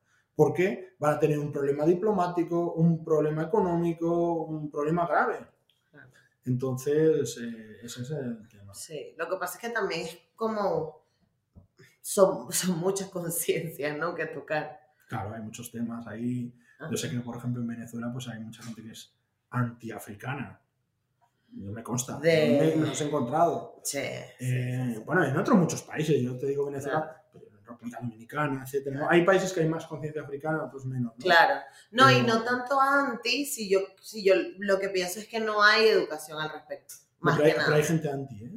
Porque 0.43 0.95
van 0.99 1.15
a 1.15 1.19
tener 1.19 1.37
un 1.37 1.51
problema 1.51 1.85
diplomático, 1.85 2.73
un 2.73 3.03
problema 3.03 3.43
económico, 3.43 4.43
un 4.45 4.71
problema 4.71 5.05
grave. 5.05 5.37
Claro. 5.91 6.09
Entonces, 6.45 7.37
eh, 7.41 7.77
ese 7.83 8.01
es 8.01 8.09
el 8.11 8.47
tema. 8.49 8.73
Sí, 8.73 9.13
lo 9.17 9.29
que 9.29 9.35
pasa 9.37 9.55
es 9.57 9.61
que 9.61 9.69
también 9.69 10.01
es 10.01 10.17
como. 10.35 11.01
Son, 12.01 12.51
son 12.51 12.79
muchas 12.79 13.09
conciencias, 13.09 13.95
¿no? 13.97 14.15
Que 14.15 14.25
tocar. 14.25 14.79
Claro, 15.07 15.35
hay 15.35 15.41
muchos 15.41 15.71
temas 15.71 16.07
ahí. 16.07 16.51
Yo 16.89 16.97
sé 16.97 17.11
que, 17.11 17.19
por 17.19 17.37
ejemplo, 17.37 17.61
en 17.61 17.67
Venezuela 17.67 18.09
pues 18.11 18.27
hay 18.27 18.39
mucha 18.39 18.63
gente 18.63 18.81
que 18.81 18.91
es 18.91 19.13
antiafricana. 19.51 20.59
Yo 21.53 21.71
me 21.71 21.83
consta. 21.83 22.17
De- 22.19 22.73
Me, 22.75 22.81
me 22.81 22.87
los 22.87 22.99
he 23.01 23.05
encontrado. 23.05 23.79
Sí. 23.83 23.99
Eh, 23.99 24.99
bueno, 25.05 25.23
en 25.23 25.37
otros 25.37 25.57
muchos 25.57 25.83
países, 25.83 26.19
yo 26.21 26.37
te 26.39 26.47
digo 26.47 26.65
Venezuela, 26.65 26.99
en 27.17 27.20
República 27.71 27.99
Dominicana, 28.01 28.63
etcétera. 28.63 28.99
¿no? 28.99 29.09
Hay 29.09 29.23
países 29.25 29.51
que 29.53 29.61
hay 29.61 29.69
más 29.69 29.85
conciencia 29.85 30.21
africana, 30.21 30.63
otros 30.63 30.85
menos. 30.85 31.13
¿no? 31.17 31.23
Claro. 31.23 31.61
No, 31.91 32.09
y 32.11 32.21
no 32.21 32.43
tanto 32.43 32.79
anti, 32.79 33.45
si 33.45 33.69
yo, 33.69 33.79
si 34.01 34.23
yo 34.23 34.33
lo 34.59 34.79
que 34.79 34.89
pienso 34.89 35.19
es 35.19 35.27
que 35.27 35.39
no 35.39 35.61
hay 35.63 35.87
educación 35.87 36.39
al 36.39 36.51
respecto. 36.51 36.95
Más 37.19 37.35
pero, 37.37 37.45
hay, 37.45 37.51
que 37.51 37.55
pero 37.57 37.67
nada. 37.69 37.77
hay 37.77 37.83
gente 37.87 38.09
anti, 38.09 38.43
¿eh? 38.45 38.51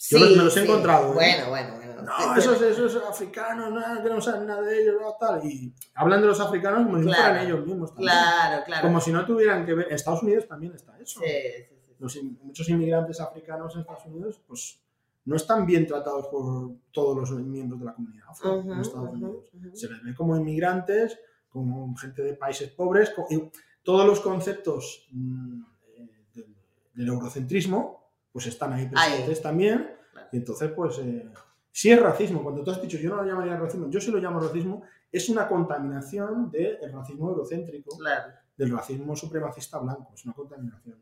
Sí, 0.00 0.16
yo 0.18 0.36
me 0.36 0.44
los 0.44 0.56
he 0.56 0.60
sí. 0.60 0.66
encontrado, 0.66 1.10
¿eh? 1.10 1.14
Bueno, 1.14 1.48
bueno, 1.50 1.74
bueno. 1.76 2.02
No, 2.02 2.12
Sí, 2.34 2.38
esos, 2.38 2.62
esos 2.62 3.02
africanos, 3.04 3.72
no, 3.72 4.02
que 4.02 4.08
no 4.08 4.20
saben 4.20 4.46
nada 4.46 4.62
de 4.62 4.80
ellos, 4.82 4.94
no, 5.00 5.12
tal. 5.18 5.44
Y 5.44 5.74
hablan 5.94 6.20
de 6.20 6.28
los 6.28 6.38
africanos 6.40 6.86
como 6.86 6.98
si 6.98 7.04
no 7.04 7.10
Claro. 7.10 7.24
fueran 7.24 7.46
ellos 7.46 7.66
mismos. 7.66 7.90
también. 7.90 8.12
Claro, 8.12 8.64
claro. 8.64 8.82
Como 8.82 9.00
si 9.00 9.12
no 9.12 9.26
tuvieran 9.26 9.66
que 9.66 9.74
ver. 9.74 9.88
En 9.88 9.94
Estados 9.96 10.22
Unidos 10.22 10.46
también 10.46 10.72
está 10.74 10.96
eso. 11.00 11.18
Sí, 11.20 11.26
sí, 11.26 11.74
sí. 11.88 11.94
los 11.98 12.16
muchos 12.44 12.68
inmigrantes 12.68 13.20
africanos 13.20 13.74
en 13.74 13.80
Estados 13.80 14.06
Unidos, 14.06 14.40
pues 14.46 14.80
no 15.28 15.36
están 15.36 15.66
bien 15.66 15.86
tratados 15.86 16.26
por 16.28 16.70
todos 16.90 17.14
los 17.30 17.30
miembros 17.44 17.78
de 17.80 17.86
la 17.86 17.94
comunidad 17.94 18.24
afro 18.30 18.60
en 18.60 18.80
Estados 18.80 19.10
Unidos. 19.10 19.44
Se 19.74 19.86
les 19.90 20.02
ve 20.02 20.14
como 20.14 20.34
inmigrantes, 20.34 21.18
como 21.50 21.94
gente 21.96 22.22
de 22.22 22.32
países 22.32 22.70
pobres, 22.70 23.12
y 23.28 23.42
todos 23.82 24.06
los 24.06 24.20
conceptos 24.20 25.06
mm, 25.12 25.60
eh, 25.96 26.08
del, 26.34 26.56
del 26.94 27.08
eurocentrismo, 27.08 28.10
pues 28.32 28.46
están 28.46 28.72
ahí 28.72 28.88
presentes 28.88 29.42
también. 29.42 29.90
Y 30.32 30.38
entonces, 30.38 30.72
pues, 30.72 30.98
eh, 31.00 31.30
si 31.70 31.90
es 31.90 32.00
racismo, 32.00 32.42
cuando 32.42 32.64
tú 32.64 32.70
has 32.70 32.80
dicho 32.80 32.96
yo 32.96 33.10
no 33.10 33.16
lo 33.16 33.24
llamaría 33.24 33.58
racismo, 33.58 33.90
yo 33.90 34.00
sí 34.00 34.10
lo 34.10 34.18
llamo 34.18 34.40
racismo, 34.40 34.82
es 35.12 35.28
una 35.28 35.46
contaminación 35.46 36.50
del 36.50 36.90
racismo 36.90 37.28
eurocéntrico, 37.28 37.98
Claro. 37.98 38.32
del 38.56 38.70
racismo 38.70 39.14
supremacista 39.14 39.78
blanco, 39.78 40.10
es 40.14 40.24
una 40.24 40.32
contaminación. 40.32 40.96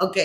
Ok, 0.00 0.16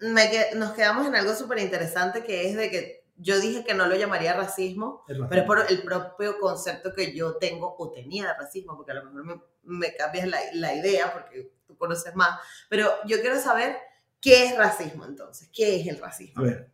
me 0.00 0.30
que- 0.30 0.54
nos 0.56 0.72
quedamos 0.72 1.06
en 1.06 1.14
algo 1.16 1.34
súper 1.34 1.58
interesante 1.58 2.22
que 2.24 2.48
es 2.48 2.56
de 2.56 2.70
que 2.70 3.04
yo 3.16 3.40
dije 3.40 3.64
que 3.64 3.74
no 3.74 3.86
lo 3.86 3.96
llamaría 3.96 4.34
racismo, 4.34 5.02
Es 5.08 5.16
pero 5.28 5.40
es 5.40 5.46
por 5.46 5.64
el 5.68 5.82
propio 5.82 6.38
concepto 6.38 6.92
que 6.94 7.12
yo 7.16 7.34
tengo 7.36 7.74
o 7.76 7.90
tenía 7.90 8.28
de 8.28 8.34
racismo, 8.34 8.76
porque 8.76 8.92
a 8.92 8.94
lo 8.94 9.04
mejor 9.06 9.24
me, 9.24 9.40
me 9.64 9.94
cambias 9.96 10.28
la, 10.28 10.38
la 10.54 10.74
idea 10.74 11.12
porque 11.12 11.50
tú 11.66 11.76
conoces 11.76 12.14
más. 12.14 12.38
Pero 12.68 12.88
yo 13.06 13.20
quiero 13.20 13.36
saber 13.40 13.76
qué 14.20 14.44
es 14.46 14.56
racismo 14.56 15.04
entonces, 15.04 15.50
qué 15.52 15.80
es 15.80 15.86
el 15.88 15.98
racismo. 15.98 16.40
A 16.42 16.44
ver, 16.46 16.70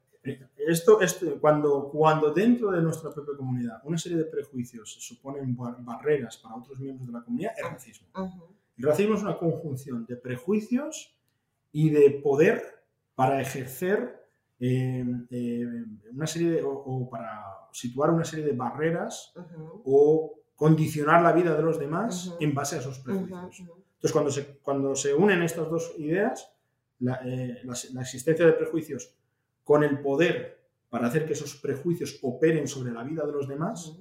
esto, 0.57 1.01
esto 1.01 1.39
cuando, 1.41 1.89
cuando 1.91 2.31
dentro 2.33 2.71
de 2.73 2.81
nuestra 2.83 3.11
propia 3.11 3.37
comunidad 3.37 3.81
una 3.85 3.97
serie 3.99 4.19
de 4.19 4.25
prejuicios 4.25 4.91
suponen 5.01 5.55
bar- 5.57 5.77
barreras 5.81 6.37
para 6.39 6.57
otros 6.57 6.79
miembros 6.79 7.07
de 7.07 7.13
la 7.15 7.23
comunidad, 7.25 7.53
es 7.57 7.65
racismo. 7.71 8.07
Ujú, 8.17 8.55
El 8.79 8.85
racismo 8.85 9.15
es 9.17 9.23
una 9.23 9.39
conjunción 9.39 10.05
de 10.07 10.17
prejuicios 10.17 11.15
y 11.73 11.89
de 11.91 12.11
poder 12.23 12.84
para 13.15 13.41
ejercer 13.41 14.25
eh, 14.61 15.05
eh, 15.31 15.67
una 16.13 16.27
serie 16.27 16.51
de, 16.51 16.63
o, 16.65 17.09
para 17.11 17.69
situar 17.73 18.11
una 18.11 18.25
serie 18.25 18.45
de 18.45 18.53
barreras 18.53 19.33
o 19.85 20.35
condicionar 20.55 21.23
la 21.23 21.33
vida 21.33 21.57
de 21.57 21.63
los 21.63 21.79
demás 21.79 22.35
en 22.41 22.55
base 22.55 22.77
a 22.77 22.79
esos 22.79 23.01
prejuicios. 23.01 23.61
Entonces, 23.61 24.13
cuando 24.13 24.31
se, 24.31 24.59
cuando 24.59 24.95
se 24.95 25.15
unen 25.15 25.43
estas 25.43 25.69
dos 25.69 25.95
ideas, 25.99 26.51
la, 27.01 27.21
eh, 27.25 27.63
la, 27.65 28.03
existencia 28.03 28.47
de 28.47 28.53
prejuicios 28.53 29.15
con 29.65 29.83
el 29.83 30.01
poder 30.01 30.63
para 30.89 31.09
hacer 31.09 31.27
que 31.27 31.33
esos 31.33 31.57
prejuicios 31.57 32.19
operen 32.23 32.69
sobre 32.69 32.93
la 32.93 33.03
vida 33.03 33.27
de 33.27 33.33
los 33.33 33.49
demás, 33.49 33.99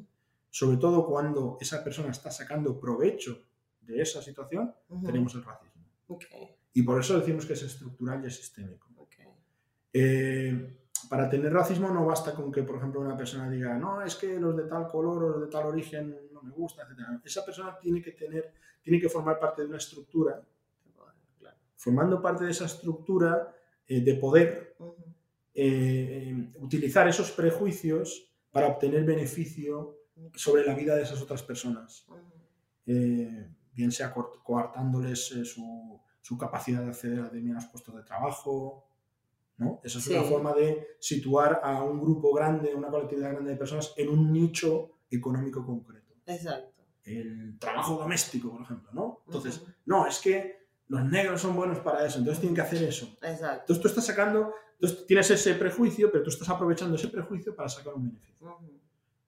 sobre 0.49 0.77
todo 0.77 1.07
cuando 1.07 1.57
esa 1.59 1.83
persona 1.83 2.11
está 2.11 2.29
sacando 2.29 2.79
provecho 2.79 3.43
de 3.81 4.01
esa 4.01 4.21
situación, 4.21 4.73
tenemos 5.03 5.33
el 5.33 5.43
racismo. 5.43 5.83
Y 6.73 6.83
por 6.83 6.99
eso 6.99 7.17
decimos 7.17 7.45
que 7.45 7.53
es 7.53 7.63
estructural 7.63 8.23
y 8.23 8.27
es 8.27 8.35
sistémico. 8.35 8.87
Eh, 9.93 10.79
para 11.07 11.29
tener 11.29 11.53
racismo 11.53 11.89
no 11.89 12.05
basta 12.05 12.33
con 12.33 12.51
que, 12.51 12.63
por 12.63 12.77
ejemplo, 12.77 12.99
una 12.99 13.15
persona 13.15 13.47
diga, 13.47 13.77
no, 13.77 14.01
es 14.01 14.15
que 14.15 14.39
los 14.39 14.57
de 14.57 14.63
tal 14.63 14.87
color 14.87 15.23
o 15.23 15.29
los 15.29 15.41
de 15.41 15.47
tal 15.47 15.67
origen 15.67 16.17
no 16.31 16.41
me 16.41 16.51
gustan, 16.51 16.87
etc. 16.91 17.21
Esa 17.23 17.45
persona 17.45 17.77
tiene 17.77 18.01
que 18.01 18.13
tener, 18.13 18.51
tiene 18.81 18.99
que 18.99 19.09
formar 19.09 19.39
parte 19.39 19.61
de 19.61 19.67
una 19.67 19.77
estructura. 19.77 20.41
Formando 21.75 22.21
parte 22.21 22.45
de 22.45 22.51
esa 22.51 22.65
estructura 22.65 23.53
eh, 23.85 24.01
de 24.01 24.15
poder, 24.15 24.75
eh, 25.53 26.51
utilizar 26.59 27.07
esos 27.07 27.31
prejuicios 27.31 28.31
para 28.51 28.67
obtener 28.67 29.03
beneficio 29.03 29.97
sobre 30.33 30.65
la 30.65 30.73
vida 30.73 30.95
de 30.95 31.03
esas 31.03 31.21
otras 31.21 31.43
personas. 31.43 32.07
bien 32.85 33.91
sea 33.91 34.13
coartándoles 34.13 35.25
su, 35.43 35.99
su, 36.21 36.37
capacidad 36.37 36.81
de 36.81 36.89
acceder 36.89 37.19
a 37.19 37.23
determinados 37.23 37.65
puestos 37.65 37.95
de 37.95 38.03
trabajo, 38.03 38.85
¿no? 39.57 39.79
Esa 39.83 39.99
es 39.99 40.07
una 40.07 40.23
forma 40.23 40.53
de 40.53 40.95
situar 40.99 41.61
a 41.63 41.83
un 41.83 42.01
grupo 42.01 42.33
grande, 42.33 42.73
una 42.73 42.89
colectividad 42.89 43.31
grande 43.31 43.51
de 43.51 43.57
personas 43.57 43.93
en 43.97 44.09
un 44.09 44.31
nicho 44.31 44.91
económico 45.09 45.65
concreto. 45.65 46.13
Exacto. 46.25 46.83
El 47.03 47.57
trabajo 47.59 47.97
doméstico, 47.97 48.51
por 48.51 48.61
ejemplo, 48.61 48.89
¿no? 48.93 49.21
Entonces, 49.25 49.63
no, 49.85 50.07
es 50.07 50.19
que 50.19 50.63
los 50.87 51.03
negros 51.05 51.41
son 51.41 51.55
buenos 51.55 51.79
para 51.79 52.05
eso, 52.05 52.19
entonces 52.19 52.39
tienen 52.39 52.55
que 52.55 52.61
hacer 52.61 52.83
eso. 52.83 53.17
Exacto. 53.21 53.61
Entonces 53.61 53.81
tú 53.81 53.87
estás 53.87 54.05
sacando, 54.05 54.53
entonces 54.73 55.05
tienes 55.05 55.29
ese 55.31 55.55
prejuicio, 55.55 56.11
pero 56.11 56.23
tú 56.23 56.29
estás 56.29 56.49
aprovechando 56.49 56.95
ese 56.95 57.09
prejuicio 57.09 57.55
para 57.55 57.69
sacar 57.69 57.93
un 57.93 58.03
beneficio. 58.03 58.57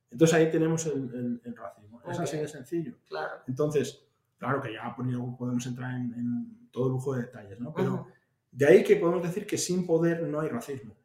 Entonces 0.09 0.35
ahí 0.35 0.49
tenemos 0.49 0.85
el, 0.85 1.41
racismo. 1.55 2.01
Es 2.09 2.19
así 2.19 2.37
de 2.37 2.47
sencillo. 2.47 2.95
Claro. 3.07 3.41
Entonces, 3.47 4.05
claro 4.37 4.61
que 4.61 4.73
ya 4.73 4.95
podemos 4.95 5.65
entrar 5.65 5.91
en, 5.95 6.69
todo 6.71 6.89
lujo 6.89 7.15
de 7.15 7.23
detalles, 7.23 7.59
¿no? 7.59 7.73
Pero 7.73 8.07
de 8.55 8.65
ahí 8.65 8.83
que 8.83 8.95
podemos 8.95 9.21
decir 9.21 9.45
que 9.45 9.57
sin 9.57 9.85
poder 9.85 10.23
no 10.23 10.39
hay 10.39 10.47
racismo. 10.47 10.95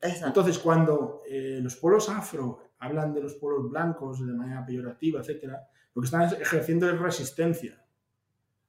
Entonces, 0.00 0.56
cuando 0.58 1.22
eh, 1.28 1.58
los 1.60 1.74
pueblos 1.74 2.08
afro 2.08 2.60
hablan 2.78 3.12
de 3.12 3.22
los 3.22 3.34
pueblos 3.34 3.68
blancos 3.68 4.24
de 4.24 4.32
manera 4.32 4.64
peyorativa, 4.64 5.20
etc., 5.20 5.52
lo 5.94 6.02
que 6.02 6.06
están 6.06 6.22
ejerciendo 6.40 6.88
es 6.88 6.96
resistencia. 6.96 7.82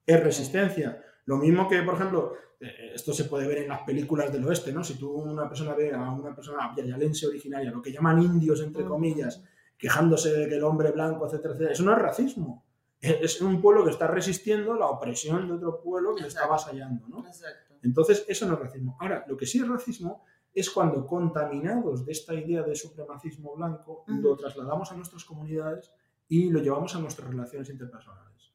Es 0.04 0.24
resistencia. 0.24 1.04
Lo 1.26 1.38
mismo 1.38 1.68
que, 1.68 1.84
por 1.84 1.94
ejemplo, 1.94 2.34
eh, 2.60 2.94
esto 2.96 3.14
se 3.14 3.26
puede 3.26 3.48
ver 3.48 3.60
en 3.60 3.68
las 3.68 3.82
películas 3.82 4.34
del 4.34 4.46
oeste, 4.46 4.72
¿no? 4.72 4.84
Si 4.84 4.98
tú 4.98 5.12
una 5.12 5.48
persona 5.48 5.76
ve 5.76 5.94
a 5.94 6.12
una 6.12 6.34
persona 6.34 6.74
yayalense 6.76 7.28
originaria, 7.28 7.70
lo 7.70 7.84
que 7.84 7.92
llaman 7.92 8.24
indios, 8.24 8.62
entre 8.62 8.84
comillas, 8.84 9.44
quejándose 9.78 10.34
de 10.34 10.50
que 10.50 10.56
el 10.56 10.64
hombre 10.64 10.92
blanco, 10.92 11.28
etcétera, 11.28 11.54
etcétera, 11.54 11.74
eso 11.74 11.84
no 11.84 11.92
es 11.92 12.00
racismo. 12.00 12.66
Es 13.00 13.42
un 13.42 13.62
pueblo 13.62 13.84
que 13.84 13.92
está 13.92 14.08
resistiendo 14.08 14.74
la 14.74 14.88
opresión 14.88 15.48
de 15.48 15.54
otro 15.54 15.82
pueblo 15.82 16.16
que 16.16 16.24
le 16.24 16.28
está 16.30 16.46
avasallando, 16.46 17.08
¿no? 17.08 17.26
Exacto. 17.26 17.76
Entonces, 17.84 18.26
eso 18.28 18.48
no 18.48 18.54
es 18.54 18.60
racismo. 18.60 18.98
Ahora, 19.00 19.24
lo 19.28 19.38
que 19.38 19.46
sí 19.46 19.60
es 19.60 19.68
racismo 19.68 20.26
es 20.54 20.70
cuando 20.72 21.06
contaminados 21.06 22.06
de 22.06 22.12
esta 22.12 22.34
idea 22.34 22.64
de 22.64 22.76
supremacismo 22.76 23.56
blanco, 23.56 24.04
lo 24.08 24.36
trasladamos 24.36 24.92
a 24.92 24.96
nuestras 24.96 25.24
comunidades 25.24 25.92
y 26.28 26.50
lo 26.50 26.60
llevamos 26.60 26.96
a 26.96 27.00
nuestras 27.00 27.30
relaciones 27.30 27.70
interpersonales. 27.70 28.54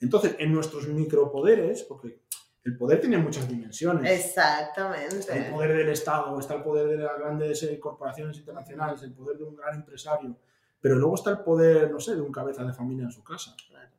Entonces, 0.00 0.34
en 0.38 0.52
nuestros 0.52 0.88
micropoderes, 0.88 1.84
porque 1.84 2.24
el 2.64 2.76
poder 2.76 3.00
tiene 3.00 3.18
muchas 3.18 3.48
dimensiones. 3.48 4.10
Exactamente. 4.10 5.18
Está 5.18 5.36
el 5.36 5.52
poder 5.52 5.76
del 5.76 5.88
Estado, 5.90 6.38
está 6.38 6.54
el 6.54 6.62
poder 6.62 6.88
de 6.88 7.04
las 7.04 7.18
grandes 7.18 7.62
eh, 7.62 7.78
corporaciones 7.78 8.36
internacionales, 8.36 9.02
el 9.02 9.12
poder 9.12 9.38
de 9.38 9.44
un 9.44 9.56
gran 9.56 9.76
empresario, 9.76 10.36
pero 10.80 10.96
luego 10.96 11.14
está 11.14 11.30
el 11.30 11.40
poder, 11.40 11.90
no 11.90 12.00
sé, 12.00 12.14
de 12.14 12.20
un 12.20 12.32
cabeza 12.32 12.64
de 12.64 12.72
familia 12.72 13.04
en 13.04 13.12
su 13.12 13.22
casa. 13.22 13.54
Claro. 13.68 13.90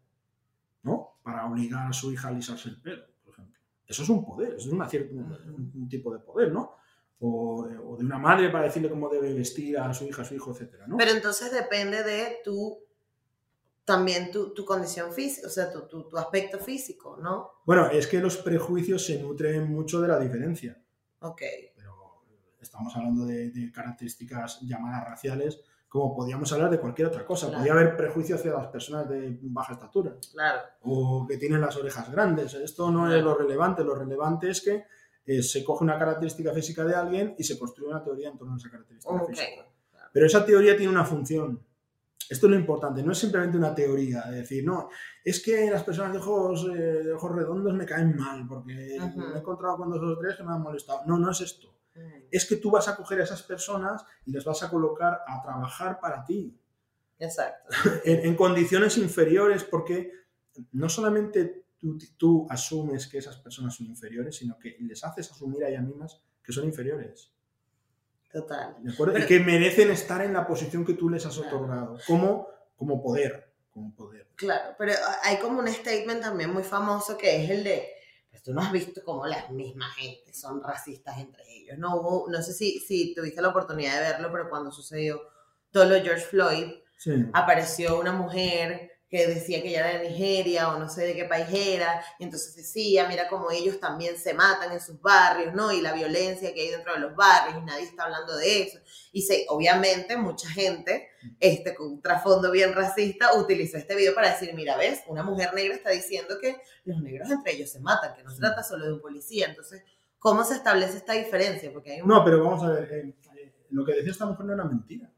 ¿No? 0.84 1.20
Para 1.24 1.46
obligar 1.46 1.88
a 1.88 1.94
su 1.94 2.12
hija 2.12 2.28
a 2.28 2.32
alisarse 2.32 2.70
el 2.70 2.82
pelo. 2.82 3.12
Eso 3.92 4.04
es 4.04 4.10
un 4.10 4.24
poder, 4.24 4.54
es 4.54 4.66
una 4.68 4.88
cierta, 4.88 5.14
un, 5.14 5.90
tipo 5.90 6.14
de 6.14 6.20
poder, 6.20 6.50
¿no? 6.50 6.78
O, 7.20 7.68
de 7.68 8.06
una 8.06 8.18
madre 8.18 8.50
para 8.50 8.64
decirle 8.64 8.90
cómo 8.90 9.10
debe 9.10 9.34
vestir 9.34 9.78
a 9.78 9.94
su 9.94 10.06
hija, 10.06 10.22
a 10.22 10.26
su 10.26 10.34
hijo, 10.34 10.52
etcétera, 10.52 10.88
¿no? 10.88 10.96
Pero 10.96 11.12
entonces 11.12 11.52
depende 11.52 12.02
de 12.02 12.38
tu, 12.42 12.80
también 13.84 14.32
tu, 14.32 14.54
tu 14.54 14.64
condición 14.64 15.12
física, 15.12 15.46
o 15.46 15.50
sea, 15.50 15.70
tu, 15.70 15.90
tu, 15.90 16.08
tu, 16.08 16.18
aspecto 16.18 16.58
físico, 16.58 17.18
¿no? 17.22 17.52
Bueno, 17.66 17.90
es 17.90 18.08
que 18.08 18.20
los 18.20 18.38
prejuicios 18.38 19.06
se 19.06 19.22
nutren 19.22 19.70
mucho 19.70 20.00
de 20.00 20.08
la 20.08 20.18
diferencia. 20.18 20.82
Ok. 21.20 21.42
Pero 21.76 22.24
estamos 22.62 22.96
hablando 22.96 23.26
de, 23.26 23.52
de 23.52 23.74
características 23.74 24.62
llamadas 24.62 25.04
raciales, 25.04 25.60
como 25.92 26.16
podíamos 26.16 26.50
hablar 26.54 26.72
de 26.72 26.80
cualquier 26.80 27.10
otra 27.10 27.26
cosa. 27.26 27.52
Podía 27.52 27.74
haber 27.74 27.98
prejuicio 27.98 28.36
hacia 28.38 28.54
las 28.54 28.68
personas 28.68 29.10
de 29.10 29.38
baja 29.42 29.74
estatura. 29.74 30.16
Claro. 30.32 30.62
O 30.84 31.28
que 31.28 31.36
tienen 31.36 31.60
las 31.60 31.76
orejas 31.76 32.10
grandes. 32.10 32.54
Esto 32.54 32.90
no 32.90 33.14
es 33.14 33.22
lo 33.22 33.36
relevante. 33.36 33.84
Lo 33.84 33.94
relevante 33.94 34.50
es 34.50 34.62
que 34.62 34.86
eh, 35.26 35.44
se 35.44 35.66
coge 35.66 35.84
una 35.84 36.00
característica 36.00 36.54
física 36.54 36.86
de 36.86 36.96
alguien 36.96 37.36
y 37.38 37.44
se 37.44 37.60
construye 37.60 37.90
una 37.90 38.02
teoría 38.02 38.30
en 38.30 38.38
torno 38.38 38.54
a 38.54 38.58
esa 38.58 38.70
característica 38.70 39.26
física. 39.26 39.68
Pero 40.14 40.26
esa 40.26 40.46
teoría 40.46 40.78
tiene 40.78 40.94
una 40.94 41.04
función. 41.04 41.62
Esto 42.30 42.46
es 42.46 42.52
lo 42.52 42.58
importante, 42.58 43.04
no 43.04 43.12
es 43.12 43.18
simplemente 43.18 43.58
una 43.58 43.76
teoría, 43.76 44.22
es 44.30 44.36
decir, 44.36 44.64
no, 44.64 44.88
es 45.26 45.44
que 45.44 45.70
las 45.70 45.84
personas 45.84 46.14
de 46.14 46.20
ojos, 46.20 46.66
eh, 46.74 47.04
de 47.04 47.12
ojos 47.12 47.36
redondos 47.36 47.74
me 47.74 47.86
caen 47.86 48.16
mal 48.16 48.48
porque 48.48 48.74
me 48.74 49.36
he 49.36 49.40
encontrado 49.40 49.76
con 49.76 49.90
dos 49.90 50.02
o 50.02 50.18
tres 50.18 50.38
que 50.38 50.44
me 50.44 50.54
han 50.54 50.62
molestado. 50.62 51.02
No, 51.06 51.18
no 51.18 51.32
es 51.32 51.42
esto 51.42 51.81
es 52.32 52.46
que 52.46 52.56
tú 52.56 52.72
vas 52.72 52.88
a 52.88 52.96
coger 52.96 53.20
a 53.22 53.24
esas 53.24 53.44
personas 53.44 54.04
y 54.26 54.32
les 54.32 54.46
vas 54.46 54.64
a 54.64 54.70
colocar 54.70 55.22
a 55.28 55.42
trabajar 55.42 56.00
para 56.00 56.24
ti. 56.24 56.58
Exacto. 57.20 57.74
en, 58.06 58.36
condiciones 58.36 58.98
inferiores, 58.98 59.64
porque 59.64 60.12
no 60.72 60.90
solamente 60.90 61.66
tú, 62.18 62.48
asumes 62.50 63.08
que 63.08 63.18
esas 63.18 63.38
personas 63.38 63.76
son 63.76 63.88
inferiores, 63.88 64.36
sino 64.36 64.58
que 64.58 64.78
les 64.80 65.04
haces 65.04 65.32
asumir 65.32 65.64
a 65.64 65.70
ellas 65.70 65.84
mismas 65.84 66.22
que 66.44 66.52
son 66.52 66.66
inferiores. 66.66 67.32
Total. 68.32 68.78
¿De 68.80 68.94
acuerdo? 68.94 69.20
y 69.20 69.26
que 69.26 69.40
merecen 69.40 69.92
estar 69.92 70.24
en 70.24 70.34
la 70.34 70.48
posición 70.48 70.86
que 70.86 70.94
tú 70.94 71.10
les 71.10 71.26
has 71.26 71.38
otorgado, 71.38 71.98
como, 72.08 72.48
como 72.78 73.02
poder. 73.02 73.54
Como 73.72 73.94
poder. 73.94 74.28
Claro, 74.36 74.76
pero 74.78 74.94
hay 75.24 75.38
como 75.38 75.60
un 75.60 75.68
statement 75.68 76.22
también 76.22 76.52
muy 76.52 76.64
famoso 76.64 77.18
que 77.18 77.44
es 77.44 77.50
el 77.50 77.64
de 77.64 77.88
pues 78.32 78.42
tú 78.44 78.54
no 78.54 78.62
has 78.62 78.72
visto 78.72 79.02
cómo 79.04 79.28
las 79.28 79.52
mismas 79.52 79.94
gente 79.96 80.34
son 80.34 80.64
racistas 80.64 81.20
entre 81.20 81.44
ellos. 81.48 81.78
No 81.78 81.98
hubo, 81.98 82.30
no 82.30 82.42
sé 82.42 82.54
si, 82.54 82.80
si 82.80 83.14
tuviste 83.14 83.42
la 83.42 83.50
oportunidad 83.50 83.96
de 83.96 84.14
verlo, 84.14 84.32
pero 84.32 84.50
cuando 84.50 84.72
sucedió 84.72 85.22
todo 85.70 85.86
lo 85.86 85.96
de 85.96 86.02
George 86.02 86.26
Floyd, 86.26 86.68
apareció 87.34 88.00
una 88.00 88.14
mujer 88.14 88.90
que 89.10 89.28
decía 89.28 89.62
que 89.62 89.68
ella 89.68 89.90
era 89.90 90.00
de 90.00 90.10
Nigeria 90.10 90.70
o 90.70 90.80
no 90.80 90.88
sé 90.88 91.06
de 91.06 91.14
qué 91.14 91.26
país 91.26 91.48
era, 91.52 92.02
y 92.18 92.24
entonces 92.24 92.56
decía, 92.56 93.10
mira 93.10 93.28
cómo 93.28 93.52
ellos 93.52 93.78
también 93.82 94.18
se 94.18 94.34
matan 94.34 94.72
en 94.72 94.80
sus 94.80 95.02
barrios, 95.02 95.54
¿no? 95.54 95.74
Y 95.74 95.82
la 95.82 95.92
violencia 95.92 96.54
que 96.54 96.62
hay 96.62 96.70
dentro 96.70 96.94
de 96.94 97.02
los 97.02 97.14
barrios, 97.14 97.58
y 97.58 97.66
nadie 97.66 97.84
está 97.84 98.06
hablando 98.06 98.38
de 98.38 98.64
eso. 98.64 98.80
Y 99.12 99.24
se, 99.24 99.46
obviamente 99.50 100.16
mucha 100.16 100.48
gente, 100.48 101.10
este, 101.40 101.76
con 101.76 101.88
un 101.88 102.02
trasfondo 102.02 102.52
bien 102.52 102.74
racista, 102.74 103.38
utilizó 103.38 103.78
este 103.78 103.96
video 103.96 104.14
para 104.14 104.32
decir, 104.32 104.54
mira, 104.54 104.78
ves, 104.78 105.02
una 105.08 105.24
mujer 105.24 105.54
negra 105.54 105.76
está 105.76 105.90
diciendo 105.92 106.36
que 106.40 106.62
los 106.86 107.02
negros 107.02 107.30
entre 107.30 107.54
ellos 107.54 107.70
se 107.70 107.80
matan, 107.80 108.16
que 108.16 108.24
no 108.24 108.32
se 108.32 108.40
trata 108.40 108.64
solo 108.64 108.86
de 108.86 108.94
un 108.94 109.02
policía. 109.02 109.48
Entonces, 109.50 109.84
¿cómo 110.20 110.44
se 110.44 110.56
establece 110.56 110.98
esta 110.98 111.14
diferencia? 111.14 111.72
Porque 111.72 111.94
hay 111.94 112.02
No, 112.04 112.24
pero 112.24 112.44
vamos 112.44 112.64
a 112.64 112.72
ver, 112.72 112.92
eh, 112.92 113.16
eh, 113.38 113.54
lo 113.70 113.86
que 113.86 113.94
decía 113.94 114.12
esta 114.12 114.26
mujer 114.26 114.46
no 114.46 114.54
era 114.54 114.66
mentira. 114.66 115.12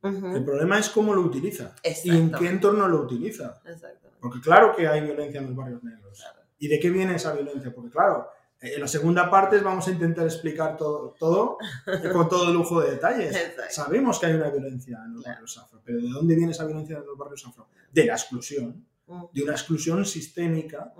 El 0.00 0.44
problema 0.44 0.78
es 0.78 0.88
cómo 0.90 1.12
lo 1.12 1.22
utiliza 1.22 1.74
y 2.04 2.10
en 2.10 2.30
qué 2.30 2.48
entorno 2.48 2.86
lo 2.86 3.02
utiliza. 3.02 3.60
Porque 4.20 4.40
claro 4.40 4.74
que 4.74 4.86
hay 4.86 5.00
violencia 5.00 5.40
en 5.40 5.46
los 5.46 5.56
barrios 5.56 5.82
negros. 5.82 6.24
¿Y 6.58 6.68
de 6.68 6.78
qué 6.78 6.90
viene 6.90 7.16
esa 7.16 7.32
violencia? 7.32 7.72
Porque 7.74 7.90
claro, 7.90 8.28
en 8.60 8.80
la 8.80 8.88
segunda 8.88 9.30
parte 9.30 9.58
vamos 9.60 9.86
a 9.86 9.90
intentar 9.90 10.24
explicar 10.24 10.76
todo, 10.76 11.14
todo 11.18 11.58
con 12.12 12.28
todo 12.28 12.52
lujo 12.52 12.80
de 12.80 12.92
detalles. 12.92 13.36
Sabemos 13.70 14.18
que 14.18 14.26
hay 14.26 14.34
una 14.34 14.50
violencia 14.50 15.00
en 15.04 15.14
los 15.14 15.24
barrios 15.24 15.58
afro, 15.58 15.80
pero 15.84 16.00
¿de 16.00 16.08
dónde 16.08 16.34
viene 16.34 16.52
esa 16.52 16.66
violencia 16.66 16.96
en 16.96 17.06
los 17.06 17.16
barrios 17.16 17.46
afro? 17.46 17.68
De 17.92 18.04
la 18.04 18.14
exclusión, 18.14 18.84
de 19.32 19.42
una 19.42 19.52
exclusión 19.52 20.04
sistémica 20.04 20.92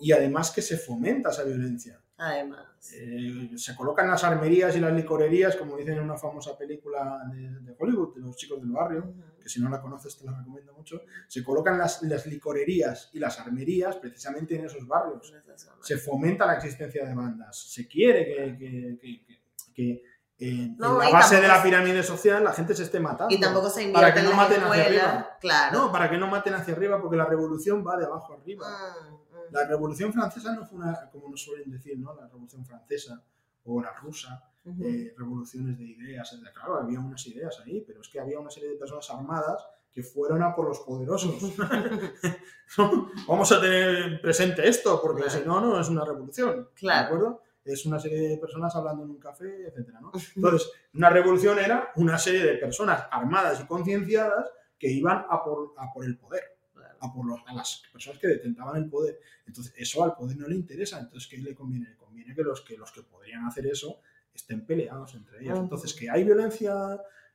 y 0.00 0.12
además 0.12 0.50
que 0.50 0.62
se 0.62 0.76
fomenta 0.76 1.30
esa 1.30 1.44
violencia. 1.44 2.00
Además. 2.16 2.66
Eh, 2.92 3.50
se 3.56 3.74
colocan 3.74 4.08
las 4.08 4.22
armerías 4.24 4.76
y 4.76 4.80
las 4.80 4.92
licorerías, 4.92 5.56
como 5.56 5.76
dicen 5.76 5.94
en 5.94 6.04
una 6.04 6.16
famosa 6.16 6.56
película 6.56 7.22
de, 7.32 7.74
Hollywood, 7.78 8.14
de 8.14 8.20
los 8.20 8.36
chicos 8.36 8.60
del 8.60 8.70
barrio, 8.70 9.14
que 9.44 9.50
si 9.50 9.60
no 9.60 9.68
la 9.68 9.78
conoces 9.78 10.16
te 10.16 10.24
la 10.24 10.32
recomiendo 10.32 10.72
mucho. 10.72 11.02
Se 11.28 11.44
colocan 11.44 11.76
las, 11.76 12.02
las 12.02 12.26
licorerías 12.26 13.10
y 13.12 13.18
las 13.18 13.38
armerías 13.38 13.96
precisamente 13.96 14.56
en 14.56 14.64
esos 14.64 14.88
barrios. 14.88 15.34
Se 15.82 15.98
fomenta 15.98 16.46
la 16.46 16.54
existencia 16.54 17.04
de 17.04 17.14
bandas. 17.14 17.56
Se 17.70 17.86
quiere 17.86 18.56
que, 18.56 18.98
que, 18.98 19.26
que, 19.74 20.02
en, 20.38 20.76
la 20.78 21.10
base 21.10 21.40
de 21.40 21.46
la 21.46 21.62
pirámide 21.62 22.02
social 22.02 22.42
la 22.42 22.54
gente 22.54 22.74
se 22.74 22.84
esté 22.84 22.98
matando. 22.98 23.34
Y 23.34 23.38
tampoco 23.38 23.68
se 23.68 23.82
invierte 23.82 24.00
para 24.00 24.14
que 24.14 24.22
no 24.22 24.34
maten 24.34 24.62
hacia 24.62 24.84
arriba. 24.84 25.38
Claro. 25.40 25.78
No, 25.78 25.92
para 25.92 26.10
que 26.10 26.16
no 26.16 26.26
maten 26.26 26.54
hacia 26.54 26.74
arriba, 26.74 27.00
porque 27.00 27.16
la 27.16 27.26
revolución 27.26 27.86
va 27.86 27.98
de 27.98 28.06
abajo 28.06 28.32
arriba. 28.32 28.66
Mm. 28.66 29.24
La 29.50 29.66
Revolución 29.66 30.12
Francesa 30.12 30.54
no 30.54 30.66
fue 30.66 30.78
una, 30.78 31.08
como 31.10 31.28
nos 31.28 31.42
suelen 31.42 31.70
decir, 31.70 31.98
¿no? 31.98 32.14
La 32.14 32.26
Revolución 32.26 32.64
Francesa 32.64 33.22
o 33.64 33.80
la 33.80 33.92
rusa, 33.92 34.42
eh, 34.66 35.14
revoluciones 35.16 35.78
de 35.78 35.84
ideas. 35.84 36.40
Claro, 36.54 36.76
había 36.76 36.98
unas 36.98 37.26
ideas 37.26 37.60
ahí, 37.64 37.82
pero 37.86 38.00
es 38.00 38.08
que 38.08 38.20
había 38.20 38.38
una 38.38 38.50
serie 38.50 38.70
de 38.70 38.76
personas 38.76 39.08
armadas 39.10 39.66
que 39.92 40.02
fueron 40.02 40.42
a 40.42 40.54
por 40.54 40.68
los 40.68 40.80
poderosos. 40.80 41.54
Vamos 43.28 43.52
a 43.52 43.60
tener 43.60 44.20
presente 44.20 44.66
esto, 44.66 45.00
porque 45.02 45.28
si 45.30 45.40
no, 45.46 45.60
no 45.60 45.80
es 45.80 45.88
una 45.88 46.04
revolución. 46.04 46.70
Claro. 46.74 46.98
¿De 46.98 47.06
acuerdo? 47.06 47.42
Es 47.64 47.86
una 47.86 47.98
serie 47.98 48.28
de 48.28 48.38
personas 48.38 48.74
hablando 48.74 49.04
en 49.04 49.10
un 49.10 49.18
café, 49.18 49.68
etc. 49.68 49.88
¿no? 50.00 50.12
Entonces, 50.36 50.70
una 50.94 51.10
revolución 51.10 51.58
era 51.58 51.92
una 51.96 52.18
serie 52.18 52.42
de 52.42 52.54
personas 52.54 53.04
armadas 53.10 53.60
y 53.60 53.66
concienciadas 53.66 54.50
que 54.78 54.90
iban 54.90 55.24
a 55.28 55.42
por, 55.42 55.74
a 55.78 55.92
por 55.92 56.04
el 56.04 56.16
poder 56.18 56.54
a, 57.00 57.12
por 57.12 57.26
los, 57.26 57.40
a 57.46 57.54
las 57.54 57.82
personas 57.92 58.18
que 58.18 58.28
detentaban 58.28 58.76
el 58.76 58.88
poder. 58.88 59.20
Entonces, 59.46 59.72
eso 59.76 60.04
al 60.04 60.14
poder 60.14 60.36
no 60.36 60.48
le 60.48 60.56
interesa. 60.56 60.98
Entonces, 60.98 61.28
¿qué 61.28 61.38
le 61.38 61.54
conviene? 61.54 61.90
Le 61.90 61.96
conviene 61.96 62.34
que 62.34 62.42
los 62.42 62.62
que, 62.62 62.76
los 62.76 62.90
que 62.92 63.02
podrían 63.02 63.46
hacer 63.46 63.66
eso 63.66 64.00
estén 64.34 64.66
peleados 64.66 65.14
entre 65.14 65.42
ellos. 65.42 65.58
Entonces, 65.58 65.94
¿que 65.94 66.10
hay 66.10 66.24
violencia 66.24 66.74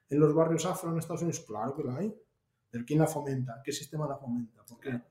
en 0.10 0.20
los 0.20 0.34
barrios 0.34 0.66
afro 0.66 0.92
en 0.92 1.00
Estados 1.00 1.22
Unidos? 1.22 1.40
Claro 1.48 1.76
que 1.76 1.84
la 1.84 1.98
hay. 1.98 2.14
¿Pero 2.70 2.86
quién 2.86 3.00
la 3.00 3.08
fomenta? 3.08 3.62
¿Qué 3.64 3.72
sistema 3.72 4.08
la 4.08 4.18
fomenta? 4.18 4.64
¿Por 4.66 4.80
qué? 4.80 5.02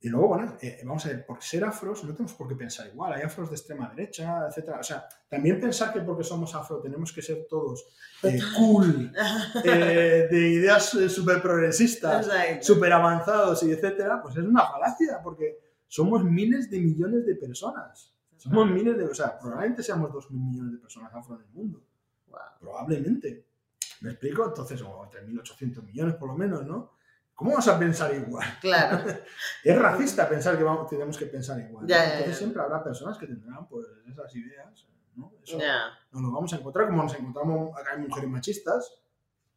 Y 0.00 0.08
luego, 0.08 0.28
bueno, 0.28 0.56
eh, 0.60 0.80
vamos 0.84 1.04
a 1.06 1.08
ver, 1.08 1.24
por 1.24 1.42
ser 1.42 1.64
afros 1.64 2.04
no 2.04 2.12
tenemos 2.12 2.34
por 2.34 2.46
qué 2.46 2.54
pensar 2.54 2.86
igual. 2.86 3.14
Hay 3.14 3.22
afros 3.22 3.48
de 3.48 3.56
extrema 3.56 3.88
derecha, 3.88 4.46
etc. 4.46 4.74
O 4.78 4.82
sea, 4.82 5.08
también 5.28 5.58
pensar 5.58 5.92
que 5.92 6.00
porque 6.00 6.22
somos 6.22 6.54
afro 6.54 6.80
tenemos 6.80 7.12
que 7.12 7.22
ser 7.22 7.46
todos 7.48 7.86
eh, 8.22 8.38
cool, 8.56 9.10
eh, 9.64 10.28
de 10.30 10.48
ideas 10.48 10.90
súper 11.08 11.40
progresistas, 11.40 12.28
súper 12.60 12.92
avanzados 12.92 13.62
y 13.62 13.72
etcétera, 13.72 14.20
pues 14.22 14.36
es 14.36 14.44
una 14.44 14.66
falacia, 14.66 15.20
porque 15.24 15.58
somos 15.88 16.22
miles 16.24 16.70
de 16.70 16.80
millones 16.80 17.24
de 17.26 17.34
personas. 17.34 18.15
Somos 18.46 18.70
miles 18.70 18.96
de... 18.96 19.04
O 19.04 19.14
sea, 19.14 19.38
probablemente 19.38 19.82
seamos 19.82 20.12
dos 20.12 20.30
mil 20.30 20.42
millones 20.42 20.72
de 20.72 20.78
personas 20.78 21.12
afro 21.14 21.36
en 21.36 21.42
el 21.42 21.48
mundo. 21.48 21.82
Probablemente. 22.60 23.46
¿Me 24.00 24.10
explico? 24.10 24.46
Entonces, 24.46 24.80
o 24.82 25.10
3.800 25.10 25.82
millones 25.82 26.14
por 26.14 26.28
lo 26.28 26.36
menos, 26.36 26.64
¿no? 26.64 26.92
¿Cómo 27.34 27.54
vas 27.54 27.68
a 27.68 27.78
pensar 27.78 28.14
igual? 28.14 28.46
Claro. 28.60 29.04
es 29.64 29.78
racista 29.78 30.28
pensar 30.28 30.56
que 30.56 30.64
vamos, 30.64 30.88
tenemos 30.88 31.18
que 31.18 31.26
pensar 31.26 31.60
igual. 31.60 31.84
Entonces 31.88 32.36
siempre 32.36 32.62
habrá 32.62 32.82
personas 32.82 33.18
que 33.18 33.26
tendrán 33.26 33.68
pues, 33.68 33.86
esas 34.10 34.34
ideas. 34.36 34.86
¿no? 35.16 35.32
Eso 35.42 35.58
nos 36.12 36.22
lo 36.22 36.30
vamos 36.32 36.52
a 36.52 36.56
encontrar 36.56 36.86
como 36.86 37.02
nos 37.02 37.14
encontramos 37.14 37.78
acá 37.78 37.92
hay 37.92 38.00
mujeres 38.00 38.30
machistas. 38.30 39.02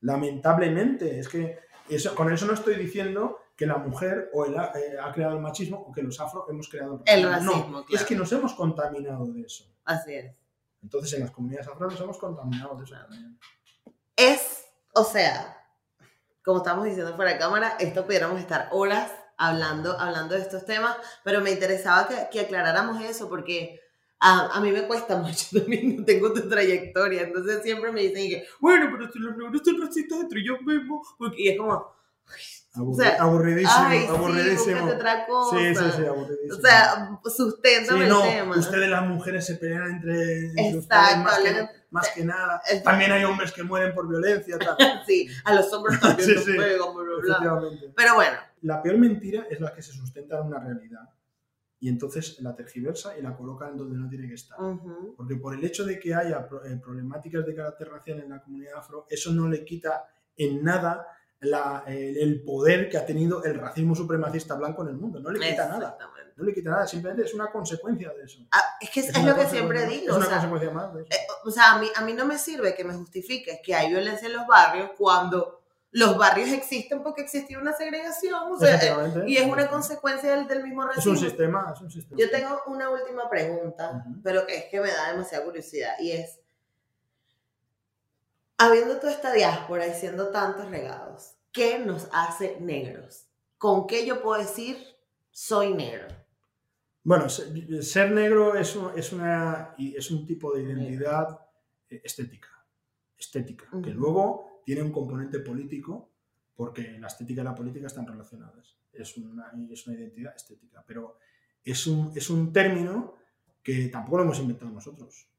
Lamentablemente, 0.02 1.20
es 1.20 1.30
que 1.30 1.60
eso, 1.90 2.16
con 2.16 2.32
eso 2.32 2.46
no 2.46 2.54
estoy 2.54 2.76
diciendo 2.76 3.40
que 3.60 3.66
la 3.66 3.78
mujer 3.78 4.30
o 4.34 4.45
eh, 4.45 4.55
ha 5.03 5.12
creado 5.12 5.36
el 5.36 5.41
machismo 5.41 5.80
o 5.80 5.91
que 5.91 6.01
los 6.01 6.18
afro 6.22 6.45
hemos 6.49 6.70
creado 6.70 7.03
el 7.05 7.24
racismo. 7.24 7.51
El 7.51 7.57
racismo, 7.57 7.86
Es 7.89 8.05
que 8.05 8.16
nos 8.16 8.32
hemos 8.32 8.53
contaminado 8.53 9.26
de 9.26 9.41
eso. 9.41 9.66
Así 9.84 10.14
es. 10.14 10.34
Entonces 10.82 11.12
en 11.16 11.20
las 11.20 11.32
comunidades 11.32 11.68
afro 11.68 11.89
nos 11.89 11.99
hemos 11.99 12.18
contaminado 12.18 12.78
de 12.78 12.86
eso 12.86 12.95
también. 12.95 13.38
Es, 14.16 14.66
o 14.93 15.03
sea, 15.03 15.62
como 16.41 16.60
estamos 16.60 16.86
diciendo 16.86 17.14
fuera 17.18 17.34
de 17.34 17.38
cámara, 17.38 17.76
esto 17.82 18.05
pudiéramos 18.05 18.39
estar 18.39 18.70
horas 18.72 19.12
hablando, 19.36 19.99
hablando 19.99 20.36
de 20.36 20.41
estos 20.41 20.64
temas, 20.64 20.95
pero 21.26 21.41
me 21.41 21.51
interesaba 21.51 22.07
que, 22.07 22.30
que 22.32 22.39
aclaráramos 22.39 23.03
eso 23.03 23.28
porque 23.28 23.82
a, 24.22 24.55
a, 24.55 24.62
mí 24.62 24.72
me 24.72 24.88
cuesta 24.88 25.18
mucho, 25.22 25.60
también 25.60 25.97
no 25.97 26.05
tengo 26.05 26.32
tu 26.32 26.47
trayectoria, 26.47 27.24
entonces 27.24 27.62
siempre 27.62 27.91
me 27.91 28.03
dicen 28.03 28.30
que, 28.30 28.47
bueno, 28.62 28.89
pero 28.89 29.12
si 29.12 29.20
los 29.20 29.36
negros 29.36 29.62
son 29.66 29.82
racistas 29.82 30.22
entre 30.22 30.39
ellos 30.39 30.62
mismos, 30.62 31.14
porque, 31.18 31.41
y 31.41 31.49
es 31.49 31.57
como, 31.57 31.93
aburridísimo, 32.74 33.86
ay, 33.88 34.06
aburridísimo. 34.06 34.88
Sí, 34.88 34.94
otra 34.96 35.26
cosa. 35.26 35.58
Sí, 35.58 35.76
sí, 35.76 35.84
sí, 35.98 36.06
aburridísimo. 36.06 36.58
O 36.58 36.62
sea, 36.62 37.20
sustentan 37.36 38.02
el 38.02 38.10
no, 38.10 38.22
tema. 38.22 38.58
Ustedes 38.58 38.90
las 38.90 39.08
mujeres 39.08 39.46
se 39.46 39.56
pelean 39.56 39.92
entre 39.92 40.54
más, 41.18 41.40
que, 41.40 41.68
más 41.90 42.10
que 42.10 42.24
nada. 42.24 42.62
También 42.84 43.12
hay 43.12 43.24
hombres 43.24 43.52
que 43.52 43.64
mueren 43.64 43.94
por 43.94 44.08
violencia. 44.08 44.58
Tal. 44.60 44.78
sí, 45.08 45.28
a 45.44 45.54
los 45.54 45.72
hombres 45.74 46.00
también 46.02 46.30
sí, 46.30 46.38
sí, 46.38 46.52
bla, 46.54 47.36
bla. 47.42 47.70
Pero 47.96 48.16
bueno. 48.16 48.38
La 48.62 48.82
peor 48.82 48.98
mentira 48.98 49.48
es 49.50 49.60
la 49.60 49.74
que 49.74 49.82
se 49.82 49.94
sustenta 49.94 50.40
en 50.40 50.48
una 50.48 50.60
realidad. 50.60 51.10
Y 51.82 51.88
entonces 51.88 52.40
la 52.42 52.56
tergiversa 52.56 53.18
y 53.18 53.22
la 53.22 53.38
coloca 53.38 53.70
en 53.70 53.78
donde 53.78 53.98
no 53.98 54.10
tiene 54.10 54.28
que 54.28 54.34
estar. 54.34 54.58
Porque 55.16 55.38
por 55.38 55.56
el 55.56 55.64
hecho 55.64 55.86
de 55.86 55.98
que 55.98 56.14
haya 56.14 56.48
eh, 56.66 56.78
problemáticas 56.84 57.46
de 57.46 57.56
carácter 57.56 57.90
racial 57.90 58.20
en 58.20 58.30
la 58.30 58.44
comunidad 58.44 58.80
afro, 58.80 59.06
eso 59.10 59.32
no 59.32 59.48
le 59.48 59.64
quita 59.64 60.06
en 60.36 60.64
nada 60.64 61.08
la, 61.42 61.84
el, 61.88 62.42
poder 62.44 62.90
que 62.90 62.98
ha 62.98 63.06
tenido 63.06 63.44
el 63.44 63.60
racismo 63.60 63.96
supremacista 63.96 64.56
blanco 64.56 64.84
en 64.84 64.90
el 64.90 64.98
mundo. 64.98 65.20
No 65.20 65.32
le 65.32 65.50
quita 65.50 65.68
nada. 65.68 65.98
No 66.36 66.46
le 66.46 66.54
quita 66.54 66.70
nada, 66.70 66.88
simplemente 66.88 67.26
es 67.26 67.34
una 67.34 67.52
consecuencia 67.52 68.14
de 68.14 68.24
eso. 68.24 68.40
Ah, 68.52 68.64
es 68.80 68.90
que 68.90 69.02
es, 69.02 69.24
lo 69.24 69.36
que 69.36 69.46
siempre 69.46 69.86
digo. 69.88 70.12
Es 70.12 70.18
una 70.18 70.30
consecuencia 70.30 70.72
más 70.72 70.94
de 70.94 71.02
eso. 71.02 71.10
Eh, 71.12 71.28
o 71.44 71.52
sea, 71.52 71.74
a 71.74 71.80
mí, 71.80 71.88
a 71.94 72.02
mí 72.02 72.14
no 72.14 72.26
me 72.26 72.38
sirve 72.38 72.76
que 72.76 72.86
me 72.86 72.94
justifiques 72.94 73.60
que 73.62 73.76
hay 73.76 73.90
violencia 73.90 74.28
en 74.28 74.36
los 74.36 74.48
barrios 74.48 74.92
cuando 74.98 75.60
los 75.92 76.18
barrios 76.18 76.50
existen 76.52 77.04
porque 77.04 77.24
existía 77.24 77.60
una 77.60 77.74
segregación. 77.74 78.52
O 78.52 78.58
sea, 78.58 78.78
eh, 78.78 79.24
y 79.28 79.36
es 79.36 79.48
una 79.48 79.68
consecuencia 79.68 80.34
del, 80.34 80.48
del, 80.48 80.64
mismo 80.64 80.84
racismo. 80.84 81.14
Es 81.14 81.22
un 81.22 81.28
sistema, 81.28 81.74
es 81.74 81.82
un 81.82 81.92
sistema. 81.92 82.18
Yo 82.18 82.30
tengo 82.30 82.62
una 82.68 82.90
última 82.90 83.30
pregunta, 83.30 84.06
pero 84.24 84.46
que 84.46 84.58
es 84.58 84.66
que 84.66 84.80
me 84.80 84.92
da 84.92 85.12
demasiada 85.12 85.44
curiosidad 85.44 85.96
y 86.00 86.12
es 86.12 86.40
habiendo 88.60 88.97
toda 88.97 89.12
esta 89.12 89.34
diáspora 89.34 89.88
y 89.88 89.93
siendo 89.93 90.30
tantos 90.30 90.70
regados, 90.70 91.36
¿qué 91.51 91.80
nos 91.80 92.10
hace 92.12 92.60
negros? 92.60 93.28
¿Con 93.57 93.88
qué 93.88 94.05
yo 94.05 94.22
puedo 94.22 94.39
decir 94.39 94.78
soy 95.32 95.74
negro? 95.74 96.07
Bueno, 97.03 97.30
ser 97.30 98.12
negro 98.12 98.55
es 98.55 98.76
un, 98.76 98.91
es 98.97 99.14
una, 99.14 99.74
es 99.78 100.12
un 100.12 100.28
tipo 100.28 100.53
de 100.53 100.64
identidad 100.64 101.39
eh, 101.89 102.01
estética, 102.03 102.49
estética, 103.18 103.66
que 103.82 103.91
luego 103.91 104.62
tiene 104.66 104.84
un 104.84 104.91
componente 104.91 105.39
político, 105.39 106.12
porque 106.53 106.99
la 106.99 107.07
estética 107.07 107.41
y 107.41 107.45
la 107.45 107.55
política 107.55 107.88
están 107.88 108.05
relacionadas. 108.05 108.78
Es 108.91 109.16
una, 109.16 109.51
es 109.72 109.88
una 109.88 109.95
identidad 109.95 110.36
estética, 110.36 110.84
pero 110.86 111.18
es 111.64 111.88
un, 111.88 112.12
es 112.14 112.30
un 112.30 112.51
término 112.51 113.16
que 113.64 113.88
tampoco 113.88 114.18
lo 114.18 114.24
hemos 114.24 114.39
inventado 114.39 114.70
nosotros. 114.70 115.30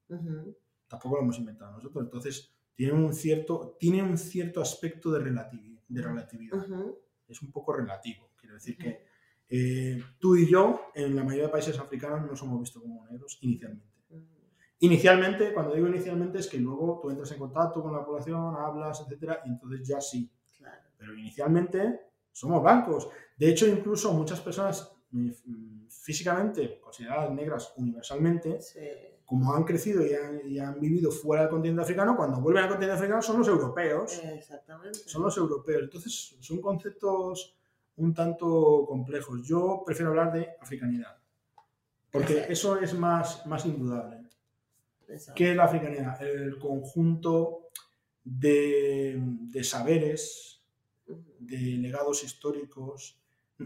Tampoco 0.88 1.16
lo 1.16 1.22
hemos 1.22 1.38
inventado 1.38 1.72
nosotros. 1.72 2.04
Entonces, 2.04 2.54
tiene 2.74 2.92
un 2.92 3.12
cierto, 3.12 3.76
tiene 3.78 4.02
un 4.02 4.16
cierto 4.16 4.60
aspecto 4.60 5.10
de, 5.10 5.20
relatividad. 5.20 5.82
De 5.88 6.02
relatividad. 6.02 6.66
Es 7.28 7.42
un 7.42 7.52
poco 7.52 7.72
relativo. 7.72 8.30
Quiero 8.36 8.54
decir 8.54 8.76
que 8.76 9.04
eh, 9.48 10.02
tú 10.18 10.36
y 10.36 10.48
yo, 10.48 10.90
en 10.94 11.14
la 11.14 11.22
mayoría 11.22 11.46
de 11.46 11.52
países 11.52 11.78
africanos, 11.78 12.22
no 12.22 12.28
nos 12.28 12.42
hemos 12.42 12.60
visto 12.60 12.80
como 12.80 13.06
negros 13.06 13.38
inicialmente. 13.42 13.86
Inicialmente, 14.82 15.52
cuando 15.52 15.74
digo 15.74 15.88
inicialmente, 15.88 16.38
es 16.38 16.48
que 16.48 16.58
luego 16.58 17.00
tú 17.02 17.10
entras 17.10 17.30
en 17.32 17.38
contacto 17.38 17.82
con 17.82 17.92
la 17.92 18.04
población, 18.04 18.54
hablas, 18.56 19.02
etcétera, 19.02 19.42
y 19.44 19.50
entonces 19.50 19.86
ya 19.86 20.00
sí. 20.00 20.32
Pero 20.96 21.14
inicialmente 21.14 22.00
somos 22.32 22.62
blancos. 22.62 23.08
De 23.36 23.50
hecho, 23.50 23.66
incluso 23.66 24.12
muchas 24.14 24.40
personas 24.40 24.90
mm, 25.10 25.86
físicamente 25.88 26.80
consideradas 26.80 27.30
negras 27.32 27.74
universalmente, 27.76 28.60
sí 28.60 28.80
como 29.31 29.55
han 29.55 29.62
crecido 29.62 30.05
y 30.05 30.59
han, 30.59 30.81
vivido 30.81 31.12
fuera 31.12 31.43
del 31.43 31.53
continente 31.53 31.83
africano, 31.83 32.16
cuando 32.16 32.41
vuelven 32.41 32.64
al 32.64 32.68
continente 32.68 32.97
africano 32.97 33.22
son 33.22 33.39
los 33.39 33.47
europeos. 33.47 34.20
Exactamente. 34.24 34.99
Son 35.07 35.22
los 35.22 35.37
europeos. 35.37 35.85
Entonces, 35.85 36.37
son 36.41 36.61
conceptos 36.61 37.57
un 37.95 38.12
tanto 38.12 38.85
complejos. 38.89 39.47
Yo 39.47 39.85
prefiero 39.87 40.11
hablar 40.11 40.33
de 40.33 40.49
africanidad, 40.61 41.16
porque 42.11 42.47
eso 42.49 42.81
es 42.81 42.93
más, 42.93 43.47
más 43.47 43.64
indudable. 43.66 44.28
¿Qué 45.37 45.53
es 45.53 45.57
la 45.57 45.66
africanidad? 45.66 46.20
El 46.20 46.59
conjunto 46.59 47.68
de, 48.24 49.16
de 49.16 49.62
saberes, 49.62 50.61
de 51.39 51.57
legados 51.57 52.24
históricos, 52.24 53.16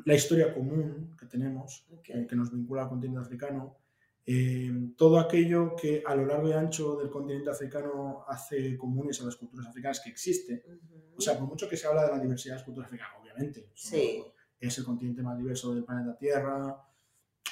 la 0.05 0.15
historia 0.15 0.53
común 0.53 1.17
que 1.19 1.25
tenemos, 1.25 1.87
que 2.03 2.37
nos 2.37 2.53
vincula 2.53 2.83
al 2.83 2.91
continente 2.91 3.21
africano, 3.21 3.79
eh, 4.27 4.73
todo 4.97 5.19
aquello 5.19 5.77
que 5.77 6.03
a 6.05 6.15
lo 6.15 6.25
largo 6.25 6.49
y 6.49 6.53
ancho 6.53 6.97
del 6.97 7.11
continente 7.11 7.51
africano 7.51 8.25
hace 8.27 8.77
comunes 8.79 9.21
a 9.21 9.27
las 9.27 9.37
culturas 9.37 9.67
africanas 9.67 10.01
que 10.01 10.11
existe. 10.11 10.65
O 11.17 11.21
sea, 11.21 11.39
por 11.39 11.49
mucho 11.49 11.69
que 11.69 11.77
se 11.77 11.87
habla 11.87 12.07
de 12.07 12.13
la 12.13 12.19
diversidad 12.19 12.55
de 12.55 12.59
las 12.59 12.65
culturas 12.65 12.89
africanas, 12.89 13.15
obviamente. 13.21 13.71
Sí. 13.75 14.25
Es 14.59 14.79
el 14.79 14.85
continente 14.85 15.23
más 15.23 15.37
diverso 15.37 15.75
del 15.75 15.85
planeta 15.85 16.17
Tierra. 16.17 16.75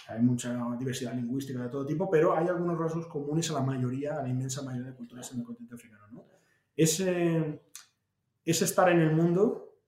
hay 0.08 0.22
mucha 0.22 0.56
diversidad 0.78 1.14
lingüística 1.14 1.62
de 1.62 1.68
todo 1.68 1.84
tipo, 1.84 2.08
pero 2.10 2.34
hay 2.34 2.48
algunos 2.48 2.78
rasgos 2.78 3.06
comunes 3.06 3.50
a 3.50 3.54
la 3.54 3.60
mayoría, 3.60 4.18
a 4.18 4.22
la 4.22 4.28
inmensa 4.28 4.62
mayoría 4.62 4.90
de 4.90 4.96
culturas 4.96 5.30
en 5.32 5.40
el 5.40 5.44
continente 5.44 5.74
africano. 5.74 6.06
¿no? 6.10 6.24
Ese, 6.74 7.62
ese 8.44 8.64
estar 8.64 8.88
en 8.88 9.00
el 9.00 9.14
mundo, 9.14 9.78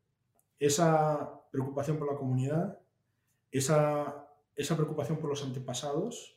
esa 0.58 1.40
preocupación 1.50 1.98
por 1.98 2.12
la 2.12 2.18
comunidad, 2.18 2.78
esa, 3.50 4.28
esa 4.54 4.76
preocupación 4.76 5.18
por 5.18 5.30
los 5.30 5.42
antepasados, 5.42 6.33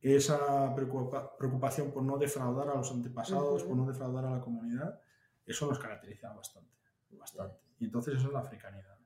esa 0.00 0.74
preocupación 0.74 1.90
por 1.90 2.02
no 2.02 2.18
defraudar 2.18 2.68
a 2.68 2.76
los 2.76 2.90
antepasados, 2.92 3.64
por 3.64 3.76
no 3.76 3.86
defraudar 3.86 4.26
a 4.26 4.30
la 4.30 4.40
comunidad, 4.40 5.00
eso 5.44 5.66
nos 5.66 5.78
caracteriza 5.78 6.32
bastante. 6.32 6.76
bastante. 7.10 7.58
Y 7.80 7.86
entonces 7.86 8.14
eso 8.14 8.28
es 8.28 8.32
la 8.32 8.40
africanidad. 8.40 8.96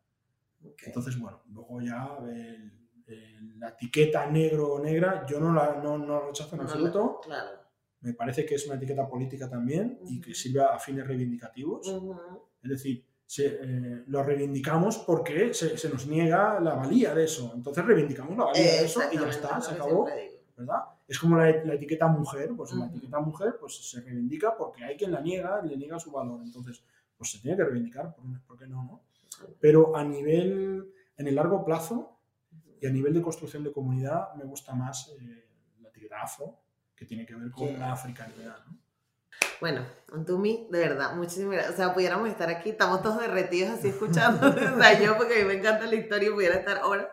Entonces, 0.85 1.19
bueno, 1.19 1.43
luego 1.51 1.81
ya 1.81 2.19
la 3.59 3.69
etiqueta 3.71 4.27
negro 4.27 4.75
o 4.75 4.81
negra, 4.81 5.27
yo 5.27 5.41
no 5.41 5.53
la 5.53 5.81
no, 5.83 5.99
no 5.99 6.21
rechazo 6.21 6.57
en 6.57 6.63
absoluto. 6.63 7.21
claro. 7.23 7.63
Me 8.01 8.15
parece 8.15 8.45
que 8.45 8.57
es 8.57 8.67
una 8.67 8.75
etiqueta 8.75 9.09
política 9.09 9.49
también 9.49 10.01
y 10.09 10.21
que 10.21 10.35
sirve 10.35 10.61
a 10.61 10.77
fines 10.77 11.07
reivindicativos. 11.07 11.87
Es 12.61 12.69
decir, 12.69 13.07
eh, 13.39 14.03
lo 14.09 14.25
reivindicamos 14.25 14.99
porque 14.99 15.55
se, 15.55 15.79
se, 15.79 15.89
nos 15.89 16.09
niega 16.09 16.59
la 16.59 16.75
valía 16.75 17.15
de 17.15 17.25
eso. 17.25 17.53
Entonces 17.55 17.85
reivindicamos 17.85 18.37
la 18.37 18.47
valía 18.47 18.73
de 18.73 18.85
eso 18.85 19.03
y 19.11 19.19
ya 19.19 19.29
está, 19.29 19.61
se 19.61 19.75
acabó. 19.75 20.09
¿Verdad? 20.57 20.81
Es 21.09 21.19
como 21.19 21.37
la, 21.37 21.51
la 21.65 21.75
etiqueta 21.75 22.07
mujer, 22.07 22.51
pues 22.57 22.73
la 22.73 22.87
etiqueta 22.87 23.21
mujer 23.21 23.57
pues 23.59 23.77
se 23.89 24.01
reivindica 24.01 24.57
porque 24.57 24.85
hay 24.85 24.97
quien 24.97 25.13
la 25.13 25.21
niega, 25.21 25.63
le 25.63 25.77
niega 25.77 25.99
su 25.99 26.11
valor. 26.11 26.41
Entonces, 26.43 26.83
pues 27.17 27.31
se 27.31 27.39
tiene 27.39 27.57
que 27.57 27.65
reivindicar, 27.65 28.15
¿por 28.47 28.59
qué 28.59 28.67
no? 28.67 28.83
no? 28.85 29.03
Pero 29.61 29.97
a 29.97 30.05
nivel, 30.05 30.93
en 31.17 31.27
el 31.27 31.35
largo 31.35 31.65
plazo 31.65 32.19
y 32.81 32.87
a 32.87 32.91
nivel 32.91 33.15
de 33.15 33.23
construcción 33.23 33.63
de 33.65 33.73
comunidad, 33.73 34.35
me 34.35 34.45
gusta 34.45 34.75
más 34.75 35.15
eh, 35.21 35.49
la 35.81 35.89
etiqueta 35.89 36.23
afro, 36.23 36.59
que 36.97 37.05
tiene 37.05 37.27
que 37.27 37.35
ver 37.35 37.51
con 37.51 37.79
la 37.79 37.93
africanidad. 37.93 38.57
¿no? 38.67 38.83
Bueno, 39.61 39.87
Antumi, 40.13 40.67
de 40.71 40.79
verdad, 40.81 41.15
muchísimas 41.15 41.53
gracias. 41.53 41.75
O 41.75 41.77
sea, 41.77 41.95
pudiéramos 41.95 42.29
estar 42.29 42.51
aquí, 42.51 42.71
estamos 42.71 43.01
todos 43.03 43.21
derretidos 43.21 43.79
así 43.79 43.89
escuchando. 43.89 44.49
o 44.51 44.53
sea, 44.53 45.01
yo, 45.01 45.17
porque 45.17 45.35
a 45.35 45.39
mí 45.39 45.45
me 45.45 45.55
encanta 45.55 45.87
la 45.87 45.95
historia 45.95 46.29
y 46.29 46.33
pudiera 46.33 46.57
estar 46.57 46.83
horas. 46.83 47.07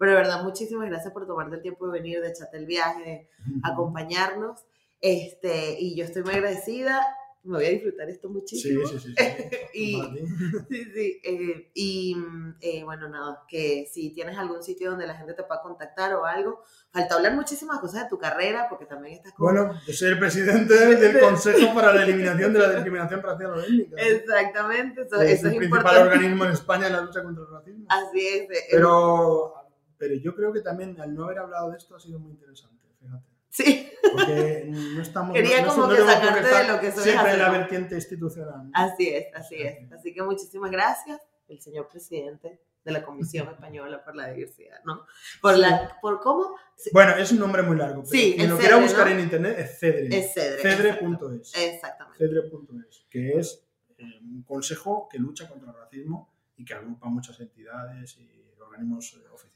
Pero 0.00 0.12
de 0.12 0.16
verdad, 0.16 0.42
muchísimas 0.42 0.88
gracias 0.88 1.12
por 1.12 1.26
tomarte 1.26 1.56
el 1.56 1.62
tiempo 1.62 1.86
de 1.86 1.92
venir, 1.92 2.22
de 2.22 2.30
echarte 2.30 2.56
el 2.56 2.64
viaje, 2.64 3.02
de 3.04 3.28
acompañarnos. 3.62 4.64
Este, 4.98 5.78
y 5.78 5.94
yo 5.94 6.04
estoy 6.04 6.22
muy 6.22 6.32
agradecida 6.32 7.06
me 7.42 7.56
voy 7.56 7.66
a 7.66 7.70
disfrutar 7.70 8.08
esto 8.08 8.28
muchísimo. 8.28 8.86
Sí, 8.86 8.98
sí, 8.98 9.14
sí. 9.16 9.56
y, 9.74 10.02
sí, 10.70 10.84
sí. 10.92 11.20
Eh, 11.24 11.70
y 11.74 12.16
eh, 12.60 12.84
bueno, 12.84 13.08
nada, 13.08 13.44
que 13.48 13.88
si 13.90 14.12
tienes 14.12 14.36
algún 14.36 14.62
sitio 14.62 14.90
donde 14.90 15.06
la 15.06 15.14
gente 15.14 15.32
te 15.34 15.42
pueda 15.44 15.62
contactar 15.62 16.14
o 16.14 16.26
algo, 16.26 16.62
falta 16.92 17.14
hablar 17.14 17.34
muchísimas 17.34 17.78
cosas 17.78 18.04
de 18.04 18.08
tu 18.10 18.18
carrera, 18.18 18.66
porque 18.68 18.84
también 18.84 19.14
estás 19.14 19.32
como... 19.32 19.50
Bueno, 19.50 19.80
yo 19.86 19.92
soy 19.92 20.10
el 20.10 20.18
presidente 20.18 20.74
del 20.74 21.20
Consejo 21.20 21.74
para 21.74 21.94
la 21.94 22.02
Eliminación 22.02 22.52
de 22.52 22.58
la 22.58 22.72
Discriminación 22.72 23.22
Racial 23.22 23.52
o 23.52 23.60
Étnica. 23.60 23.96
Exactamente, 23.96 25.02
eso, 25.02 25.20
es, 25.22 25.42
el 25.42 25.56
principal 25.56 26.08
organismo 26.08 26.44
en 26.44 26.52
España 26.52 26.88
en 26.88 26.92
la 26.92 27.00
lucha 27.00 27.22
contra 27.22 27.44
el 27.44 27.50
racismo. 27.50 27.86
Así 27.88 28.26
es. 28.26 28.50
Eh, 28.50 28.66
pero, 28.70 29.54
pero 30.00 30.14
yo 30.14 30.34
creo 30.34 30.50
que 30.50 30.62
también 30.62 30.98
al 30.98 31.14
no 31.14 31.24
haber 31.24 31.38
hablado 31.40 31.70
de 31.70 31.76
esto 31.76 31.94
ha 31.94 32.00
sido 32.00 32.18
muy 32.18 32.32
interesante, 32.32 32.88
fíjate. 32.98 33.26
Sí. 33.50 33.90
Porque 34.12 34.64
no 34.66 35.02
estamos. 35.02 35.34
Quería 35.34 35.66
como 35.66 35.88
que 35.88 35.98
sacarte 35.98 36.48
de 36.48 36.68
lo 36.68 36.80
que 36.80 36.90
soy. 36.90 37.04
Siempre 37.04 37.36
la 37.36 37.50
vertiente 37.50 37.94
institucional. 37.96 38.70
Así 38.72 39.08
es, 39.10 39.26
así 39.34 39.56
es. 39.56 39.92
Así 39.92 40.14
que 40.14 40.22
muchísimas 40.22 40.70
gracias, 40.70 41.20
el 41.48 41.60
señor 41.60 41.86
presidente 41.88 42.60
de 42.82 42.92
la 42.92 43.04
Comisión 43.04 43.48
Española 43.48 44.02
por 44.02 44.16
la 44.16 44.30
Diversidad, 44.30 44.82
¿no? 44.86 45.04
Por 45.42 45.58
la, 45.58 45.98
por 46.00 46.18
cómo... 46.20 46.56
Bueno, 46.94 47.14
es 47.16 47.30
un 47.30 47.38
nombre 47.38 47.62
muy 47.62 47.76
largo, 47.76 48.02
pero 48.04 48.10
sí, 48.10 48.34
quien 48.34 48.48
lo 48.48 48.56
quiera 48.56 48.78
buscar 48.78 49.06
en 49.08 49.20
internet 49.20 49.56
es 49.58 49.78
CEDRE. 49.78 50.18
Es 50.18 50.32
CEDRE. 50.32 50.62
Cedre.es. 50.62 51.52
Exactamente. 51.54 52.18
Cedre.es, 52.18 53.06
que 53.10 53.38
es 53.38 53.66
eh, 53.98 54.04
un 54.22 54.44
consejo 54.44 55.10
que 55.10 55.18
lucha 55.18 55.46
contra 55.46 55.72
el 55.72 55.76
racismo 55.76 56.32
y 56.56 56.64
que 56.64 56.72
agrupa 56.72 57.06
muchas 57.08 57.38
entidades 57.40 58.16
y 58.16 58.40
organismos 58.70 59.14
eh, 59.14 59.28
oficiales. 59.32 59.49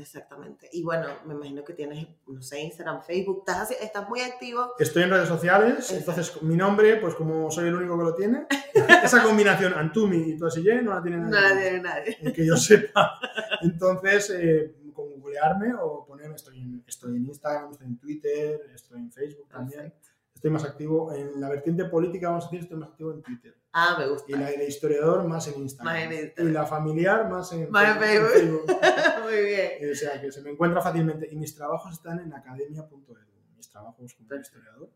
Exactamente. 0.00 0.68
Y 0.72 0.82
bueno, 0.82 1.06
me 1.26 1.34
imagino 1.34 1.64
que 1.64 1.74
tienes, 1.74 2.06
no 2.26 2.40
sé, 2.42 2.60
Instagram, 2.60 3.02
Facebook, 3.02 3.44
estás, 3.46 3.70
estás 3.72 4.08
muy 4.08 4.20
activo. 4.20 4.74
Estoy 4.78 5.04
en 5.04 5.10
redes 5.10 5.28
sociales, 5.28 5.90
entonces 5.92 6.42
mi 6.42 6.56
nombre, 6.56 6.96
pues 6.96 7.14
como 7.14 7.50
soy 7.50 7.68
el 7.68 7.74
único 7.74 7.98
que 7.98 8.04
lo 8.04 8.14
tiene, 8.14 8.46
esa 9.04 9.22
combinación 9.22 9.74
Antumi 9.74 10.30
y 10.30 10.38
Toasille 10.38 10.82
no 10.82 10.94
la 10.94 11.02
tiene 11.02 11.18
nadie. 11.18 11.30
No 11.30 11.40
la 11.40 11.60
tiene 11.60 11.80
nadie. 11.80 12.32
Que 12.32 12.46
yo 12.46 12.56
sepa. 12.56 13.18
Entonces, 13.62 14.30
eh, 14.30 14.74
con 14.92 15.10
googlearme 15.20 15.74
o 15.74 16.04
ponerme, 16.04 16.36
estoy 16.36 16.60
en, 16.60 16.84
estoy 16.86 17.16
en 17.16 17.26
Instagram, 17.26 17.72
estoy 17.72 17.86
en 17.86 17.98
Twitter, 17.98 18.60
estoy 18.74 18.98
en 18.98 19.12
Facebook 19.12 19.48
también. 19.48 19.92
Estoy 20.40 20.52
más 20.52 20.64
activo 20.64 21.12
en 21.12 21.38
la 21.38 21.50
vertiente 21.50 21.84
política, 21.84 22.30
vamos 22.30 22.44
a 22.44 22.46
decir, 22.46 22.60
estoy 22.60 22.78
más 22.78 22.88
activo 22.88 23.12
en 23.12 23.20
Twitter. 23.20 23.54
Ah, 23.74 23.96
me 23.98 24.08
gusta. 24.08 24.32
Y 24.32 24.36
la 24.36 24.46
de 24.46 24.66
historiador 24.66 25.22
más 25.28 25.46
en 25.48 25.60
Instagram. 25.60 25.94
Más 25.94 26.02
en 26.02 26.12
Instagram. 26.12 26.48
Y 26.48 26.52
la 26.54 26.64
familiar 26.64 27.28
más 27.28 27.52
en, 27.52 27.70
más 27.70 27.98
Facebook. 27.98 28.30
Facebook. 28.32 28.66
Muy 29.22 29.44
bien. 29.44 29.92
O 29.92 29.94
sea, 29.94 30.18
que 30.18 30.32
se 30.32 30.40
me 30.40 30.48
encuentra 30.48 30.80
fácilmente. 30.80 31.28
Y 31.30 31.36
mis 31.36 31.54
trabajos 31.54 31.92
están 31.92 32.20
en 32.20 32.32
academia.edu. 32.32 33.18
Mis 33.54 33.68
trabajos 33.68 34.14
como 34.14 34.40
historiador. 34.40 34.90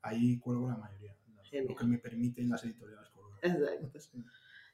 Ahí 0.00 0.38
cuelgo 0.38 0.68
la 0.68 0.76
mayoría. 0.76 1.16
Genial. 1.42 1.66
Lo 1.70 1.74
que 1.76 1.86
me 1.86 1.98
permiten 1.98 2.48
las 2.48 2.62
editoriales 2.62 3.10
colgar. 3.10 3.40
Exacto. 3.42 4.18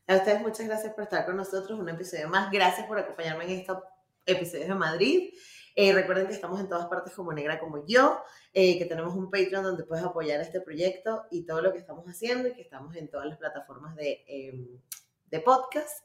A 0.07 0.17
ustedes 0.17 0.43
muchas 0.43 0.67
gracias 0.67 0.93
por 0.93 1.05
estar 1.05 1.25
con 1.25 1.39
nosotros. 1.39 1.81
Un 1.81 1.89
episodio 1.89 2.29
más. 2.29 2.51
Gracias 2.53 2.87
por 2.87 2.99
acompañarme 2.99 3.45
en 3.45 3.61
estos 3.61 3.79
episodios 4.27 4.69
de 4.69 4.75
Madrid. 4.75 5.31
Eh, 5.77 5.93
recuerden 5.93 6.27
que 6.27 6.33
estamos 6.33 6.61
en 6.61 6.69
todas 6.69 6.87
partes 6.87 7.15
como 7.15 7.33
Negra 7.33 7.59
como 7.61 7.87
yo, 7.87 8.23
eh, 8.53 8.79
que 8.79 8.87
tenemos 8.87 9.15
un 9.15 9.31
Patreon 9.31 9.63
donde 9.63 9.85
puedes 9.85 10.05
apoyar 10.05 10.41
este 10.41 10.61
proyecto 10.61 11.25
y 11.31 11.45
todo 11.47 11.63
lo 11.63 11.73
que 11.73 11.79
estamos 11.79 12.05
haciendo 12.07 12.49
y 12.49 12.55
que 12.55 12.63
estamos 12.63 12.97
en 12.97 13.09
todas 13.09 13.27
las 13.27 13.39
plataformas 13.39 13.95
de, 13.97 14.25
em, 14.27 14.81
de 15.27 15.41
podcast 15.41 16.05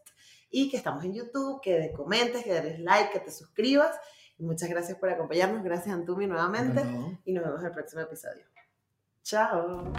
y 0.49 0.69
que 0.69 0.77
estamos 0.77 1.03
en 1.03 1.13
YouTube, 1.13 1.61
que 1.61 1.79
te 1.79 1.93
comentes, 1.93 2.43
que 2.43 2.53
des 2.61 2.79
like, 2.79 3.11
que 3.11 3.19
te 3.19 3.31
suscribas. 3.31 3.95
Y 4.37 4.43
muchas 4.43 4.69
gracias 4.69 4.97
por 4.97 5.09
acompañarnos. 5.09 5.63
Gracias, 5.63 5.93
Antumi, 5.93 6.27
nuevamente. 6.27 6.81
Y 7.25 7.33
nos 7.33 7.43
vemos 7.43 7.59
en 7.61 7.67
el 7.67 7.71
próximo 7.71 8.01
episodio. 8.01 8.45
Chao. 9.23 9.91